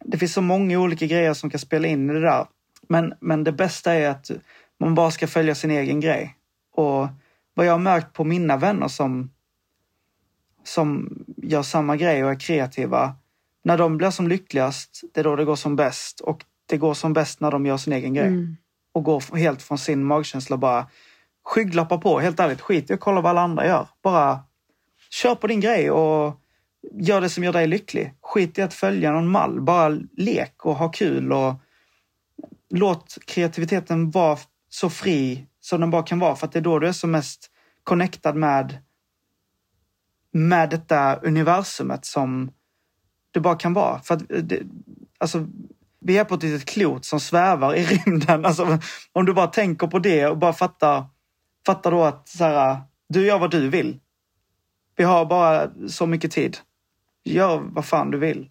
Det 0.04 0.18
finns 0.18 0.32
så 0.32 0.42
många 0.42 0.80
olika 0.80 1.06
grejer 1.06 1.34
som 1.34 1.50
kan 1.50 1.60
spela 1.60 1.88
in 1.88 2.10
i 2.10 2.12
det 2.12 2.20
där. 2.20 2.46
Men, 2.88 3.14
men 3.20 3.44
det 3.44 3.52
bästa 3.52 3.92
är 3.92 4.08
att 4.08 4.30
man 4.78 4.94
bara 4.94 5.10
ska 5.10 5.26
följa 5.26 5.54
sin 5.54 5.70
egen 5.70 6.00
grej. 6.00 6.36
Och 6.74 7.08
vad 7.54 7.66
jag 7.66 7.72
har 7.72 7.78
märkt 7.78 8.12
på 8.12 8.24
mina 8.24 8.56
vänner 8.56 8.88
som, 8.88 9.30
som 10.64 11.18
gör 11.36 11.62
samma 11.62 11.96
grej 11.96 12.24
och 12.24 12.30
är 12.30 12.40
kreativa, 12.40 13.14
när 13.62 13.78
de 13.78 13.96
blir 13.96 14.10
som 14.10 14.28
lyckligast, 14.28 15.00
det 15.12 15.20
är 15.20 15.24
då 15.24 15.36
det 15.36 15.44
går 15.44 15.56
som 15.56 15.76
bäst. 15.76 16.20
Och 16.20 16.44
det 16.66 16.76
går 16.76 16.94
som 16.94 17.12
bäst 17.12 17.40
när 17.40 17.50
de 17.50 17.66
gör 17.66 17.76
sin 17.76 17.92
egen 17.92 18.14
grej. 18.14 18.28
Mm. 18.28 18.56
Och 18.92 19.04
går 19.04 19.36
helt 19.36 19.62
från 19.62 19.78
sin 19.78 20.04
magkänsla 20.04 20.56
bara 20.56 20.86
skygglappar 21.44 21.98
på. 21.98 22.20
Helt 22.20 22.40
ärligt, 22.40 22.60
skit 22.60 22.90
i 22.90 22.92
att 22.92 23.00
kolla 23.00 23.20
vad 23.20 23.30
alla 23.30 23.40
andra 23.40 23.66
gör. 23.66 23.88
Bara 24.02 24.40
kör 25.10 25.34
på 25.34 25.46
din 25.46 25.60
grej 25.60 25.90
och 25.90 26.40
gör 26.92 27.20
det 27.20 27.28
som 27.28 27.44
gör 27.44 27.52
dig 27.52 27.66
lycklig. 27.66 28.14
Skit 28.20 28.58
i 28.58 28.62
att 28.62 28.74
följa 28.74 29.12
någon 29.12 29.28
mall. 29.28 29.60
Bara 29.60 29.88
lek 30.16 30.66
och 30.66 30.76
ha 30.76 30.88
kul 30.88 31.32
och 31.32 31.54
låt 32.70 33.18
kreativiteten 33.26 34.10
vara 34.10 34.38
så 34.68 34.90
fri 34.90 35.46
som 35.60 35.80
den 35.80 35.90
bara 35.90 36.02
kan 36.02 36.18
vara. 36.18 36.36
För 36.36 36.46
att 36.46 36.52
det 36.52 36.58
är 36.58 36.60
då 36.60 36.78
du 36.78 36.88
är 36.88 36.92
som 36.92 37.10
mest 37.10 37.50
connectad 37.84 38.36
med, 38.36 38.78
med 40.32 40.70
detta 40.70 41.16
universumet 41.16 42.04
som 42.04 42.50
du 43.30 43.40
bara 43.40 43.56
kan 43.56 43.74
vara. 43.74 44.00
För 44.00 44.14
att, 44.14 44.22
det, 44.28 44.62
alltså, 45.18 45.46
Vi 46.00 46.18
är 46.18 46.24
på 46.24 46.34
ett 46.34 46.42
litet 46.42 46.68
klot 46.68 47.04
som 47.04 47.20
svävar 47.20 47.74
i 47.74 47.84
rymden. 47.84 48.44
Alltså, 48.46 48.78
om 49.12 49.26
du 49.26 49.32
bara 49.32 49.46
tänker 49.46 49.86
på 49.86 49.98
det 49.98 50.26
och 50.26 50.38
bara 50.38 50.52
fattar, 50.52 51.04
fattar 51.66 51.90
då 51.90 52.02
att 52.04 52.28
så 52.28 52.44
här, 52.44 52.80
du 53.08 53.26
gör 53.26 53.38
vad 53.38 53.50
du 53.50 53.68
vill. 53.68 53.98
Vi 54.96 55.04
har 55.04 55.24
bara 55.24 55.70
så 55.88 56.06
mycket 56.06 56.30
tid. 56.30 56.56
Gör 57.24 57.58
vad 57.58 57.84
fan 57.84 58.10
du 58.10 58.18
vill. 58.18 58.48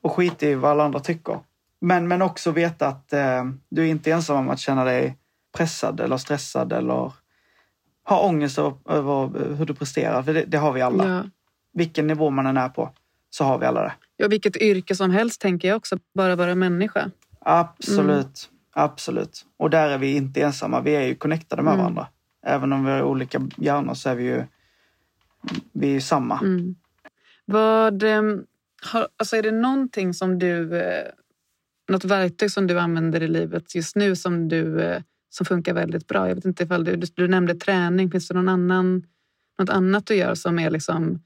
Och 0.00 0.12
skit 0.12 0.42
i 0.42 0.54
vad 0.54 0.70
alla 0.70 0.84
andra 0.84 1.00
tycker. 1.00 1.40
Men, 1.80 2.08
men 2.08 2.22
också 2.22 2.50
veta 2.50 2.88
att 2.88 3.12
eh, 3.12 3.44
du 3.68 3.82
är 3.82 3.86
inte 3.90 4.12
ensam 4.12 4.36
om 4.36 4.50
att 4.50 4.58
känna 4.58 4.84
dig 4.84 5.18
pressad 5.56 6.00
eller 6.00 6.16
stressad 6.16 6.72
eller 6.72 7.12
ha 8.04 8.20
ångest 8.20 8.58
över, 8.58 8.74
över 8.88 9.54
hur 9.54 9.66
du 9.66 9.74
presterar. 9.74 10.22
För 10.22 10.34
det, 10.34 10.44
det 10.44 10.58
har 10.58 10.72
vi 10.72 10.80
alla. 10.80 11.08
Ja. 11.08 11.22
Vilken 11.72 12.06
nivå 12.06 12.30
man 12.30 12.46
än 12.46 12.56
är 12.56 12.68
på 12.68 12.90
så 13.30 13.44
har 13.44 13.58
vi 13.58 13.66
alla 13.66 13.82
det. 13.82 13.92
ja, 14.16 14.28
vilket 14.28 14.56
yrke 14.56 14.94
som 14.96 15.10
helst 15.10 15.40
tänker 15.40 15.68
jag 15.68 15.76
också. 15.76 15.98
Bara 16.14 16.36
vara 16.36 16.54
människa. 16.54 17.10
Absolut. 17.40 18.50
Absolut. 18.72 19.46
Och 19.56 19.70
där 19.70 19.88
är 19.88 19.98
vi 19.98 20.16
inte 20.16 20.42
ensamma. 20.42 20.80
Vi 20.80 20.96
är 20.96 21.02
ju 21.02 21.14
connectade 21.14 21.62
med 21.62 21.72
Mm. 21.72 21.80
varandra. 21.82 22.08
Även 22.46 22.72
om 22.72 22.84
vi 22.84 22.90
har 22.90 23.02
olika 23.02 23.48
hjärnor 23.56 23.94
så 23.94 24.10
är 24.10 24.14
vi 24.14 24.24
ju 24.24 24.44
vi 25.72 25.86
är 25.86 25.92
ju 25.92 26.00
samma. 26.00 26.38
Mm. 26.38 26.74
Vad, 27.44 28.02
ehm, 28.02 28.44
har, 28.92 29.08
alltså 29.16 29.36
är 29.36 29.42
det 29.42 29.52
någonting 29.52 30.14
som 30.14 30.38
du... 30.38 30.78
Eh, 30.78 31.06
något 31.88 32.04
verktyg 32.04 32.50
som 32.50 32.66
du 32.66 32.78
använder 32.78 33.22
i 33.22 33.28
livet 33.28 33.74
just 33.74 33.96
nu 33.96 34.16
som, 34.16 34.48
du, 34.48 34.82
eh, 34.82 35.02
som 35.30 35.46
funkar 35.46 35.74
väldigt 35.74 36.06
bra? 36.06 36.28
Jag 36.28 36.34
vet 36.34 36.44
inte 36.44 36.64
ifall 36.64 36.84
du, 36.84 36.96
du 36.96 37.28
nämnde 37.28 37.54
träning. 37.54 38.10
Finns 38.10 38.28
det 38.28 38.34
någon 38.34 38.48
annan, 38.48 39.06
något 39.58 39.70
annat 39.70 40.06
du 40.06 40.14
gör 40.14 40.34
som 40.34 40.58
är 40.58 40.70
liksom... 40.70 41.22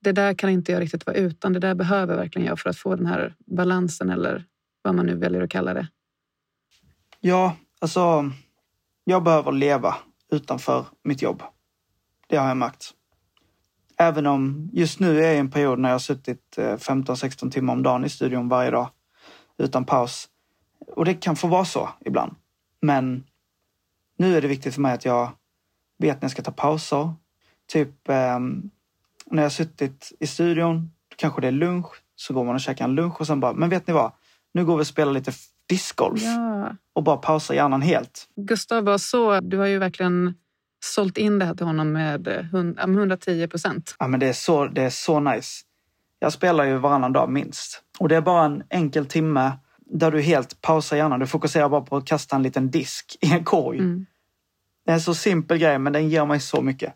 Det 0.00 0.12
där 0.12 0.34
kan 0.34 0.50
inte 0.50 0.72
jag 0.72 0.80
riktigt 0.80 1.06
vara 1.06 1.16
utan. 1.16 1.52
Det 1.52 1.58
där 1.58 1.74
behöver 1.74 2.16
verkligen 2.16 2.48
jag 2.48 2.58
för 2.58 2.70
att 2.70 2.78
få 2.78 2.96
den 2.96 3.06
här 3.06 3.34
balansen 3.46 4.10
eller 4.10 4.44
vad 4.82 4.94
man 4.94 5.06
nu 5.06 5.14
väljer 5.14 5.42
att 5.42 5.50
kalla 5.50 5.74
det. 5.74 5.88
Ja, 7.20 7.56
alltså. 7.80 8.30
Jag 9.04 9.22
behöver 9.22 9.52
leva 9.52 9.96
utanför 10.30 10.86
mitt 11.04 11.22
jobb. 11.22 11.42
Det 12.26 12.36
har 12.36 12.48
jag 12.48 12.56
märkt. 12.56 12.94
Även 13.96 14.26
om 14.26 14.70
just 14.72 15.00
nu 15.00 15.18
är 15.18 15.26
jag 15.26 15.34
i 15.34 15.38
en 15.38 15.50
period 15.50 15.78
när 15.78 15.88
jag 15.88 15.94
har 15.94 15.98
suttit 15.98 16.58
eh, 16.58 16.76
15-16 16.76 17.50
timmar 17.50 17.72
om 17.72 17.82
dagen 17.82 18.04
i 18.04 18.08
studion 18.08 18.48
varje 18.48 18.70
dag 18.70 18.90
utan 19.58 19.84
paus. 19.84 20.28
Och 20.96 21.04
det 21.04 21.14
kan 21.14 21.36
få 21.36 21.46
vara 21.46 21.64
så 21.64 21.88
ibland. 22.00 22.34
Men 22.80 23.24
nu 24.16 24.36
är 24.36 24.42
det 24.42 24.48
viktigt 24.48 24.74
för 24.74 24.80
mig 24.80 24.94
att 24.94 25.04
jag 25.04 25.30
vet 25.98 26.16
när 26.16 26.24
jag 26.24 26.30
ska 26.30 26.42
ta 26.42 26.52
pauser. 26.52 27.12
Typ 27.66 28.08
eh, 28.08 28.38
när 29.26 29.42
jag 29.42 29.42
har 29.42 29.50
suttit 29.50 30.12
i 30.20 30.26
studion, 30.26 30.92
kanske 31.16 31.40
det 31.40 31.48
är 31.48 31.52
lunch, 31.52 32.02
så 32.16 32.34
går 32.34 32.44
man 32.44 32.54
och 32.54 32.60
käkar 32.60 32.84
en 32.84 32.94
lunch 32.94 33.20
och 33.20 33.26
sen 33.26 33.40
bara, 33.40 33.52
men 33.52 33.68
vet 33.68 33.86
ni 33.86 33.92
vad? 33.92 34.12
Nu 34.52 34.64
går 34.64 34.76
vi 34.76 34.82
och 34.82 34.86
spelar 34.86 35.12
lite 35.12 35.32
discgolf 35.68 36.22
Ja. 36.22 36.76
och 36.92 37.02
bara 37.02 37.16
pausar 37.16 37.54
hjärnan 37.54 37.82
helt. 37.82 38.28
Gustav 38.36 38.84
var 38.84 38.98
så... 38.98 39.40
Du 39.40 39.58
har 39.58 39.66
ju 39.66 39.78
verkligen 39.78 40.34
sålt 40.84 41.18
in 41.18 41.38
det 41.38 41.44
här 41.44 41.54
till 41.54 41.66
honom 41.66 41.92
med 41.92 42.48
110 42.78 43.46
procent. 43.46 43.96
Ja, 43.98 44.08
men 44.08 44.20
det 44.20 44.26
är, 44.26 44.32
så, 44.32 44.66
det 44.66 44.82
är 44.82 44.90
så 44.90 45.20
nice. 45.20 45.64
Jag 46.18 46.32
spelar 46.32 46.64
ju 46.64 46.76
varannan 46.76 47.12
dag 47.12 47.30
minst. 47.30 47.82
Och 47.98 48.08
det 48.08 48.16
är 48.16 48.20
bara 48.20 48.44
en 48.44 48.62
enkel 48.70 49.06
timme 49.06 49.52
där 49.90 50.10
du 50.10 50.20
helt 50.20 50.60
pausar 50.60 50.96
hjärnan. 50.96 51.20
Du 51.20 51.26
fokuserar 51.26 51.68
bara 51.68 51.80
på 51.80 51.96
att 51.96 52.06
kasta 52.06 52.36
en 52.36 52.42
liten 52.42 52.70
disk 52.70 53.16
i 53.20 53.32
en 53.32 53.44
korg. 53.44 53.78
Mm. 53.78 54.06
Det 54.84 54.92
är 54.92 54.94
en 54.94 55.00
så 55.00 55.14
simpel 55.14 55.58
grej, 55.58 55.78
men 55.78 55.92
den 55.92 56.08
ger 56.08 56.24
mig 56.26 56.40
så 56.40 56.62
mycket. 56.62 56.94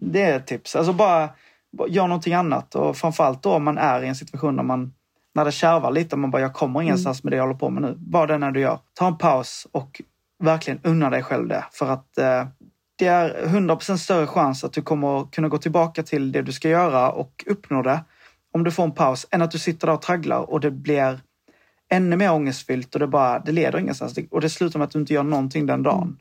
Det 0.00 0.22
är 0.22 0.36
ett 0.36 0.46
tips. 0.46 0.76
Alltså 0.76 0.92
bara, 0.92 1.28
bara 1.72 1.88
gör 1.88 2.06
någonting 2.08 2.34
annat. 2.34 2.74
Och 2.74 2.96
framförallt 2.96 3.42
då 3.42 3.52
om 3.52 3.64
man 3.64 3.78
är 3.78 4.02
i 4.02 4.08
en 4.08 4.16
situation 4.16 4.56
där 4.56 4.62
man 4.62 4.92
när 5.36 5.44
det 5.44 5.52
kärvar 5.52 5.90
lite, 5.90 6.16
man 6.16 6.30
bara 6.30 6.42
jag 6.42 6.54
kommer 6.54 6.82
ingenstans 6.82 7.24
med 7.24 7.32
det 7.32 7.36
jag 7.36 7.44
håller 7.44 7.58
på 7.58 7.70
med 7.70 7.82
nu. 7.82 7.94
Bara 7.98 8.26
det 8.26 8.38
när 8.38 8.50
du 8.50 8.60
gör. 8.60 8.78
Ta 8.94 9.06
en 9.06 9.18
paus 9.18 9.66
och 9.72 10.02
verkligen 10.38 10.80
unna 10.82 11.10
dig 11.10 11.22
själv 11.22 11.48
det. 11.48 11.64
För 11.72 11.90
att 11.90 12.18
eh, 12.18 12.46
det 12.98 13.06
är 13.06 13.46
100% 13.46 13.96
större 13.96 14.26
chans 14.26 14.64
att 14.64 14.72
du 14.72 14.82
kommer 14.82 15.32
kunna 15.32 15.48
gå 15.48 15.58
tillbaka 15.58 16.02
till 16.02 16.32
det 16.32 16.42
du 16.42 16.52
ska 16.52 16.68
göra 16.68 17.10
och 17.10 17.44
uppnå 17.46 17.82
det 17.82 18.04
om 18.52 18.64
du 18.64 18.70
får 18.70 18.84
en 18.84 18.92
paus 18.92 19.26
än 19.30 19.42
att 19.42 19.50
du 19.50 19.58
sitter 19.58 19.86
där 19.86 19.94
och 19.94 20.02
tragglar 20.02 20.50
och 20.50 20.60
det 20.60 20.70
blir 20.70 21.20
ännu 21.88 22.16
mer 22.16 22.32
ångestfyllt 22.32 22.94
och 22.94 23.00
det 23.00 23.06
bara, 23.06 23.38
det 23.38 23.52
leder 23.52 23.78
ingenstans. 23.78 24.18
Och 24.30 24.40
det 24.40 24.50
slutar 24.50 24.78
med 24.78 24.86
att 24.86 24.92
du 24.92 24.98
inte 24.98 25.14
gör 25.14 25.22
någonting 25.22 25.66
den 25.66 25.82
dagen. 25.82 26.18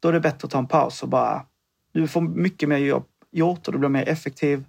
Då 0.00 0.08
är 0.08 0.12
det 0.12 0.20
bättre 0.20 0.46
att 0.46 0.50
ta 0.50 0.58
en 0.58 0.66
paus 0.66 1.02
och 1.02 1.08
bara, 1.08 1.44
du 1.92 2.08
får 2.08 2.20
mycket 2.20 2.68
mer 2.68 2.78
jobb 2.78 3.04
gjort 3.30 3.66
och 3.66 3.72
du 3.72 3.78
blir 3.78 3.88
mer 3.88 4.08
effektiv. 4.08 4.64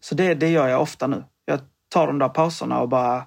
Så 0.00 0.14
det, 0.14 0.34
det 0.34 0.48
gör 0.48 0.68
jag 0.68 0.82
ofta 0.82 1.06
nu. 1.06 1.24
Tar 1.94 2.06
de 2.06 2.18
där 2.18 2.28
pauserna 2.28 2.80
och 2.80 2.88
bara, 2.88 3.26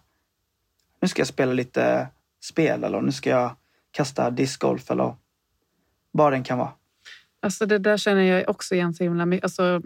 nu 1.02 1.08
ska 1.08 1.20
jag 1.20 1.28
spela 1.28 1.54
lite 1.54 2.08
spel 2.44 2.84
eller 2.84 3.02
nu 3.02 3.12
ska 3.12 3.30
jag 3.30 3.56
kasta 3.92 4.30
discgolf 4.30 4.92
eller 4.92 5.16
vad 6.12 6.34
den 6.34 6.44
kan 6.44 6.58
vara. 6.58 6.72
Alltså 7.40 7.66
det 7.66 7.78
där 7.78 7.98
känner 7.98 8.22
jag 8.22 8.50
också 8.50 8.76
igen 8.76 8.94
så 8.94 9.04
himla 9.04 9.26
mycket. 9.26 9.44
Alltså, 9.44 9.82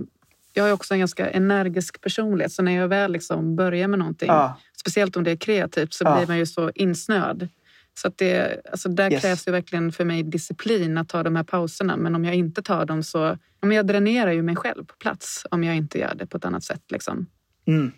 jag 0.53 0.69
är 0.69 0.73
också 0.73 0.93
en 0.93 0.99
ganska 0.99 1.29
energisk 1.29 2.01
personlighet 2.01 2.51
så 2.51 2.61
när 2.63 2.71
jag 2.71 2.87
väl 2.87 3.11
liksom 3.11 3.55
börjar 3.55 3.87
med 3.87 3.99
någonting, 3.99 4.27
Ja. 4.27 4.57
speciellt 4.79 5.15
om 5.15 5.23
det 5.23 5.31
är 5.31 5.35
kreativt, 5.37 5.93
så 5.93 6.03
Ja. 6.03 6.15
blir 6.17 6.27
man 6.27 6.37
ju 6.37 6.45
så 6.45 6.71
insnöad. 6.75 7.47
Så 7.93 8.07
att 8.07 8.17
det, 8.17 8.61
alltså 8.71 8.89
där 8.89 9.11
Yes. 9.11 9.21
krävs 9.21 9.47
ju 9.47 9.51
verkligen 9.51 9.91
för 9.91 10.05
mig 10.05 10.23
disciplin 10.23 10.97
att 10.97 11.09
ta 11.09 11.23
de 11.23 11.35
här 11.35 11.43
pauserna. 11.43 11.97
Men 11.97 12.15
om 12.15 12.25
jag 12.25 12.35
inte 12.35 12.61
tar 12.61 12.85
dem 12.85 13.03
så... 13.03 13.17
ja, 13.17 13.37
men 13.67 13.71
Jag 13.71 13.87
dränerar 13.87 14.31
ju 14.31 14.41
mig 14.41 14.55
själv 14.55 14.85
på 14.85 14.95
plats 14.95 15.45
om 15.51 15.63
jag 15.63 15.75
inte 15.75 15.99
gör 15.99 16.15
det 16.15 16.27
på 16.27 16.37
ett 16.37 16.45
annat 16.45 16.63
sätt. 16.63 16.83
Liksom. 16.91 17.25
Mm. 17.67 17.91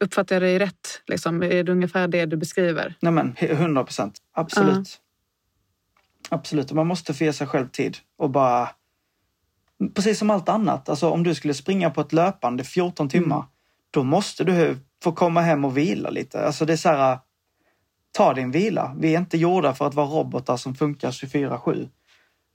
Uppfattar 0.00 0.36
jag 0.36 0.42
dig 0.42 0.58
rätt? 0.58 1.02
Liksom? 1.06 1.42
Är 1.42 1.64
det 1.64 1.72
ungefär 1.72 2.08
det 2.08 2.26
du 2.26 2.36
beskriver? 2.36 2.94
Nej 3.00 3.12
men, 3.12 3.34
100 3.38 3.84
procent. 3.84 4.18
Absolut. 4.34 5.00
Absolut. 6.28 6.70
Och 6.70 6.76
Man 6.76 6.86
måste 6.86 7.14
få 7.14 7.24
ge 7.24 7.32
sig 7.32 7.46
själv 7.46 7.68
tid 7.68 7.96
och 8.18 8.30
bara... 8.30 8.68
Precis 9.94 10.18
som 10.18 10.30
allt 10.30 10.48
annat. 10.48 10.88
Alltså 10.88 11.10
om 11.10 11.22
du 11.22 11.34
skulle 11.34 11.54
springa 11.54 11.90
på 11.90 12.00
ett 12.00 12.12
löpande 12.12 12.64
14 12.64 13.08
timmar, 13.08 13.44
då 13.90 14.02
måste 14.02 14.44
du 14.44 14.78
få 15.02 15.12
komma 15.12 15.40
hem 15.40 15.64
och 15.64 15.76
vila 15.76 16.10
lite. 16.10 16.46
Alltså 16.46 16.64
det 16.64 16.72
är 16.72 16.76
så 16.76 16.88
här... 16.88 17.18
Ta 18.12 18.34
din 18.34 18.50
vila. 18.50 18.96
Vi 18.98 19.14
är 19.14 19.18
inte 19.18 19.38
gjorda 19.38 19.74
för 19.74 19.86
att 19.86 19.94
vara 19.94 20.06
robotar 20.06 20.56
som 20.56 20.74
funkar 20.74 21.10
24-7. 21.10 21.88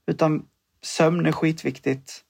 Utan 0.06 0.42
sömn 0.82 1.26
är 1.26 1.32
skitviktigt. 1.32 2.24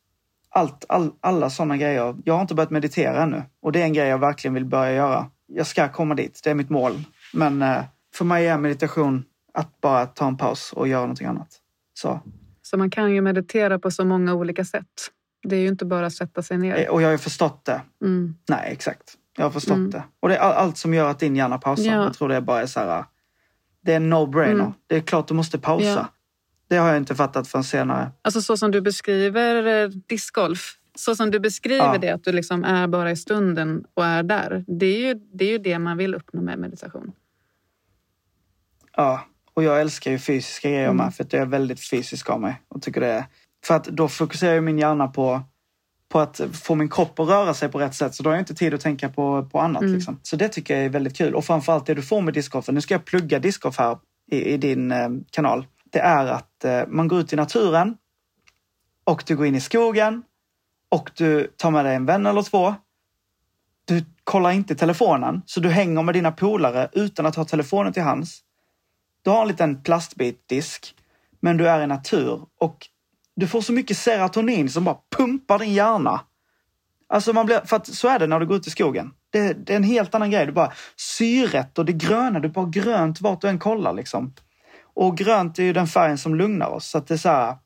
Allt, 0.58 0.84
all, 0.88 1.10
alla 1.20 1.50
sådana 1.50 1.76
grejer. 1.76 2.16
Jag 2.24 2.34
har 2.34 2.40
inte 2.40 2.54
börjat 2.54 2.70
meditera 2.70 3.22
ännu. 3.22 3.42
Och 3.62 3.72
det 3.72 3.80
är 3.80 3.84
en 3.84 3.92
grej 3.92 4.08
jag 4.08 4.18
verkligen 4.18 4.54
vill 4.54 4.64
börja 4.64 4.92
göra. 4.92 5.26
Jag 5.46 5.66
ska 5.66 5.88
komma 5.88 6.14
dit. 6.14 6.40
Det 6.44 6.50
är 6.50 6.54
mitt 6.54 6.70
mål. 6.70 6.92
Men 7.32 7.62
eh, 7.62 7.82
för 8.14 8.24
mig 8.24 8.46
är 8.48 8.58
meditation 8.58 9.24
att 9.54 9.80
bara 9.80 10.06
ta 10.06 10.26
en 10.28 10.36
paus 10.36 10.72
och 10.72 10.88
göra 10.88 11.00
någonting 11.00 11.26
annat. 11.26 11.48
Så. 11.94 12.20
Så 12.62 12.76
man 12.76 12.90
kan 12.90 13.12
ju 13.14 13.20
meditera 13.20 13.78
på 13.78 13.90
så 13.90 14.04
många 14.04 14.34
olika 14.34 14.64
sätt. 14.64 14.84
Det 15.42 15.56
är 15.56 15.60
ju 15.60 15.68
inte 15.68 15.84
bara 15.84 16.06
att 16.06 16.12
sätta 16.12 16.42
sig 16.42 16.58
ner. 16.58 16.76
Eh, 16.76 16.88
Och 16.88 17.02
jag 17.02 17.06
har 17.06 17.12
ju 17.12 17.18
förstått 17.18 17.64
det. 17.64 17.80
Mm. 18.02 18.34
Nej, 18.48 18.72
exakt. 18.72 19.14
Jag 19.36 19.44
har 19.44 19.50
förstått 19.50 19.76
Mm. 19.76 19.90
det. 19.90 20.02
Och 20.20 20.28
det 20.28 20.36
är 20.36 20.40
all- 20.40 20.52
allt 20.52 20.76
som 20.76 20.94
gör 20.94 21.10
att 21.10 21.18
din 21.18 21.36
hjärna 21.36 21.58
pausar. 21.58 21.84
Ja. 21.92 22.02
Jag 22.04 22.14
tror 22.14 22.28
det 22.28 22.40
bara 22.40 22.62
är 22.62 22.66
så 22.66 22.80
här... 22.80 23.04
Det 23.80 23.94
är 23.94 24.00
no-brainer. 24.00 24.50
Mm. 24.60 24.72
Det 24.86 24.96
är 24.96 25.00
klart 25.00 25.28
du 25.28 25.34
måste 25.34 25.58
pausa. 25.58 25.86
Ja. 25.86 26.06
Det 26.68 26.76
har 26.76 26.88
jag 26.88 26.96
inte 26.96 27.14
fattat 27.14 27.48
förrän 27.48 27.64
senare. 27.64 28.10
Alltså 28.22 28.42
så 28.42 28.56
som 28.56 28.70
du 28.70 28.80
beskriver 28.80 29.82
eh, 29.84 29.88
discgolf. 29.88 30.74
Så 30.94 31.16
som 31.16 31.30
du 31.30 31.40
beskriver 31.40 31.84
Ja. 31.84 31.98
det, 31.98 32.10
att 32.10 32.24
du 32.24 32.32
liksom 32.32 32.64
är 32.64 32.86
bara 32.86 33.10
i 33.10 33.16
stunden 33.16 33.84
och 33.94 34.04
är 34.04 34.22
där. 34.22 34.64
Det 34.66 34.86
är 34.86 34.98
ju 35.08 35.14
det, 35.14 35.44
är 35.44 35.48
ju 35.50 35.58
det 35.58 35.78
man 35.78 35.96
vill 35.96 36.14
uppnå 36.14 36.42
med 36.42 36.58
meditation. 36.58 37.12
Ja, 38.96 39.20
och 39.54 39.62
jag 39.64 39.80
älskar 39.80 40.10
ju 40.10 40.18
fysiska 40.18 40.68
grejer 40.68 40.84
Mm. 40.84 40.96
med 40.96 41.14
för 41.14 41.24
att 41.24 41.32
jag 41.32 41.42
är 41.42 41.46
väldigt 41.46 41.90
fysisk 41.90 42.30
av 42.30 42.40
mig. 42.40 42.62
Och 42.68 42.82
tycker 42.82 43.00
det 43.00 43.06
är, 43.06 43.24
för 43.66 43.74
att 43.74 43.84
då 43.84 44.08
fokuserar 44.08 44.60
min 44.60 44.78
hjärna 44.78 45.08
på, 45.08 45.40
på 46.08 46.18
att 46.20 46.40
få 46.52 46.74
min 46.74 46.88
kropp 46.88 47.18
att 47.20 47.28
röra 47.28 47.54
sig 47.54 47.68
på 47.68 47.78
rätt 47.78 47.94
sätt. 47.94 48.14
Så 48.14 48.22
då 48.22 48.30
har 48.30 48.34
jag 48.34 48.40
inte 48.42 48.54
tid 48.54 48.74
att 48.74 48.80
tänka 48.80 49.08
på, 49.08 49.48
på 49.52 49.60
annat. 49.60 49.82
Mm. 49.82 49.94
Liksom. 49.94 50.20
Så 50.22 50.36
det 50.36 50.48
tycker 50.48 50.76
jag 50.76 50.84
är 50.84 50.88
väldigt 50.88 51.16
kul. 51.16 51.34
Och 51.34 51.44
framförallt 51.44 51.86
det 51.86 51.94
du 51.94 52.02
får 52.02 52.20
med 52.20 52.34
discgolfen. 52.34 52.74
Nu 52.74 52.80
ska 52.80 52.94
jag 52.94 53.04
plugga 53.04 53.38
discgolf 53.38 53.78
här 53.78 53.98
i, 54.30 54.44
i 54.44 54.56
din 54.56 54.92
eh, 54.92 55.08
kanal. 55.30 55.66
Det 55.98 56.02
är 56.02 56.26
att 56.26 56.64
eh, 56.64 56.86
man 56.88 57.08
går 57.08 57.20
ut 57.20 57.32
i 57.32 57.36
naturen 57.36 57.96
och 59.04 59.24
du 59.26 59.36
går 59.36 59.46
in 59.46 59.54
i 59.54 59.60
skogen 59.60 60.22
och 60.88 61.10
du 61.14 61.46
tar 61.56 61.70
med 61.70 61.84
dig 61.84 61.94
en 61.94 62.06
vän 62.06 62.26
eller 62.26 62.42
två. 62.42 62.74
Du 63.84 64.04
kollar 64.24 64.50
inte 64.50 64.74
telefonen, 64.74 65.42
så 65.46 65.60
du 65.60 65.68
hänger 65.68 66.02
med 66.02 66.14
dina 66.14 66.32
polare 66.32 66.88
utan 66.92 67.26
att 67.26 67.36
ha 67.36 67.44
telefonen 67.44 67.92
till 67.92 68.02
hands. 68.02 68.40
Du 69.22 69.30
har 69.30 69.42
en 69.42 69.48
liten 69.48 69.82
plastbitdisk, 69.82 70.94
men 71.40 71.56
du 71.56 71.68
är 71.68 71.82
i 71.82 71.86
natur 71.86 72.40
och 72.60 72.88
du 73.36 73.46
får 73.46 73.60
så 73.60 73.72
mycket 73.72 73.98
serotonin 73.98 74.70
som 74.70 74.84
bara 74.84 74.98
pumpar 75.16 75.58
din 75.58 75.72
hjärna. 75.72 76.20
Alltså 77.08 77.32
man 77.32 77.46
blir, 77.46 77.60
för 77.60 77.76
att 77.76 77.86
så 77.86 78.08
är 78.08 78.18
det 78.18 78.26
när 78.26 78.40
du 78.40 78.46
går 78.46 78.56
ut 78.56 78.66
i 78.66 78.70
skogen. 78.70 79.10
Det, 79.30 79.52
det 79.66 79.72
är 79.72 79.76
en 79.76 79.82
helt 79.82 80.14
annan 80.14 80.30
grej. 80.30 80.46
Du 80.46 80.52
bara 80.52 80.72
syret 80.96 81.78
och 81.78 81.84
det 81.84 81.92
gröna, 81.92 82.40
du 82.40 82.48
bara 82.48 82.66
grönt 82.66 83.20
vart 83.20 83.40
du 83.40 83.48
än 83.48 83.58
kollar 83.58 83.92
liksom. 83.92 84.34
Och 85.00 85.16
grönt 85.16 85.58
är 85.58 85.62
ju 85.62 85.72
den 85.72 85.86
färgen 85.86 86.18
som 86.18 86.34
lugnar 86.34 86.68
oss. 86.68 86.86
Så 86.86 87.00
det 87.00 87.14
är 87.14 87.18
så 87.18 87.28
här, 87.28 87.56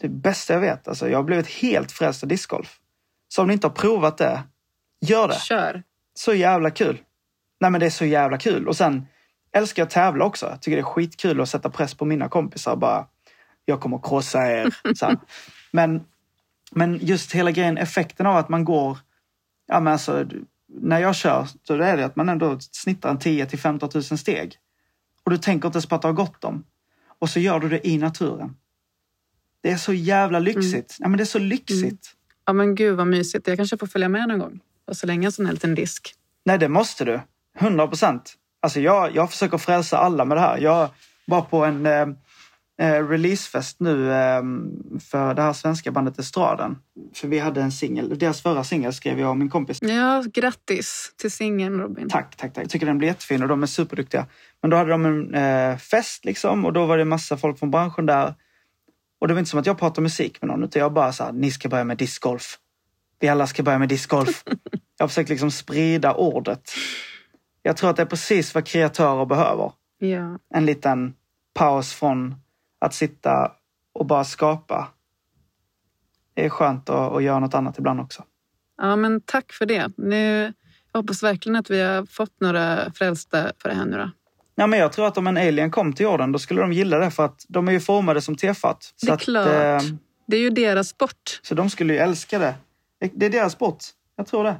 det 0.00 0.08
bästa 0.08 0.52
jag 0.52 0.60
vet. 0.60 0.88
Alltså, 0.88 1.08
jag 1.08 1.18
har 1.18 1.22
blivit 1.22 1.46
helt 1.46 1.92
frälst 1.92 2.22
av 2.22 2.28
discgolf. 2.28 2.78
Så 3.28 3.42
om 3.42 3.48
ni 3.48 3.54
inte 3.54 3.66
har 3.66 3.74
provat 3.74 4.18
det, 4.18 4.42
gör 5.00 5.28
det. 5.28 5.34
Kör! 5.34 5.82
Så 6.14 6.34
jävla 6.34 6.70
kul. 6.70 6.98
Nej 7.60 7.70
men 7.70 7.80
det 7.80 7.86
är 7.86 7.90
så 7.90 8.04
jävla 8.04 8.38
kul. 8.38 8.68
Och 8.68 8.76
sen 8.76 9.06
älskar 9.52 9.82
att 9.82 9.90
tävla 9.90 10.24
också. 10.24 10.46
Jag 10.46 10.62
tycker 10.62 10.76
det 10.76 10.80
är 10.80 10.84
skitkul 10.84 11.40
att 11.40 11.48
sätta 11.48 11.70
press 11.70 11.94
på 11.94 12.04
mina 12.04 12.28
kompisar. 12.28 12.76
Bara, 12.76 13.06
jag 13.64 13.80
kommer 13.80 13.96
att 13.96 14.04
krossa 14.04 14.52
er. 14.52 14.74
Så 14.94 15.06
här. 15.06 15.18
Men, 15.72 16.04
men 16.70 16.98
just 17.02 17.32
hela 17.32 17.50
grejen, 17.50 17.78
effekten 17.78 18.26
av 18.26 18.36
att 18.36 18.48
man 18.48 18.64
går... 18.64 18.98
Ja, 19.66 19.80
men 19.80 19.92
alltså, 19.92 20.26
när 20.80 20.98
jag 20.98 21.14
kör 21.14 21.46
så 21.62 21.74
är 21.74 21.96
det 21.96 22.04
att 22.04 22.16
man 22.16 22.28
ändå 22.28 22.58
snittar 22.60 23.10
en 23.10 23.18
10 23.18 23.46
till 23.46 23.58
15 23.58 23.90
000 23.94 24.02
steg. 24.02 24.58
Och 25.24 25.30
du 25.30 25.38
tänker 25.38 25.68
inte 25.68 25.76
ens 25.76 25.86
på 25.86 25.94
att 25.94 26.02
du 26.02 26.08
har 26.08 26.12
gått 26.12 26.40
dem. 26.40 26.64
Och 27.18 27.30
så 27.30 27.40
gör 27.40 27.60
du 27.60 27.68
det 27.68 27.88
i 27.88 27.98
naturen. 27.98 28.56
Det 29.60 29.70
är 29.70 29.76
så 29.76 29.92
jävla 29.92 30.38
lyxigt. 30.38 30.96
Ja, 31.00 31.08
men 31.08 31.16
det 31.16 31.22
är 31.22 31.26
så 31.26 31.38
lyxigt. 31.38 32.10
Ja 32.46 32.52
men 32.52 32.74
gud 32.74 32.96
vad 32.96 33.06
mysigt. 33.06 33.46
Jag 33.46 33.56
kanske 33.56 33.76
får 33.76 33.86
följa 33.86 34.08
med 34.08 34.28
någon 34.28 34.38
gång 34.38 34.60
och 34.86 34.96
slänga 34.96 35.28
en 35.28 35.32
sån 35.32 35.46
här 35.46 35.52
liten 35.52 35.74
disk. 35.74 36.14
Nej, 36.44 36.58
det 36.58 36.68
måste 36.68 37.04
du. 37.04 37.20
100 37.58 37.88
procent. 37.88 38.34
Alltså 38.60 38.80
jag, 38.80 39.14
jag 39.14 39.30
försöker 39.30 39.58
frälsa 39.58 39.98
alla 39.98 40.24
med 40.24 40.36
det 40.36 40.40
här. 40.40 40.58
Jag 40.58 40.88
var 41.26 41.42
på 41.42 41.64
en 41.64 41.86
eh, 42.80 43.08
releasefest 43.08 43.80
nu 43.80 44.12
eh, 44.12 44.42
för 45.10 45.34
det 45.34 45.42
här 45.42 45.52
svenska 45.52 45.92
bandet 45.92 46.18
Estraden. 46.18 46.78
För 47.14 47.28
vi 47.28 47.38
hade 47.38 47.62
en 47.62 47.72
singel. 47.72 48.18
Deras 48.18 48.42
förra 48.42 48.64
singel 48.64 48.92
skrev 48.92 49.20
jag 49.20 49.30
och 49.30 49.36
min 49.36 49.50
kompis. 49.50 49.78
Ja, 49.82 50.24
grattis 50.32 51.12
till 51.16 51.30
singeln 51.30 51.80
Robin. 51.80 52.08
Tack, 52.08 52.36
tack, 52.36 52.52
tack. 52.52 52.64
Jag 52.64 52.70
tycker 52.70 52.86
den 52.86 52.98
blir 52.98 53.08
jättefin 53.08 53.42
och 53.42 53.48
de 53.48 53.62
är 53.62 53.66
superduktiga. 53.66 54.26
Men 54.60 54.70
då 54.70 54.76
hade 54.76 54.90
de 54.90 55.06
en 55.06 55.34
eh, 55.34 55.76
fest 55.76 56.24
liksom 56.24 56.64
och 56.64 56.72
då 56.72 56.86
var 56.86 56.98
det 56.98 57.04
massa 57.04 57.36
folk 57.36 57.58
från 57.58 57.70
branschen 57.70 58.06
där. 58.06 58.34
Och 59.20 59.28
det 59.28 59.34
var 59.34 59.38
inte 59.38 59.50
som 59.50 59.60
att 59.60 59.66
jag 59.66 59.78
pratade 59.78 60.00
musik 60.00 60.42
med 60.42 60.48
någon 60.48 60.64
utan 60.64 60.80
jag 60.80 60.92
bara 60.92 61.12
sa 61.12 61.32
ni 61.32 61.50
ska 61.50 61.68
börja 61.68 61.84
med 61.84 61.98
discgolf. 61.98 62.58
Vi 63.20 63.28
alla 63.28 63.46
ska 63.46 63.62
börja 63.62 63.78
med 63.78 63.88
discgolf. 63.88 64.42
jag 64.98 65.04
har 65.04 65.08
försökt 65.08 65.28
liksom 65.28 65.50
sprida 65.50 66.14
ordet. 66.14 66.70
Jag 67.62 67.76
tror 67.76 67.90
att 67.90 67.96
det 67.96 68.02
är 68.02 68.06
precis 68.06 68.54
vad 68.54 68.66
kreatörer 68.66 69.26
behöver. 69.26 69.72
Ja. 69.98 70.38
En 70.54 70.66
liten 70.66 71.14
paus 71.54 71.94
från 71.94 72.34
att 72.84 72.94
sitta 72.94 73.52
och 73.94 74.06
bara 74.06 74.24
skapa. 74.24 74.88
Det 76.34 76.44
är 76.44 76.48
skönt 76.48 76.90
att, 76.90 77.12
att 77.12 77.22
göra 77.22 77.38
något 77.38 77.54
annat 77.54 77.78
ibland 77.78 78.00
också. 78.00 78.24
ja, 78.78 78.96
men 78.96 79.20
tack 79.20 79.52
för 79.52 79.66
det. 79.66 79.90
Nu, 79.96 80.52
jag 80.92 81.00
hoppas 81.00 81.22
verkligen 81.22 81.56
att 81.56 81.70
vi 81.70 81.80
har 81.80 82.06
fått 82.06 82.40
några 82.40 82.92
frälsta 82.92 83.52
för 83.62 83.68
det 83.68 83.74
här 83.74 83.84
nu 83.84 83.96
då. 83.96 84.10
Ja, 84.54 84.66
men 84.66 84.78
jag 84.78 84.92
tror 84.92 85.06
att 85.06 85.18
om 85.18 85.26
en 85.26 85.36
alien 85.36 85.70
kom 85.70 85.92
till 85.92 86.04
jorden 86.04 86.32
då 86.32 86.38
skulle 86.38 86.60
de 86.60 86.72
gilla 86.72 86.98
det 86.98 87.10
för 87.10 87.24
att 87.24 87.44
de 87.48 87.68
är 87.68 87.72
ju 87.72 87.80
formade 87.80 88.20
som 88.20 88.36
tefat. 88.36 88.94
Det 89.02 89.08
är 89.08 89.12
att, 89.12 89.20
klart. 89.20 89.46
eh, 89.46 89.80
Det 90.26 90.36
är 90.36 90.40
ju 90.40 90.50
deras 90.50 90.88
sport. 90.88 91.40
så 91.42 91.54
de 91.54 91.70
skulle 91.70 91.92
ju 91.92 91.98
älska 91.98 92.38
det. 92.38 92.54
Det 93.12 93.26
är 93.26 93.30
deras 93.30 93.52
sport. 93.52 93.78
Jag 94.16 94.26
tror 94.26 94.44
det. 94.44 94.56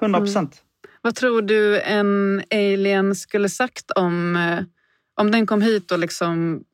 100 0.00 0.18
procent. 0.20 0.62
Vad 1.02 1.14
tror 1.14 1.42
du 1.42 1.80
en 1.80 2.42
alien 2.50 3.14
skulle 3.14 3.48
sagt 3.48 3.90
om, 3.90 4.36
eh, 4.36 4.58
om 5.14 5.30
den 5.30 5.46
kom 5.46 5.62
hit 5.62 5.92
och 5.92 5.98
liksom 5.98 6.64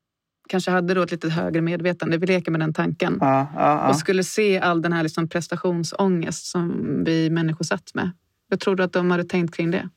kanske 0.49 0.71
hade 0.71 0.95
då 0.95 1.03
ett 1.03 1.11
lite 1.11 1.29
högre 1.29 1.61
medvetande, 1.61 2.19
vi 2.19 2.27
leker 2.27 2.51
med 2.51 2.61
den 2.61 2.75
tanken, 2.75 3.19
Ja, 3.21 3.47
ja, 3.55 3.61
ja. 3.61 3.89
och 3.89 3.97
skulle 3.97 4.25
se 4.25 4.59
all 4.59 4.83
den 4.83 4.93
här 4.93 5.03
liksom 5.03 5.29
prestationsångest 5.29 6.47
som 6.47 6.85
vi 7.05 7.31
människor 7.31 7.65
satt 7.65 7.95
med. 7.95 8.11
Jag 8.49 8.61
tror 8.61 8.77
du 8.77 8.83
att 8.83 8.93
de 8.93 9.11
hade 9.11 9.25
tänkt 9.25 9.55
kring 9.57 9.71
det? 9.71 9.89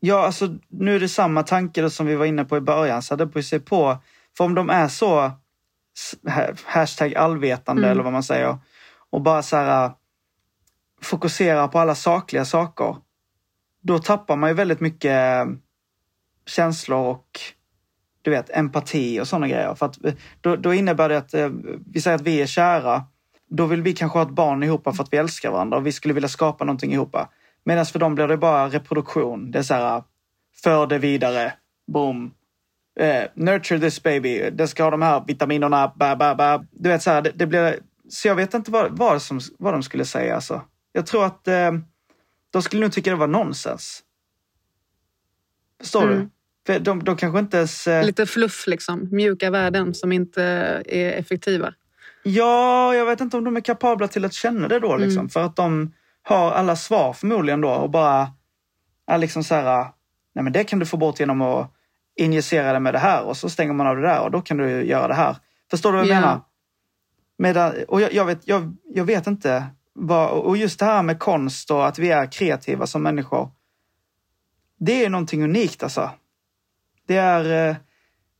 Ja, 0.00 0.26
alltså 0.26 0.56
nu 0.68 0.94
är 0.96 1.00
det 1.00 1.08
samma 1.08 1.42
tanke 1.42 1.90
som 1.90 2.06
vi 2.06 2.14
var 2.14 2.26
inne 2.26 2.44
på 2.44 2.56
i 2.56 2.60
början. 2.60 3.02
Så 3.02 3.16
det 3.16 3.26
beror 3.26 3.42
sig 3.42 3.60
på. 3.60 3.98
För 4.36 4.44
om 4.44 4.54
de 4.54 4.70
är 4.70 4.88
så 4.88 5.30
hashtag 6.64 7.14
allvetande 7.14 7.82
Mm. 7.82 7.90
eller 7.92 8.02
vad 8.02 8.12
man 8.12 8.22
säger 8.22 8.58
och 9.10 9.20
bara 9.20 9.42
så 9.42 9.56
här 9.56 9.84
äh, 9.84 9.92
fokuserar 11.02 11.68
på 11.68 11.78
alla 11.78 11.94
sakliga 11.94 12.44
saker. 12.44 12.96
Då 13.82 13.98
tappar 13.98 14.36
man 14.36 14.50
ju 14.50 14.54
väldigt 14.54 14.80
mycket 14.80 15.46
äh, 15.46 15.52
känslor 16.46 16.98
och 17.06 17.40
du 18.26 18.30
vet 18.30 18.50
empati 18.56 19.20
och 19.20 19.28
sådana 19.28 19.48
grejer. 19.48 19.74
För 19.74 19.86
att, 19.86 20.04
eh, 20.04 20.14
då, 20.40 20.56
då 20.56 20.74
innebär 20.74 21.08
det 21.08 21.18
att 21.18 21.34
eh, 21.34 21.48
vi 21.92 22.00
säger 22.00 22.14
att 22.14 22.22
vi 22.22 22.42
är 22.42 22.46
kära. 22.46 23.04
Då 23.48 23.66
vill 23.66 23.82
vi 23.82 23.92
kanske 23.92 24.18
ha 24.18 24.22
ett 24.22 24.30
barn 24.34 24.62
ihop 24.62 24.84
för 24.84 25.02
att 25.02 25.12
vi 25.12 25.16
älskar 25.16 25.50
varandra 25.50 25.76
och 25.78 25.86
vi 25.86 25.92
skulle 25.92 26.14
vilja 26.14 26.28
skapa 26.28 26.64
någonting 26.64 26.92
ihop. 26.92 27.16
Medan 27.64 27.86
för 27.86 27.98
dem 27.98 28.14
blir 28.14 28.28
det 28.28 28.36
bara 28.36 28.68
reproduktion. 28.68 29.50
Det 29.50 29.58
är 29.58 29.62
så 29.62 29.74
här, 29.74 30.02
för 30.62 30.86
det 30.86 30.98
vidare, 30.98 31.52
boom. 31.92 32.34
Eh, 33.00 33.24
nurture 33.34 33.80
this 33.80 34.02
baby, 34.02 34.50
det 34.50 34.68
ska 34.68 34.82
ha 34.84 34.90
de 34.90 35.02
här 35.02 35.24
vitaminerna, 35.26 35.92
ba, 35.96 36.16
ba, 36.16 36.34
ba. 36.34 36.64
Du 36.70 36.88
vet 36.88 37.02
så 37.02 37.10
här, 37.10 37.22
det, 37.22 37.30
det 37.34 37.46
blir... 37.46 37.78
Så 38.08 38.28
jag 38.28 38.34
vet 38.34 38.54
inte 38.54 38.70
vad, 38.70 38.98
vad, 38.98 39.22
som, 39.22 39.40
vad 39.58 39.74
de 39.74 39.82
skulle 39.82 40.04
säga 40.04 40.34
alltså. 40.34 40.62
Jag 40.92 41.06
tror 41.06 41.24
att 41.24 41.48
eh, 41.48 41.72
de 42.50 42.62
skulle 42.62 42.82
nog 42.82 42.92
tycka 42.92 43.10
det 43.10 43.16
var 43.16 43.26
nonsens. 43.26 44.02
Förstår 45.80 46.02
Mm. 46.02 46.18
du? 46.18 46.30
De, 46.66 47.04
de 47.04 47.16
kanske 47.16 47.38
inte 47.38 47.56
ens... 47.56 47.86
Eh, 47.86 48.04
Lite 48.06 48.26
fluff 48.26 48.66
liksom, 48.66 49.08
mjuka 49.12 49.50
värden 49.50 49.94
som 49.94 50.12
inte 50.12 50.42
är 50.86 51.12
effektiva. 51.12 51.74
Ja, 52.22 52.94
jag 52.94 53.06
vet 53.06 53.20
inte 53.20 53.36
om 53.36 53.44
de 53.44 53.56
är 53.56 53.60
kapabla 53.60 54.08
till 54.08 54.24
att 54.24 54.32
känna 54.32 54.68
det 54.68 54.80
då. 54.80 54.96
Liksom, 54.96 55.18
Mm. 55.18 55.28
För 55.28 55.42
att 55.42 55.56
de 55.56 55.92
har 56.22 56.52
alla 56.52 56.76
svar 56.76 57.12
förmodligen 57.12 57.60
då 57.60 57.70
och 57.70 57.90
bara 57.90 58.28
är 59.06 59.18
liksom 59.18 59.44
så 59.44 59.54
här, 59.54 59.86
nej 60.34 60.44
men 60.44 60.52
det 60.52 60.64
kan 60.64 60.78
du 60.78 60.86
få 60.86 60.96
bort 60.96 61.20
genom 61.20 61.42
att 61.42 61.72
injicera 62.16 62.72
det 62.72 62.80
med 62.80 62.94
det 62.94 62.98
här 62.98 63.22
och 63.22 63.36
så 63.36 63.48
stänger 63.48 63.72
man 63.72 63.86
av 63.86 63.96
det 63.96 64.02
där 64.02 64.20
och 64.20 64.30
då 64.30 64.40
kan 64.40 64.56
du 64.56 64.84
göra 64.84 65.08
det 65.08 65.14
här. 65.14 65.36
Förstår 65.70 65.92
du 65.92 65.98
vad 65.98 66.06
jag 66.06 66.16
Ja. 66.16 66.20
menar? 66.20 66.40
Medan, 67.38 67.72
och 67.88 68.00
jag, 68.00 68.12
jag, 68.12 68.24
vet, 68.24 68.48
jag, 68.48 68.76
jag 68.94 69.04
vet 69.04 69.26
inte. 69.26 69.64
Vad, 69.92 70.30
och 70.30 70.56
just 70.56 70.78
det 70.78 70.84
här 70.84 71.02
med 71.02 71.18
konst 71.18 71.70
och 71.70 71.86
att 71.86 71.98
vi 71.98 72.10
är 72.10 72.32
kreativa 72.32 72.86
som 72.86 73.02
människor. 73.02 73.50
Det 74.78 75.04
är 75.04 75.10
någonting 75.10 75.44
unikt 75.44 75.82
alltså. 75.82 76.10
Det 77.06 77.16
är... 77.16 77.70
eh, 77.70 77.76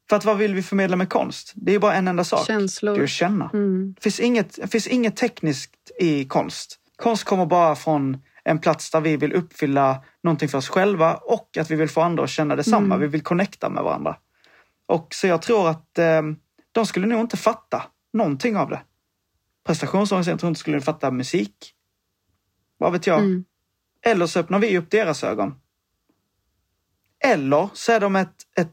För 0.09 0.17
att 0.17 0.25
vad 0.25 0.39
vill 0.39 0.55
vi 0.55 0.63
förmedla 0.63 0.97
med 0.97 1.09
konst? 1.09 1.53
Det 1.55 1.75
är 1.75 1.79
bara 1.79 1.95
en 1.95 2.09
enda 2.09 2.25
sak. 2.25 2.47
Det 2.47 2.53
är 2.53 2.59
Känslor. 2.59 3.03
att 3.03 3.09
känna. 3.11 3.51
Mm. 3.55 3.95
Det 3.97 4.03
finns, 4.03 4.21
inget, 4.21 4.57
det 4.57 4.69
finns 4.69 4.87
inget 4.87 5.17
tekniskt 5.17 5.91
i 6.01 6.25
konst. 6.25 6.77
Konst 6.97 7.25
kommer 7.25 7.47
bara 7.47 7.77
från 7.77 8.17
en 8.45 8.59
plats 8.59 8.91
där 8.91 9.01
vi 9.01 9.17
vill 9.17 9.33
uppfylla 9.33 10.05
någonting 10.23 10.49
för 10.49 10.59
oss 10.59 10.69
själva 10.69 11.15
och 11.15 11.57
att 11.57 11.71
vi 11.71 11.75
vill 11.77 11.89
få 11.89 12.01
andra 12.01 12.25
att 12.25 12.31
känna 12.31 12.57
detsamma. 12.57 12.95
Mm. 12.95 13.01
Vi 13.01 13.07
vill 13.07 13.23
connecta 13.23 13.69
med 13.69 13.83
varandra. 13.85 14.17
Och 14.87 15.15
så 15.15 15.27
jag 15.27 15.43
tror 15.43 15.69
att 15.69 15.99
eh, 15.99 16.23
de 16.73 16.87
skulle 16.87 17.07
nog 17.07 17.21
inte 17.21 17.37
fatta 17.37 17.83
någonting 18.13 18.57
av 18.57 18.71
det. 18.71 18.81
Prestationsångest, 19.67 20.29
jag 20.29 20.41
tror 20.41 20.49
inte 20.49 20.61
skulle 20.61 20.81
fatta 20.81 21.11
musik. 21.11 21.73
Vad 22.79 22.93
vet 22.93 23.07
jag? 23.07 23.19
Mm. 23.19 23.45
Eller 24.05 24.27
så 24.27 24.41
öppnar 24.41 24.59
vi 24.59 24.79
upp 24.79 24.91
deras 24.91 25.25
ögon. 25.25 25.55
Eller 27.25 27.69
så 27.75 27.93
är 27.93 28.01
de 28.01 28.17
ett, 28.17 28.35
ett 28.57 28.73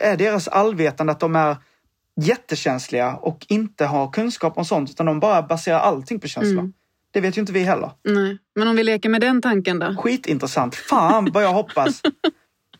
är 0.00 0.16
deras 0.16 0.48
allvetande 0.48 1.12
att 1.12 1.20
de 1.20 1.36
är 1.36 1.56
jättekänsliga 2.20 3.14
och 3.14 3.46
inte 3.48 3.86
har 3.86 4.12
kunskap 4.12 4.58
om 4.58 4.64
sånt 4.64 4.90
utan 4.90 5.06
de 5.06 5.20
bara 5.20 5.42
baserar 5.42 5.78
allting 5.78 6.20
på 6.20 6.28
känsla. 6.28 6.60
Mm. 6.60 6.72
Det 7.10 7.20
vet 7.20 7.36
ju 7.36 7.40
inte 7.40 7.52
vi 7.52 7.62
heller. 7.62 7.90
Nej. 8.04 8.38
Men 8.54 8.68
om 8.68 8.76
vi 8.76 8.84
leker 8.84 9.08
med 9.08 9.20
den 9.20 9.42
tanken 9.42 9.78
då? 9.78 9.96
Skitintressant. 9.98 10.74
Fan 10.74 11.32
vad 11.32 11.44
jag 11.44 11.52
hoppas. 11.52 12.02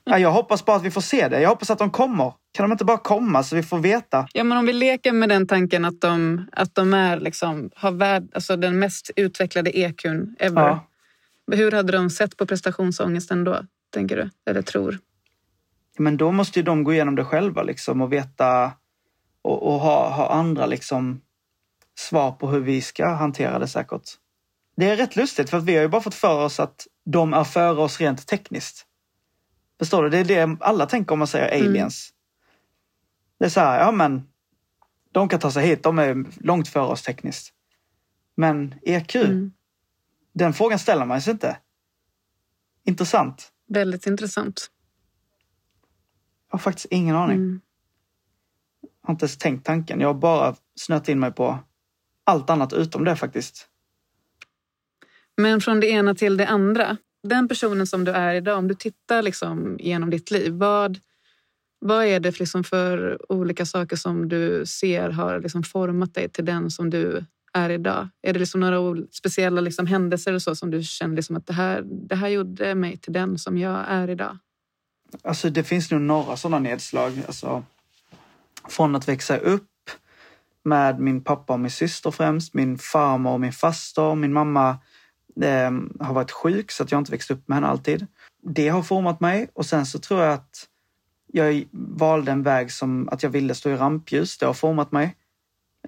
Ja, 0.06 0.18
jag 0.18 0.30
hoppas 0.30 0.64
bara 0.64 0.76
att 0.76 0.82
vi 0.82 0.90
får 0.90 1.00
se 1.00 1.28
det. 1.28 1.40
Jag 1.40 1.48
hoppas 1.48 1.70
att 1.70 1.78
de 1.78 1.90
kommer. 1.90 2.32
Kan 2.52 2.64
de 2.64 2.72
inte 2.72 2.84
bara 2.84 2.98
komma 2.98 3.42
så 3.42 3.56
vi 3.56 3.62
får 3.62 3.78
veta? 3.78 4.28
Ja, 4.32 4.44
men 4.44 4.58
om 4.58 4.66
vi 4.66 4.72
leker 4.72 5.12
med 5.12 5.28
den 5.28 5.46
tanken 5.46 5.84
att 5.84 6.00
de, 6.00 6.46
att 6.52 6.74
de 6.74 6.94
är 6.94 7.20
liksom, 7.20 7.70
har 7.74 7.90
värld, 7.90 8.28
alltså 8.34 8.56
den 8.56 8.78
mest 8.78 9.10
utvecklade 9.16 9.78
EQn 9.78 10.36
ever. 10.38 10.62
Ja. 10.62 10.86
Hur 11.52 11.72
hade 11.72 11.92
de 11.92 12.10
sett 12.10 12.36
på 12.36 12.46
prestationsångesten 12.46 13.44
då, 13.44 13.60
tänker 13.94 14.16
du? 14.16 14.30
Eller 14.50 14.62
tror? 14.62 14.98
Men 15.98 16.16
då 16.16 16.32
måste 16.32 16.58
ju 16.58 16.62
de 16.62 16.84
gå 16.84 16.92
igenom 16.92 17.14
det 17.14 17.24
själva 17.24 17.62
liksom 17.62 18.00
och 18.00 18.12
veta 18.12 18.72
och, 19.42 19.62
och 19.74 19.80
ha, 19.80 20.08
ha 20.10 20.28
andra 20.32 20.66
liksom 20.66 21.20
svar 21.98 22.32
på 22.32 22.48
hur 22.48 22.60
vi 22.60 22.80
ska 22.80 23.08
hantera 23.08 23.58
det 23.58 23.68
säkert. 23.68 24.02
Det 24.76 24.90
är 24.90 24.96
rätt 24.96 25.16
lustigt 25.16 25.50
för 25.50 25.58
att 25.58 25.64
vi 25.64 25.74
har 25.74 25.82
ju 25.82 25.88
bara 25.88 26.02
fått 26.02 26.14
för 26.14 26.44
oss 26.44 26.60
att 26.60 26.86
de 27.04 27.34
är 27.34 27.44
före 27.44 27.80
oss 27.80 28.00
rent 28.00 28.26
tekniskt. 28.26 28.86
Förstår 29.78 30.02
du? 30.02 30.10
Det 30.10 30.18
är 30.18 30.24
det 30.46 30.56
alla 30.60 30.86
tänker 30.86 31.12
om 31.12 31.18
man 31.18 31.28
säger 31.28 31.54
Mm. 31.54 31.68
aliens. 31.68 32.10
Det 33.38 33.44
är 33.44 33.48
så 33.48 33.60
här, 33.60 33.80
ja 33.80 33.92
men 33.92 34.28
de 35.12 35.28
kan 35.28 35.40
ta 35.40 35.50
sig 35.50 35.66
hit, 35.66 35.82
de 35.82 35.98
är 35.98 36.24
långt 36.40 36.68
före 36.68 36.86
oss 36.86 37.02
tekniskt. 37.02 37.52
Men 38.36 38.74
EQ, 38.82 39.14
Mm. 39.16 39.52
den 40.32 40.52
frågan 40.52 40.78
ställer 40.78 41.04
man 41.06 41.22
sig 41.22 41.30
inte. 41.32 41.56
Intressant. 42.84 43.50
Väldigt 43.66 44.06
intressant. 44.06 44.70
Jag 46.50 46.58
har 46.58 46.62
faktiskt 46.62 46.86
ingen 46.90 47.16
aning. 47.16 47.36
Mm. 47.36 47.60
Jag 48.80 49.08
har 49.08 49.14
inte 49.14 49.24
ens 49.24 49.38
tänkt 49.38 49.66
tanken. 49.66 50.00
Jag 50.00 50.08
har 50.08 50.14
bara 50.14 50.54
snöat 50.76 51.08
in 51.08 51.20
mig 51.20 51.32
på 51.32 51.58
allt 52.24 52.50
annat 52.50 52.72
utom 52.72 53.04
det 53.04 53.16
faktiskt. 53.16 53.68
Men 55.36 55.60
från 55.60 55.80
det 55.80 55.86
ena 55.86 56.14
till 56.14 56.36
det 56.36 56.46
andra. 56.46 56.96
Den 57.22 57.48
personen 57.48 57.86
som 57.86 58.04
du 58.04 58.12
är 58.12 58.34
idag, 58.34 58.58
om 58.58 58.68
du 58.68 58.74
tittar 58.74 59.22
liksom 59.22 59.76
genom 59.80 60.10
ditt 60.10 60.30
liv, 60.30 60.52
vad, 60.52 61.00
vad 61.78 62.04
är 62.04 62.20
det 62.20 62.32
för, 62.32 62.38
liksom 62.38 62.64
för 62.64 63.18
olika 63.32 63.66
saker 63.66 63.96
som 63.96 64.28
du 64.28 64.66
ser 64.66 65.10
har 65.10 65.40
liksom 65.40 65.62
format 65.62 66.14
dig 66.14 66.28
till 66.28 66.44
den 66.44 66.70
som 66.70 66.90
du 66.90 67.24
är 67.54 67.70
idag? 67.70 68.08
Är 68.22 68.32
det 68.32 68.38
liksom 68.38 68.60
några 68.60 69.06
speciella 69.12 69.60
liksom 69.60 69.86
händelser 69.86 70.30
eller 70.30 70.38
så 70.38 70.56
som 70.56 70.70
du 70.70 70.82
känner 70.82 71.16
liksom 71.16 71.36
att 71.36 71.46
det 71.46 71.52
här, 71.52 71.82
det 71.84 72.14
här 72.14 72.28
gjorde 72.28 72.74
mig 72.74 72.96
till 72.96 73.12
den 73.12 73.38
som 73.38 73.58
jag 73.58 73.84
är 73.88 74.10
idag? 74.10 74.38
Alltså 75.22 75.50
det 75.50 75.64
finns 75.64 75.90
nog 75.90 76.00
några 76.00 76.36
sådana 76.36 76.58
nedslag. 76.58 77.22
Alltså, 77.26 77.64
från 78.68 78.96
att 78.96 79.08
växa 79.08 79.36
upp 79.36 79.70
med 80.62 81.00
min 81.00 81.24
pappa 81.24 81.52
och 81.52 81.60
min 81.60 81.70
syster 81.70 82.10
främst, 82.10 82.54
min 82.54 82.78
farmor 82.78 83.32
och 83.32 83.40
min 83.40 83.52
faster. 83.52 84.14
Min 84.14 84.32
mamma 84.32 84.68
eh, 85.42 85.70
har 86.00 86.14
varit 86.14 86.30
sjuk 86.30 86.70
så 86.70 86.82
att 86.82 86.92
jag 86.92 87.00
inte 87.00 87.12
växt 87.12 87.30
upp 87.30 87.48
med 87.48 87.56
henne 87.56 87.66
alltid. 87.66 88.06
Det 88.42 88.68
har 88.68 88.82
format 88.82 89.20
mig 89.20 89.48
och 89.52 89.66
sen 89.66 89.86
så 89.86 89.98
tror 89.98 90.22
jag 90.22 90.32
att 90.32 90.68
jag 91.32 91.64
valde 91.72 92.32
en 92.32 92.42
väg 92.42 92.72
som 92.72 93.08
att 93.08 93.22
jag 93.22 93.30
ville 93.30 93.54
stå 93.54 93.70
i 93.70 93.76
rampljus. 93.76 94.38
Det 94.38 94.46
har 94.46 94.54
format 94.54 94.92
mig. 94.92 95.16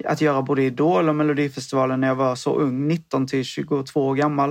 Att 0.05 0.21
göra 0.21 0.43
både 0.43 0.63
Idol 0.63 1.09
och 1.09 1.15
Melodifestivalen 1.15 2.01
när 2.01 2.09
jag 2.09 2.15
var 2.15 2.35
så 2.35 2.57
ung, 2.57 2.89
19 2.89 3.27
till 3.27 3.45
22 3.45 4.07
år 4.07 4.15
gammal. 4.15 4.51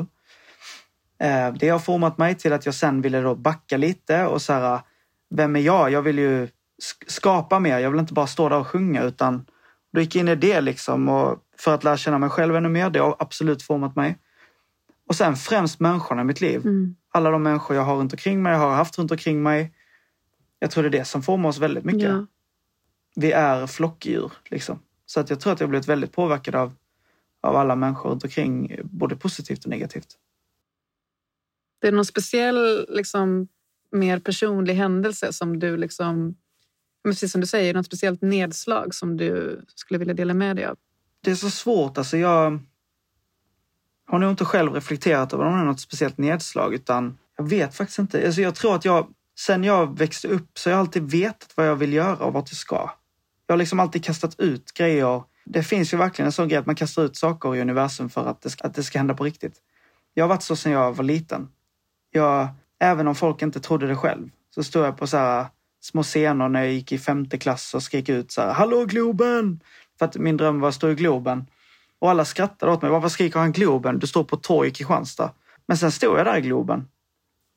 Eh, 1.19 1.53
det 1.59 1.69
har 1.69 1.79
format 1.79 2.17
mig 2.17 2.35
till 2.35 2.53
att 2.53 2.65
jag 2.65 2.75
sen 2.75 3.01
ville 3.01 3.21
då 3.21 3.35
backa 3.35 3.77
lite 3.77 4.25
och 4.25 4.41
så 4.41 4.53
här, 4.53 4.79
vem 5.29 5.55
är 5.55 5.59
jag? 5.59 5.91
Jag 5.91 6.01
vill 6.01 6.19
ju 6.19 6.47
skapa 7.07 7.59
mer. 7.59 7.79
Jag 7.79 7.91
vill 7.91 7.99
inte 7.99 8.13
bara 8.13 8.27
stå 8.27 8.49
där 8.49 8.59
och 8.59 8.67
sjunga 8.67 9.03
utan 9.03 9.45
då 9.93 10.01
gick 10.01 10.15
jag 10.15 10.19
in 10.19 10.27
i 10.27 10.35
det 10.35 10.61
liksom 10.61 11.09
och 11.09 11.39
för 11.57 11.73
att 11.73 11.83
lära 11.83 11.97
känna 11.97 12.17
mig 12.17 12.29
själv 12.29 12.55
ännu 12.55 12.69
mer. 12.69 12.89
Det 12.89 12.99
har 12.99 13.15
absolut 13.19 13.63
format 13.63 13.95
mig. 13.95 14.17
Och 15.07 15.15
sen 15.15 15.35
främst 15.35 15.79
människorna 15.79 16.21
i 16.21 16.25
mitt 16.25 16.41
liv. 16.41 16.61
Mm. 16.65 16.95
Alla 17.11 17.31
de 17.31 17.43
människor 17.43 17.75
jag 17.75 17.83
har 17.83 17.95
runt 17.95 18.13
omkring 18.13 18.43
mig, 18.43 18.55
har 18.55 18.75
haft 18.75 18.97
runt 18.99 19.11
omkring 19.11 19.43
mig. 19.43 19.73
Jag 20.59 20.71
tror 20.71 20.83
det 20.83 20.89
är 20.89 20.99
det 20.99 21.05
som 21.05 21.23
formar 21.23 21.49
oss 21.49 21.57
väldigt 21.57 21.85
mycket. 21.85 22.09
Ja. 22.09 22.25
Vi 23.15 23.31
är 23.31 23.67
flockdjur 23.67 24.31
liksom. 24.49 24.79
Så 25.15 25.19
att 25.19 25.29
jag 25.29 25.39
tror 25.39 25.53
att 25.53 25.59
jag 25.59 25.69
blivit 25.69 25.87
väldigt 25.87 26.11
påverkad 26.11 26.55
av, 26.55 26.73
av 27.41 27.55
alla 27.55 27.75
människor 27.75 28.09
runt 28.09 28.23
omkring, 28.23 28.79
både 28.83 29.15
positivt 29.15 29.63
och 29.63 29.69
negativt. 29.69 30.07
Det 31.81 31.87
är 31.87 31.91
någon 31.91 32.05
speciell, 32.05 32.85
liksom, 32.89 33.47
mer 33.91 34.19
personlig 34.19 34.73
händelse 34.73 35.33
som 35.33 35.59
du 35.59 35.77
liksom 35.77 36.35
precis 37.03 37.31
som 37.31 37.41
du 37.41 37.47
säger, 37.47 37.73
något 37.73 37.85
speciellt 37.85 38.21
nedslag 38.21 38.95
som 38.95 39.17
du 39.17 39.61
skulle 39.75 39.97
vilja 39.97 40.13
dela 40.13 40.33
med 40.33 40.55
dig 40.55 40.65
av? 40.65 40.77
Det 41.21 41.31
är 41.31 41.35
så 41.35 41.49
svårt. 41.49 41.97
Alltså 41.97 42.17
jag 42.17 42.59
har 44.05 44.19
nog 44.19 44.29
inte 44.29 44.45
själv 44.45 44.73
reflekterat 44.73 45.33
över 45.33 45.45
om 45.45 45.53
det 45.53 45.59
är 45.59 45.65
något 45.65 45.79
speciellt 45.79 46.17
nedslag 46.17 46.73
utan 46.73 47.17
jag 47.37 47.49
vet 47.49 47.75
faktiskt 47.75 47.99
inte. 47.99 48.25
Alltså 48.25 48.41
jag 48.41 48.55
tror 48.55 48.75
att 48.75 48.85
jag, 48.85 49.07
sen 49.39 49.63
jag 49.63 49.97
växte 49.97 50.27
upp 50.27 50.59
så 50.59 50.69
har 50.69 50.71
jag 50.71 50.79
alltid 50.79 51.11
vetat 51.11 51.53
vad 51.55 51.67
jag 51.67 51.75
vill 51.75 51.93
göra 51.93 52.25
och 52.25 52.33
vart 52.33 52.49
jag 52.49 52.57
ska. 52.57 52.91
Jag 53.47 53.53
har 53.53 53.57
liksom 53.57 53.79
alltid 53.79 54.03
kastat 54.03 54.39
ut 54.39 54.73
grejer. 54.73 55.23
Det 55.45 55.63
finns 55.63 55.93
ju 55.93 55.97
verkligen 55.97 56.25
en 56.25 56.31
sån 56.31 56.47
grej 56.47 56.57
att 56.57 56.65
man 56.65 56.75
kastar 56.75 57.03
ut 57.03 57.17
saker 57.17 57.55
i 57.55 57.61
universum 57.61 58.09
för 58.09 58.25
att 58.25 58.41
det 58.41 58.49
ska, 58.49 58.67
att 58.67 58.73
det 58.73 58.83
ska 58.83 58.97
hända 58.97 59.13
på 59.13 59.23
riktigt. 59.23 59.61
Jag 60.13 60.23
har 60.23 60.29
varit 60.29 60.43
så 60.43 60.55
sedan 60.55 60.71
jag 60.71 60.93
var 60.93 61.03
liten. 61.03 61.47
Jag, 62.11 62.47
även 62.79 63.07
om 63.07 63.15
folk 63.15 63.41
inte 63.41 63.59
trodde 63.59 63.87
det 63.87 63.95
själv 63.95 64.29
så 64.55 64.63
stod 64.63 64.85
jag 64.85 64.97
på 64.97 65.07
så 65.07 65.17
här 65.17 65.45
små 65.81 66.03
scener 66.03 66.49
när 66.49 66.63
jag 66.63 66.73
gick 66.73 66.91
i 66.91 66.97
femte 66.97 67.37
klass 67.37 67.73
och 67.73 67.83
skrek 67.83 68.09
ut 68.09 68.31
så 68.31 68.41
här, 68.41 68.53
Hallå 68.53 68.85
Globen! 68.85 69.59
För 69.99 70.05
att 70.05 70.17
min 70.17 70.37
dröm 70.37 70.59
var 70.59 70.69
att 70.69 70.75
stå 70.75 70.89
i 70.89 70.95
Globen. 70.95 71.45
Och 71.99 72.09
alla 72.09 72.25
skrattade 72.25 72.71
åt 72.71 72.81
mig. 72.81 72.91
Varför 72.91 73.09
skriker 73.09 73.39
han 73.39 73.51
Globen? 73.51 73.99
Du 73.99 74.07
står 74.07 74.23
på 74.23 74.37
torg 74.37 74.67
i 74.67 74.71
Kristianstad. 74.71 75.31
Men 75.67 75.77
sen 75.77 75.91
stod 75.91 76.19
jag 76.19 76.25
där 76.25 76.37
i 76.37 76.41
Globen. 76.41 76.87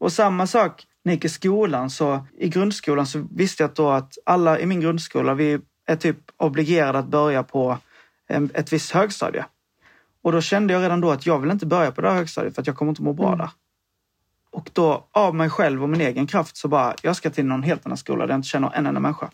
Och 0.01 0.12
samma 0.12 0.47
sak 0.47 0.86
när 1.05 1.12
jag 1.12 1.16
gick 1.16 1.24
i 1.24 1.28
skolan. 1.28 1.91
Så 1.91 2.26
I 2.39 2.49
grundskolan 2.49 3.07
så 3.07 3.26
visste 3.30 3.62
jag 3.62 3.74
då 3.74 3.91
att 3.91 4.18
alla 4.26 4.61
i 4.61 4.66
min 4.66 4.80
grundskola, 4.80 5.34
vi 5.34 5.59
är 5.89 5.97
typ 5.97 6.16
obligerade 6.36 6.99
att 6.99 7.07
börja 7.07 7.43
på 7.43 7.78
ett 8.28 8.72
visst 8.72 8.91
högstadie. 8.91 9.45
Och 10.22 10.32
då 10.32 10.41
kände 10.41 10.72
jag 10.72 10.82
redan 10.82 11.01
då 11.01 11.11
att 11.11 11.26
jag 11.26 11.39
vill 11.39 11.51
inte 11.51 11.66
börja 11.66 11.93
på 11.93 12.01
det 12.01 12.09
här 12.09 12.16
högstadiet 12.16 12.55
för 12.55 12.62
att 12.62 12.66
jag 12.66 12.76
kommer 12.76 12.93
inte 12.93 13.03
må 13.03 13.12
bra 13.12 13.26
mm. 13.26 13.39
där. 13.39 13.51
Och 14.51 14.70
då 14.72 15.09
av 15.12 15.34
mig 15.34 15.51
själv 15.51 15.82
och 15.82 15.89
min 15.89 16.01
egen 16.01 16.26
kraft 16.26 16.57
så 16.57 16.68
bara, 16.68 16.95
jag 17.03 17.16
ska 17.16 17.30
till 17.30 17.47
någon 17.47 17.62
helt 17.62 17.86
annan 17.86 17.99
skola 17.99 18.26
där 18.26 18.32
jag 18.32 18.39
inte 18.39 18.49
känner 18.49 18.70
en 18.74 18.86
enda 18.86 19.01
människa. 19.01 19.26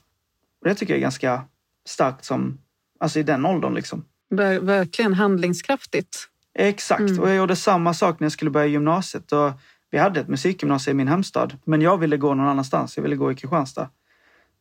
Och 0.61 0.69
det 0.69 0.75
tycker 0.75 0.93
jag 0.93 0.99
är 0.99 1.03
ganska 1.03 1.43
starkt 1.87 2.25
som, 2.25 2.59
alltså 3.01 3.19
i 3.19 3.23
den 3.23 3.47
åldern 3.47 3.75
liksom. 3.75 4.05
Ver 4.31 4.61
verkligen 4.61 5.15
handlingskraftigt. 5.15 6.29
Exakt, 6.55 7.01
mm. 7.01 7.21
och 7.21 7.29
jag 7.29 7.37
gjorde 7.37 7.57
samma 7.57 7.95
sak 7.95 8.21
när 8.21 8.25
jag 8.25 8.33
skulle 8.33 8.51
börja 8.51 8.67
gymnasiet. 8.67 9.33
Och 9.33 9.53
vi 9.91 9.99
hade 9.99 10.21
ett 10.21 10.29
musikgymnasium 10.29 10.97
i 10.97 10.99
min 10.99 11.09
hemstad, 11.09 11.57
men 11.65 11.83
jag 11.83 11.99
ville 11.99 12.17
gå 12.17 12.35
någon 12.35 12.47
annanstans. 12.47 12.97
Jag 12.97 13.03
ville 13.03 13.17
gå 13.17 13.33
i 13.33 13.35
Kristianstad. 13.35 13.89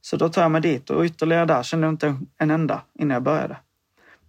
Så 0.05 0.17
då 0.17 0.29
tar 0.29 0.41
jag 0.41 0.51
mig 0.51 0.61
dit 0.61 0.89
och 0.89 1.03
ytterligare 1.03 1.45
där 1.45 1.63
kände 1.63 1.87
jag 1.87 1.93
inte 1.93 2.17
en 2.37 2.51
enda 2.51 2.81
innan 2.93 3.13
jag 3.13 3.23
började. 3.23 3.57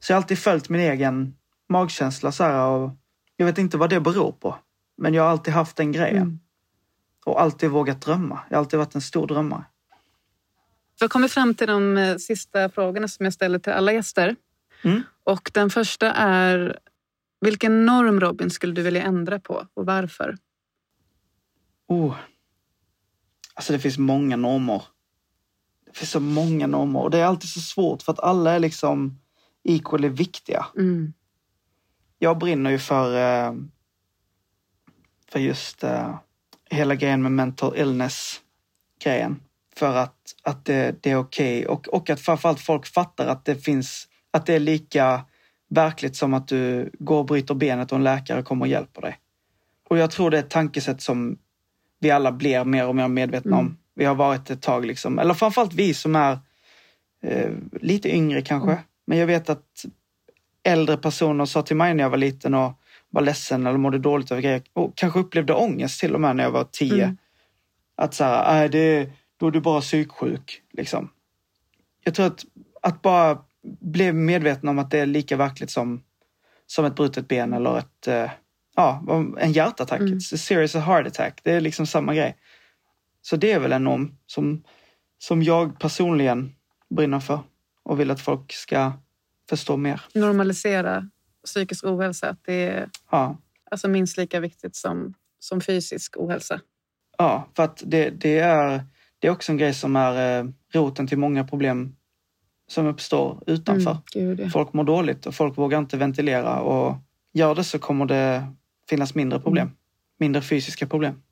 Så 0.00 0.12
jag 0.12 0.16
har 0.16 0.22
alltid 0.22 0.38
följt 0.38 0.68
min 0.68 0.80
egen 0.80 1.36
magkänsla 1.68 2.32
så 2.32 2.44
här 2.44 2.68
och 2.68 2.90
jag 3.36 3.46
vet 3.46 3.58
inte 3.58 3.76
vad 3.76 3.90
det 3.90 4.00
beror 4.00 4.32
på. 4.32 4.58
Men 4.96 5.14
jag 5.14 5.22
har 5.22 5.30
alltid 5.30 5.54
haft 5.54 5.76
den 5.76 5.92
grejen. 5.92 6.22
Mm. 6.22 6.38
Och 7.26 7.42
alltid 7.42 7.70
vågat 7.70 8.00
drömma. 8.00 8.40
Jag 8.48 8.56
har 8.56 8.60
alltid 8.60 8.78
varit 8.78 8.94
en 8.94 9.00
stor 9.00 9.26
drömmare. 9.26 9.64
Vi 11.00 11.04
har 11.04 11.08
kommit 11.08 11.32
fram 11.32 11.54
till 11.54 11.66
de 11.66 11.96
eh, 11.96 12.16
sista 12.16 12.68
frågorna 12.68 13.08
som 13.08 13.24
jag 13.24 13.32
ställer 13.32 13.58
till 13.58 13.72
alla 13.72 13.92
gäster. 13.92 14.36
Mm. 14.82 15.02
Och 15.24 15.50
den 15.54 15.70
första 15.70 16.12
är, 16.12 16.78
vilken 17.40 17.86
norm 17.86 18.20
Robin 18.20 18.50
skulle 18.50 18.72
du 18.72 18.82
vilja 18.82 19.02
ändra 19.02 19.38
på 19.40 19.66
och 19.74 19.86
varför? 19.86 20.36
Oh. 21.86 22.16
Alltså 23.54 23.72
det 23.72 23.78
finns 23.78 23.98
många 23.98 24.36
normer. 24.36 24.82
Det 25.94 25.98
finns 25.98 26.10
så 26.10 26.20
många 26.20 26.66
normer 26.66 27.00
och 27.00 27.10
det 27.10 27.18
är 27.18 27.24
alltid 27.24 27.50
så 27.50 27.60
svårt 27.60 28.02
för 28.02 28.12
att 28.12 28.20
alla 28.20 28.52
är 28.52 28.58
liksom 28.58 29.18
equally 29.64 30.08
viktiga. 30.08 30.66
Mm. 30.76 31.12
Jag 32.18 32.38
brinner 32.38 32.70
ju 32.70 32.78
för 32.78 33.16
eh, 33.16 33.54
för 35.34 35.40
just 35.40 35.84
uh, 35.84 36.14
hela 36.70 36.94
grejen 36.94 37.22
med 37.22 37.32
mental 37.32 37.76
illness-grejen. 37.76 39.40
För 39.76 39.96
att, 39.96 40.34
att 40.42 40.64
det, 40.64 41.02
det 41.02 41.10
är 41.10 41.16
okej 41.16 41.58
okay. 41.58 41.74
och, 41.74 41.88
och 41.88 42.10
att 42.10 42.20
framförallt 42.20 42.60
folk 42.60 42.86
fattar 42.86 43.26
att 43.26 43.44
det 43.44 43.54
finns, 43.54 44.08
att 44.30 44.46
det 44.46 44.54
är 44.54 44.60
lika 44.60 45.24
verkligt 45.68 46.16
som 46.16 46.34
att 46.34 46.48
du 46.48 46.90
går 46.98 47.18
och 47.18 47.26
bryter 47.26 47.54
benet 47.54 47.92
och 47.92 47.98
en 47.98 48.04
läkare 48.04 48.42
kommer 48.42 48.64
och 48.64 48.68
hjälper 48.68 49.00
dig. 49.00 49.18
Och 49.88 49.98
jag 49.98 50.10
tror 50.10 50.30
det 50.30 50.36
är 50.36 50.42
ett 50.42 50.50
tankesätt 50.50 51.02
som 51.02 51.38
vi 52.00 52.10
alla 52.10 52.32
blir 52.32 52.64
mer 52.64 52.88
och 52.88 52.96
mer 52.96 53.08
medvetna 53.08 53.56
mm. 53.56 53.66
om. 53.66 53.76
Vi 53.94 54.04
har 54.04 54.14
varit 54.14 54.50
ett 54.50 54.62
tag 54.62 54.86
liksom, 54.86 55.18
eller 55.18 55.34
framförallt 55.34 55.72
vi 55.72 55.94
som 55.94 56.16
är 56.16 56.38
eh, 57.22 57.50
lite 57.80 58.14
yngre 58.14 58.42
kanske. 58.42 58.70
Mm. 58.70 58.82
Men 59.06 59.18
jag 59.18 59.26
vet 59.26 59.50
att 59.50 59.84
äldre 60.62 60.96
personer 60.96 61.44
sa 61.44 61.62
till 61.62 61.76
mig 61.76 61.94
när 61.94 62.04
jag 62.04 62.10
var 62.10 62.18
liten 62.18 62.54
och 62.54 62.72
var 63.10 63.22
ledsen 63.22 63.66
eller 63.66 63.78
mådde 63.78 63.98
dåligt 63.98 64.30
över 64.30 64.42
grejer 64.42 64.62
och 64.72 64.96
kanske 64.96 65.20
upplevde 65.20 65.54
ångest 65.54 66.00
till 66.00 66.14
och 66.14 66.20
med 66.20 66.36
när 66.36 66.44
jag 66.44 66.50
var 66.50 66.64
tio. 66.64 67.04
Mm. 67.04 67.16
Att 67.96 68.14
så 68.14 68.24
här, 68.24 68.64
äh, 68.64 68.70
det, 68.70 69.10
då 69.36 69.46
är 69.46 69.50
du 69.50 69.60
bara 69.60 69.80
psyksjuk. 69.80 70.62
Liksom. 70.72 71.10
Jag 72.04 72.14
tror 72.14 72.26
att, 72.26 72.44
att 72.82 73.02
bara 73.02 73.38
bli 73.80 74.12
medveten 74.12 74.68
om 74.68 74.78
att 74.78 74.90
det 74.90 74.98
är 74.98 75.06
lika 75.06 75.36
verkligt 75.36 75.70
som, 75.70 76.02
som 76.66 76.84
ett 76.84 76.94
brutet 76.94 77.28
ben 77.28 77.52
eller 77.52 77.78
ett, 77.78 78.08
uh, 78.08 78.30
ja, 78.76 79.04
en 79.38 79.52
hjärtattack. 79.52 80.00
Mm. 80.00 80.18
It's 80.18 80.34
a 80.34 80.38
serious 80.38 80.74
heart 80.74 81.06
attack. 81.06 81.40
Det 81.42 81.52
är 81.52 81.60
liksom 81.60 81.86
samma 81.86 82.14
grej. 82.14 82.36
Så 83.26 83.36
det 83.36 83.52
är 83.52 83.58
väl 83.58 83.72
en 83.72 83.84
norm 83.84 84.16
som, 84.26 84.64
som 85.18 85.42
jag 85.42 85.78
personligen 85.78 86.54
brinner 86.90 87.20
för 87.20 87.40
och 87.82 88.00
vill 88.00 88.10
att 88.10 88.20
folk 88.20 88.52
ska 88.52 88.92
förstå 89.48 89.76
mer. 89.76 90.02
Normalisera 90.14 91.10
psykisk 91.44 91.84
ohälsa. 91.84 92.28
Att 92.30 92.44
det 92.44 92.68
är 92.68 92.88
ja. 93.10 93.38
alltså 93.70 93.88
minst 93.88 94.16
lika 94.16 94.40
viktigt 94.40 94.76
som, 94.76 95.14
som 95.38 95.60
fysisk 95.60 96.16
ohälsa. 96.16 96.60
Ja, 97.18 97.48
för 97.56 97.62
att 97.62 97.82
det, 97.86 98.10
det, 98.10 98.38
är, 98.38 98.84
det 99.18 99.26
är 99.26 99.30
också 99.30 99.52
en 99.52 99.58
grej 99.58 99.74
som 99.74 99.96
är 99.96 100.40
eh, 100.40 100.48
roten 100.72 101.06
till 101.06 101.18
många 101.18 101.44
problem 101.44 101.96
som 102.66 102.86
uppstår 102.86 103.42
utanför. 103.46 103.98
Mm, 104.14 104.36
gud, 104.36 104.52
Folk 104.52 104.72
mår 104.72 104.84
dåligt 104.84 105.26
och 105.26 105.34
folk 105.34 105.58
vågar 105.58 105.78
inte 105.78 105.96
ventilera 105.96 106.60
och 106.60 106.96
gör 107.32 107.54
det 107.54 107.64
så 107.64 107.78
kommer 107.78 108.06
det 108.06 108.52
finnas 108.88 109.14
mindre 109.14 109.40
problem. 109.40 109.66
Mm. 109.66 109.76
Mindre 110.18 110.42
fysiska 110.42 110.86
problem 110.86 111.22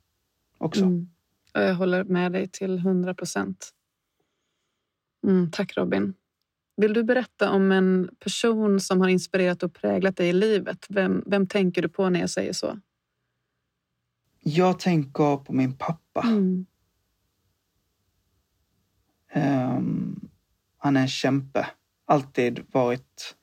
också. 0.59 0.85
Mm. 0.85 1.09
Jag 1.53 1.75
håller 1.75 2.05
med 2.05 2.33
dig 2.33 2.49
till 2.49 2.79
hundra 2.79 3.15
procent. 3.15 3.71
Mm, 5.27 5.51
tack 5.51 5.77
Robin. 5.77 6.15
Vill 6.77 6.93
du 6.93 7.05
berätta 7.05 7.51
om 7.51 7.73
en 7.73 8.11
person 8.19 8.81
som 8.81 9.01
har 9.01 9.09
inspirerat 9.09 9.63
och 9.63 9.75
präglat 9.75 10.17
dig 10.17 10.29
i 10.29 10.33
livet? 10.33 10.87
Vem, 10.89 11.23
vem 11.27 11.47
tänker 11.47 11.83
du 11.83 11.89
på 11.89 12.11
när 12.11 12.21
jag 12.21 12.31
säger 12.31 12.53
så? 12.53 12.79
Jag 14.41 14.79
tänker 14.79 15.37
på 15.37 15.53
min 15.53 15.77
pappa. 15.77 16.23
Mm. 16.23 16.67
Um, 19.35 20.29
han 20.77 20.97
är 20.97 21.01
en 21.01 21.09
kämpe. 21.09 21.67
Alltid 22.05 22.65
varit 22.73 23.37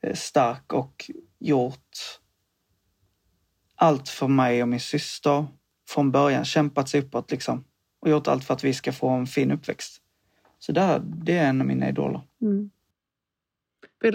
eh, 0.00 0.14
stark 0.14 0.72
och 0.72 1.10
gjort 1.38 2.20
allt 3.74 4.08
för 4.08 4.28
mig 4.28 4.62
och 4.62 4.68
min 4.68 4.80
syster 4.80 5.46
från 5.88 6.10
början. 6.10 6.44
Kämpat 6.44 6.88
sig 6.88 7.00
uppåt 7.00 7.30
liksom. 7.30 7.64
Och 8.00 8.10
gjort 8.10 8.28
allt 8.28 8.44
för 8.44 8.54
att 8.54 8.64
vi 8.64 8.74
ska 8.74 8.92
få 8.92 9.08
en 9.08 9.26
fin 9.26 9.50
uppväxt. 9.52 10.02
Så 10.58 10.72
där, 10.72 11.00
det 11.04 11.36
är 11.38 11.48
en 11.48 11.60
av 11.60 11.66
mina 11.66 11.88
idoler. 11.88 12.20
Mm. 12.42 12.70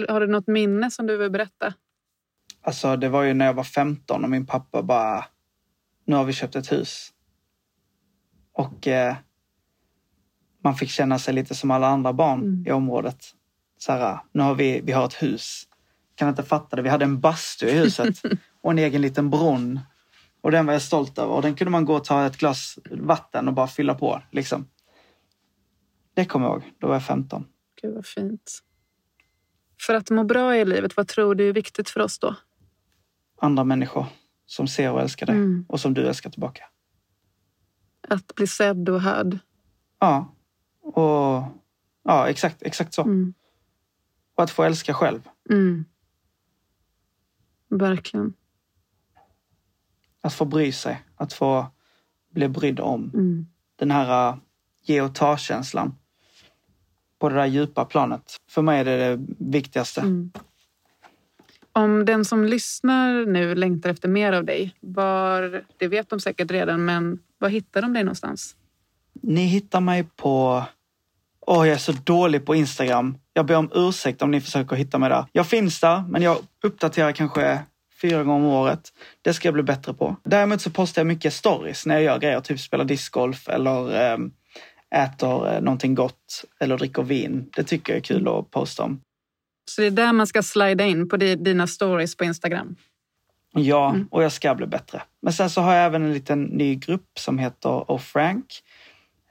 Har 0.08 0.20
du 0.20 0.26
något 0.26 0.46
minne 0.46 0.90
som 0.90 1.06
du 1.06 1.16
vill 1.16 1.30
berätta? 1.30 1.74
Alltså 2.62 2.96
det 2.96 3.08
var 3.08 3.22
ju 3.22 3.34
när 3.34 3.46
jag 3.46 3.54
var 3.54 3.64
15 3.64 4.24
och 4.24 4.30
min 4.30 4.46
pappa 4.46 4.82
bara, 4.82 5.24
nu 6.04 6.16
har 6.16 6.24
vi 6.24 6.32
köpt 6.32 6.56
ett 6.56 6.72
hus. 6.72 7.12
Och 8.52 8.88
eh, 8.88 9.14
man 10.64 10.74
fick 10.74 10.88
känna 10.90 11.18
sig 11.18 11.34
lite 11.34 11.54
som 11.54 11.70
alla 11.70 11.86
andra 11.86 12.12
barn 12.12 12.40
Mm. 12.40 12.66
i 12.66 12.70
området. 12.72 13.24
Så 13.78 13.92
här, 13.92 14.18
nu 14.32 14.42
har 14.42 14.54
vi, 14.54 14.80
vi 14.80 14.92
har 14.92 15.04
ett 15.06 15.22
hus. 15.22 15.68
Kan 16.14 16.28
inte 16.28 16.42
fatta 16.42 16.76
det. 16.76 16.82
Vi 16.82 16.88
hade 16.88 17.04
en 17.04 17.20
bastu 17.20 17.66
i 17.66 17.72
huset 17.72 18.22
och 18.62 18.70
en 18.70 18.78
egen 18.78 19.02
liten 19.02 19.30
brunn. 19.30 19.80
Och 20.44 20.50
den 20.50 20.66
var 20.66 20.72
jag 20.72 20.82
stolt 20.82 21.18
över. 21.18 21.32
Och 21.32 21.42
den 21.42 21.54
kunde 21.54 21.70
man 21.70 21.84
gå 21.84 21.94
och 21.94 22.04
ta 22.04 22.26
ett 22.26 22.36
glas 22.36 22.78
vatten 22.90 23.48
och 23.48 23.54
bara 23.54 23.66
fylla 23.66 23.94
på. 23.94 24.22
Liksom. 24.30 24.68
Det 26.14 26.24
kommer 26.24 26.46
jag 26.46 26.54
ihåg. 26.54 26.72
Då 26.78 26.86
var 26.86 26.94
jag 26.94 27.04
15. 27.04 27.46
Gud 27.82 27.94
vad 27.94 28.06
fint. 28.06 28.62
För 29.80 29.94
att 29.94 30.10
må 30.10 30.24
bra 30.24 30.56
i 30.56 30.64
livet, 30.64 30.96
vad 30.96 31.08
tror 31.08 31.34
du 31.34 31.48
är 31.48 31.52
viktigt 31.52 31.90
för 31.90 32.00
oss 32.00 32.18
då? 32.18 32.36
Andra 33.40 33.64
människor 33.64 34.06
som 34.46 34.68
ser 34.68 34.92
och 34.92 35.00
älskar 35.00 35.26
dig. 35.26 35.36
Mm. 35.36 35.64
Och 35.68 35.80
som 35.80 35.94
du 35.94 36.06
älskar 36.06 36.30
tillbaka. 36.30 36.64
Att 38.08 38.34
bli 38.34 38.46
sedd 38.46 38.88
och 38.88 39.00
hörd. 39.00 39.38
Ja. 39.98 40.34
Och 40.80 41.42
ja, 42.02 42.28
exakt, 42.28 42.62
exakt 42.62 42.94
så. 42.94 43.02
Mm. 43.02 43.34
Och 44.34 44.42
att 44.42 44.50
få 44.50 44.62
älska 44.62 44.94
själv. 44.94 45.28
Mm. 45.50 45.84
Verkligen. 47.68 48.34
Att 50.24 50.34
få 50.34 50.44
bry 50.44 50.72
sig. 50.72 51.02
Att 51.16 51.32
få 51.32 51.66
bli 52.34 52.48
brydd 52.48 52.80
om. 52.80 53.10
Mm. 53.14 53.46
Den 53.76 53.90
här 53.90 54.32
uh, 54.32 54.36
ge 54.82 55.00
och 55.00 55.14
ta-känslan. 55.14 55.94
På 57.18 57.28
det 57.28 57.34
där 57.34 57.46
djupa 57.46 57.84
planet. 57.84 58.36
För 58.50 58.62
mig 58.62 58.80
är 58.80 58.84
det 58.84 58.96
det 58.96 59.26
viktigaste. 59.38 60.00
Mm. 60.00 60.30
Om 61.72 62.04
den 62.04 62.24
som 62.24 62.44
lyssnar 62.44 63.26
nu 63.26 63.54
längtar 63.54 63.90
efter 63.90 64.08
mer 64.08 64.32
av 64.32 64.44
dig, 64.44 64.74
var, 64.80 65.64
det 65.76 65.88
vet 65.88 66.10
de 66.10 66.20
säkert 66.20 66.50
redan, 66.50 66.84
men 66.84 67.18
var 67.38 67.48
hittar 67.48 67.82
de 67.82 67.92
dig 67.92 68.04
någonstans? 68.04 68.56
Ni 69.12 69.44
hittar 69.44 69.80
mig 69.80 70.04
på... 70.16 70.64
Åh, 71.46 71.66
jag 71.66 71.74
är 71.74 71.78
så 71.78 71.92
dålig 71.92 72.46
på 72.46 72.54
Instagram. 72.54 73.18
Jag 73.32 73.46
ber 73.46 73.56
om 73.56 73.70
ursäkt 73.74 74.22
om 74.22 74.30
ni 74.30 74.40
försöker 74.40 74.76
hitta 74.76 74.98
mig 74.98 75.08
där. 75.08 75.24
Jag 75.32 75.46
finns 75.46 75.80
där, 75.80 76.04
men 76.08 76.22
jag 76.22 76.38
uppdaterar 76.62 77.12
kanske 77.12 77.60
fyra 78.00 78.24
gånger 78.24 78.46
om 78.46 78.52
året. 78.52 78.92
Det 79.22 79.34
ska 79.34 79.48
jag 79.48 79.54
bli 79.54 79.62
bättre 79.62 79.94
på. 79.94 80.16
Däremot 80.24 80.60
så 80.60 80.70
postar 80.70 81.00
jag 81.02 81.06
mycket 81.06 81.32
stories 81.32 81.86
när 81.86 81.94
jag 81.94 82.02
gör 82.04 82.18
grejer. 82.18 82.40
Typ 82.40 82.60
spelar 82.60 82.84
discgolf 82.84 83.48
eller 83.48 84.12
eh, 84.12 84.18
äter 85.04 85.52
eh, 85.54 85.60
någonting 85.60 85.94
gott 85.94 86.44
eller 86.60 86.78
dricker 86.78 87.02
vin. 87.02 87.50
Det 87.56 87.64
tycker 87.64 87.92
jag 87.92 87.98
är 87.98 88.02
kul 88.02 88.28
att 88.28 88.50
posta 88.50 88.82
om. 88.82 89.00
Så 89.70 89.80
det 89.80 89.86
är 89.86 89.90
där 89.90 90.12
man 90.12 90.26
ska 90.26 90.42
slida 90.42 90.84
in 90.84 91.08
på 91.08 91.16
di- 91.16 91.34
dina 91.36 91.66
stories 91.66 92.16
på 92.16 92.24
Instagram. 92.24 92.76
Ja, 93.56 93.90
Mm. 93.90 94.08
och 94.10 94.22
jag 94.24 94.32
ska 94.32 94.54
bli 94.54 94.66
bättre. 94.66 95.02
Men 95.22 95.32
sen 95.32 95.50
så 95.50 95.60
har 95.60 95.74
jag 95.74 95.86
även 95.86 96.02
en 96.04 96.12
liten 96.12 96.42
ny 96.42 96.74
grupp 96.74 97.18
som 97.18 97.38
heter 97.38 97.70
Oh 97.92 97.98
Frank. 97.98 98.44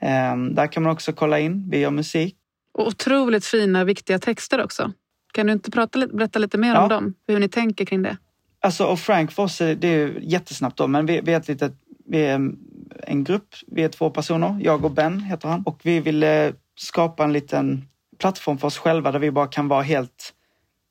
Ehm, 0.01 0.55
där 0.55 0.67
kan 0.67 0.83
man 0.83 0.91
också 0.91 1.13
kolla 1.13 1.39
in. 1.39 1.69
Vi 1.69 1.77
gör 1.79 1.91
musik. 1.91 2.35
Och 2.73 2.87
otroligt 2.87 3.45
fina, 3.45 3.83
viktiga 3.83 4.19
texter 4.19 4.63
också. 4.63 4.91
Kan 5.33 5.47
du 5.47 5.53
inte 5.53 5.71
prata, 5.71 6.07
berätta 6.07 6.39
lite 6.39 6.57
mer 6.57 6.73
Ja. 6.73 6.83
om 6.83 6.89
dem? 6.89 7.13
Hur 7.27 7.39
ni 7.39 7.49
tänker 7.49 7.85
kring 7.85 8.01
det? 8.01 8.17
Alltså, 8.63 8.85
och 8.85 8.99
Frank 8.99 9.31
för 9.31 9.43
oss, 9.43 9.61
eh, 9.61 9.77
det 9.77 9.87
är 9.87 9.97
ju 9.97 10.19
jättesnabbt 10.21 10.77
då, 10.77 10.87
men 10.87 11.05
vi, 11.05 11.21
vi 11.21 11.33
är 11.33 11.37
ett 11.37 11.47
litet, 11.47 11.73
vi 12.05 12.21
är 12.21 12.35
mm, 12.35 12.57
en 13.03 13.23
grupp, 13.23 13.55
vi 13.67 13.83
är 13.83 13.89
två 13.89 14.09
personer, 14.09 14.57
jag 14.61 14.85
och 14.85 14.91
Ben 14.91 15.19
heter 15.19 15.49
han. 15.49 15.63
Och 15.65 15.79
vi 15.83 15.99
ville 15.99 16.47
eh, 16.47 16.53
skapa 16.75 17.23
en 17.23 17.33
liten 17.33 17.87
plattform 18.19 18.57
för 18.57 18.67
oss 18.67 18.77
själva 18.77 19.11
där 19.11 19.19
vi 19.19 19.31
bara 19.31 19.47
kan 19.47 19.67
vara 19.67 19.81
helt 19.81 20.33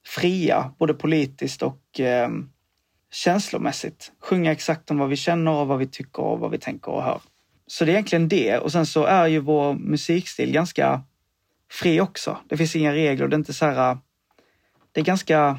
fria, 0.06 0.72
både 0.78 0.94
politiskt 0.94 1.62
och 1.62 2.00
eh, 2.00 2.30
känslomässigt. 3.12 4.12
Sjunga 4.20 4.52
exakt 4.52 4.90
om 4.90 4.98
vad 4.98 5.08
vi 5.08 5.16
känner 5.16 5.50
och 5.50 5.66
vad 5.66 5.78
vi 5.78 5.86
tycker 5.86 6.22
och 6.22 6.38
vad 6.38 6.50
vi 6.50 6.58
tänker 6.58 6.92
och 6.92 7.02
hör. 7.02 7.20
Så 7.66 7.84
det 7.84 7.90
är 7.90 7.94
egentligen 7.94 8.28
det. 8.28 8.58
Och 8.58 8.72
sen 8.72 8.86
så 8.86 9.04
är 9.04 9.26
ju 9.26 9.38
vår 9.38 9.74
musikstil 9.74 10.52
ganska 10.52 11.02
fri 11.70 12.00
också. 12.00 12.38
Det 12.48 12.56
finns 12.56 12.76
inga 12.76 12.92
regler. 12.92 13.28
Det 13.28 13.34
är 13.34 13.38
inte 13.38 13.52
så 13.52 13.64
här... 13.64 13.90
Eh, 13.90 13.98
det 14.92 15.00
är 15.00 15.04
ganska... 15.04 15.58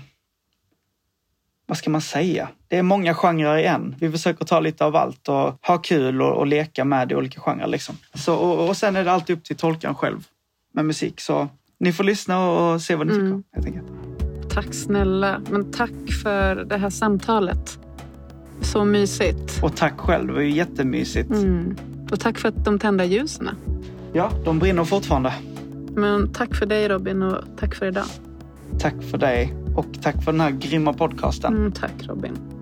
Vad 1.66 1.78
ska 1.78 1.89
man 1.89 2.01
säga? 2.01 2.49
Det 2.68 2.78
är 2.78 2.84
många 2.84 3.14
genrer 3.14 3.57
i 3.57 3.66
en. 3.66 3.95
Vi 3.99 4.11
försöker 4.11 4.45
ta 4.45 4.59
lite 4.59 4.86
av 4.86 4.95
allt 4.95 5.30
och 5.30 5.57
ha 5.68 5.78
kul 5.78 6.22
och, 6.22 6.38
och 6.38 6.47
leka 6.47 6.86
med 6.86 7.11
i 7.11 7.16
olika 7.16 7.41
genrer. 7.41 7.68
Liksom. 7.68 7.97
Så, 8.14 8.36
och, 8.36 8.70
och 8.70 8.78
sen 8.78 8.95
är 8.95 9.03
det 9.03 9.11
alltid 9.11 9.38
upp 9.38 9.43
till 9.43 9.55
tolkaren 9.55 9.95
själv 9.95 10.28
med 10.74 10.86
musik. 10.86 11.22
Så 11.22 11.47
ni 11.80 11.93
får 11.93 12.03
lyssna 12.03 12.49
och 12.49 12.82
se 12.82 12.95
vad 12.95 13.07
ni 13.07 13.14
tycker. 13.14 13.26
Mm. 13.26 13.43
Helt 13.53 13.68
enkelt. 13.68 13.88
Tack 14.53 14.74
snälla. 14.74 15.41
Men 15.49 15.72
tack 15.72 16.11
för 16.24 16.55
det 16.55 16.78
här 16.78 16.89
samtalet. 16.89 17.80
Så 18.61 18.86
mysigt. 18.86 19.64
Och 19.64 19.76
tack 19.76 19.99
själv, 19.99 20.28
det 20.28 20.34
var 20.34 20.41
ju 20.41 20.51
jättemysigt. 20.51 21.30
Mm. 21.30 21.76
Och 22.11 22.20
tack 22.20 22.38
för 22.38 22.49
att 22.49 22.66
de 22.66 22.80
tända 22.80 23.05
ljusen. 23.05 23.49
Ja, 24.14 24.32
de 24.45 24.59
brinner 24.59 24.84
fortfarande. 24.84 25.34
Men 25.95 26.34
tack 26.34 26.55
för 26.55 26.66
dig 26.66 26.88
Robin 26.88 27.24
och 27.24 27.43
tack 27.59 27.76
för 27.76 27.86
idag. 27.86 28.05
Tack 28.80 29.03
för 29.03 29.17
dig 29.17 29.53
och 29.76 29.86
tack 30.01 30.24
för 30.24 30.32
den 30.32 30.41
här 30.41 30.51
grymma 30.51 30.93
podcasten. 30.93 31.53
Mm, 31.53 31.71
tack 31.71 31.93
Robin. 31.99 32.53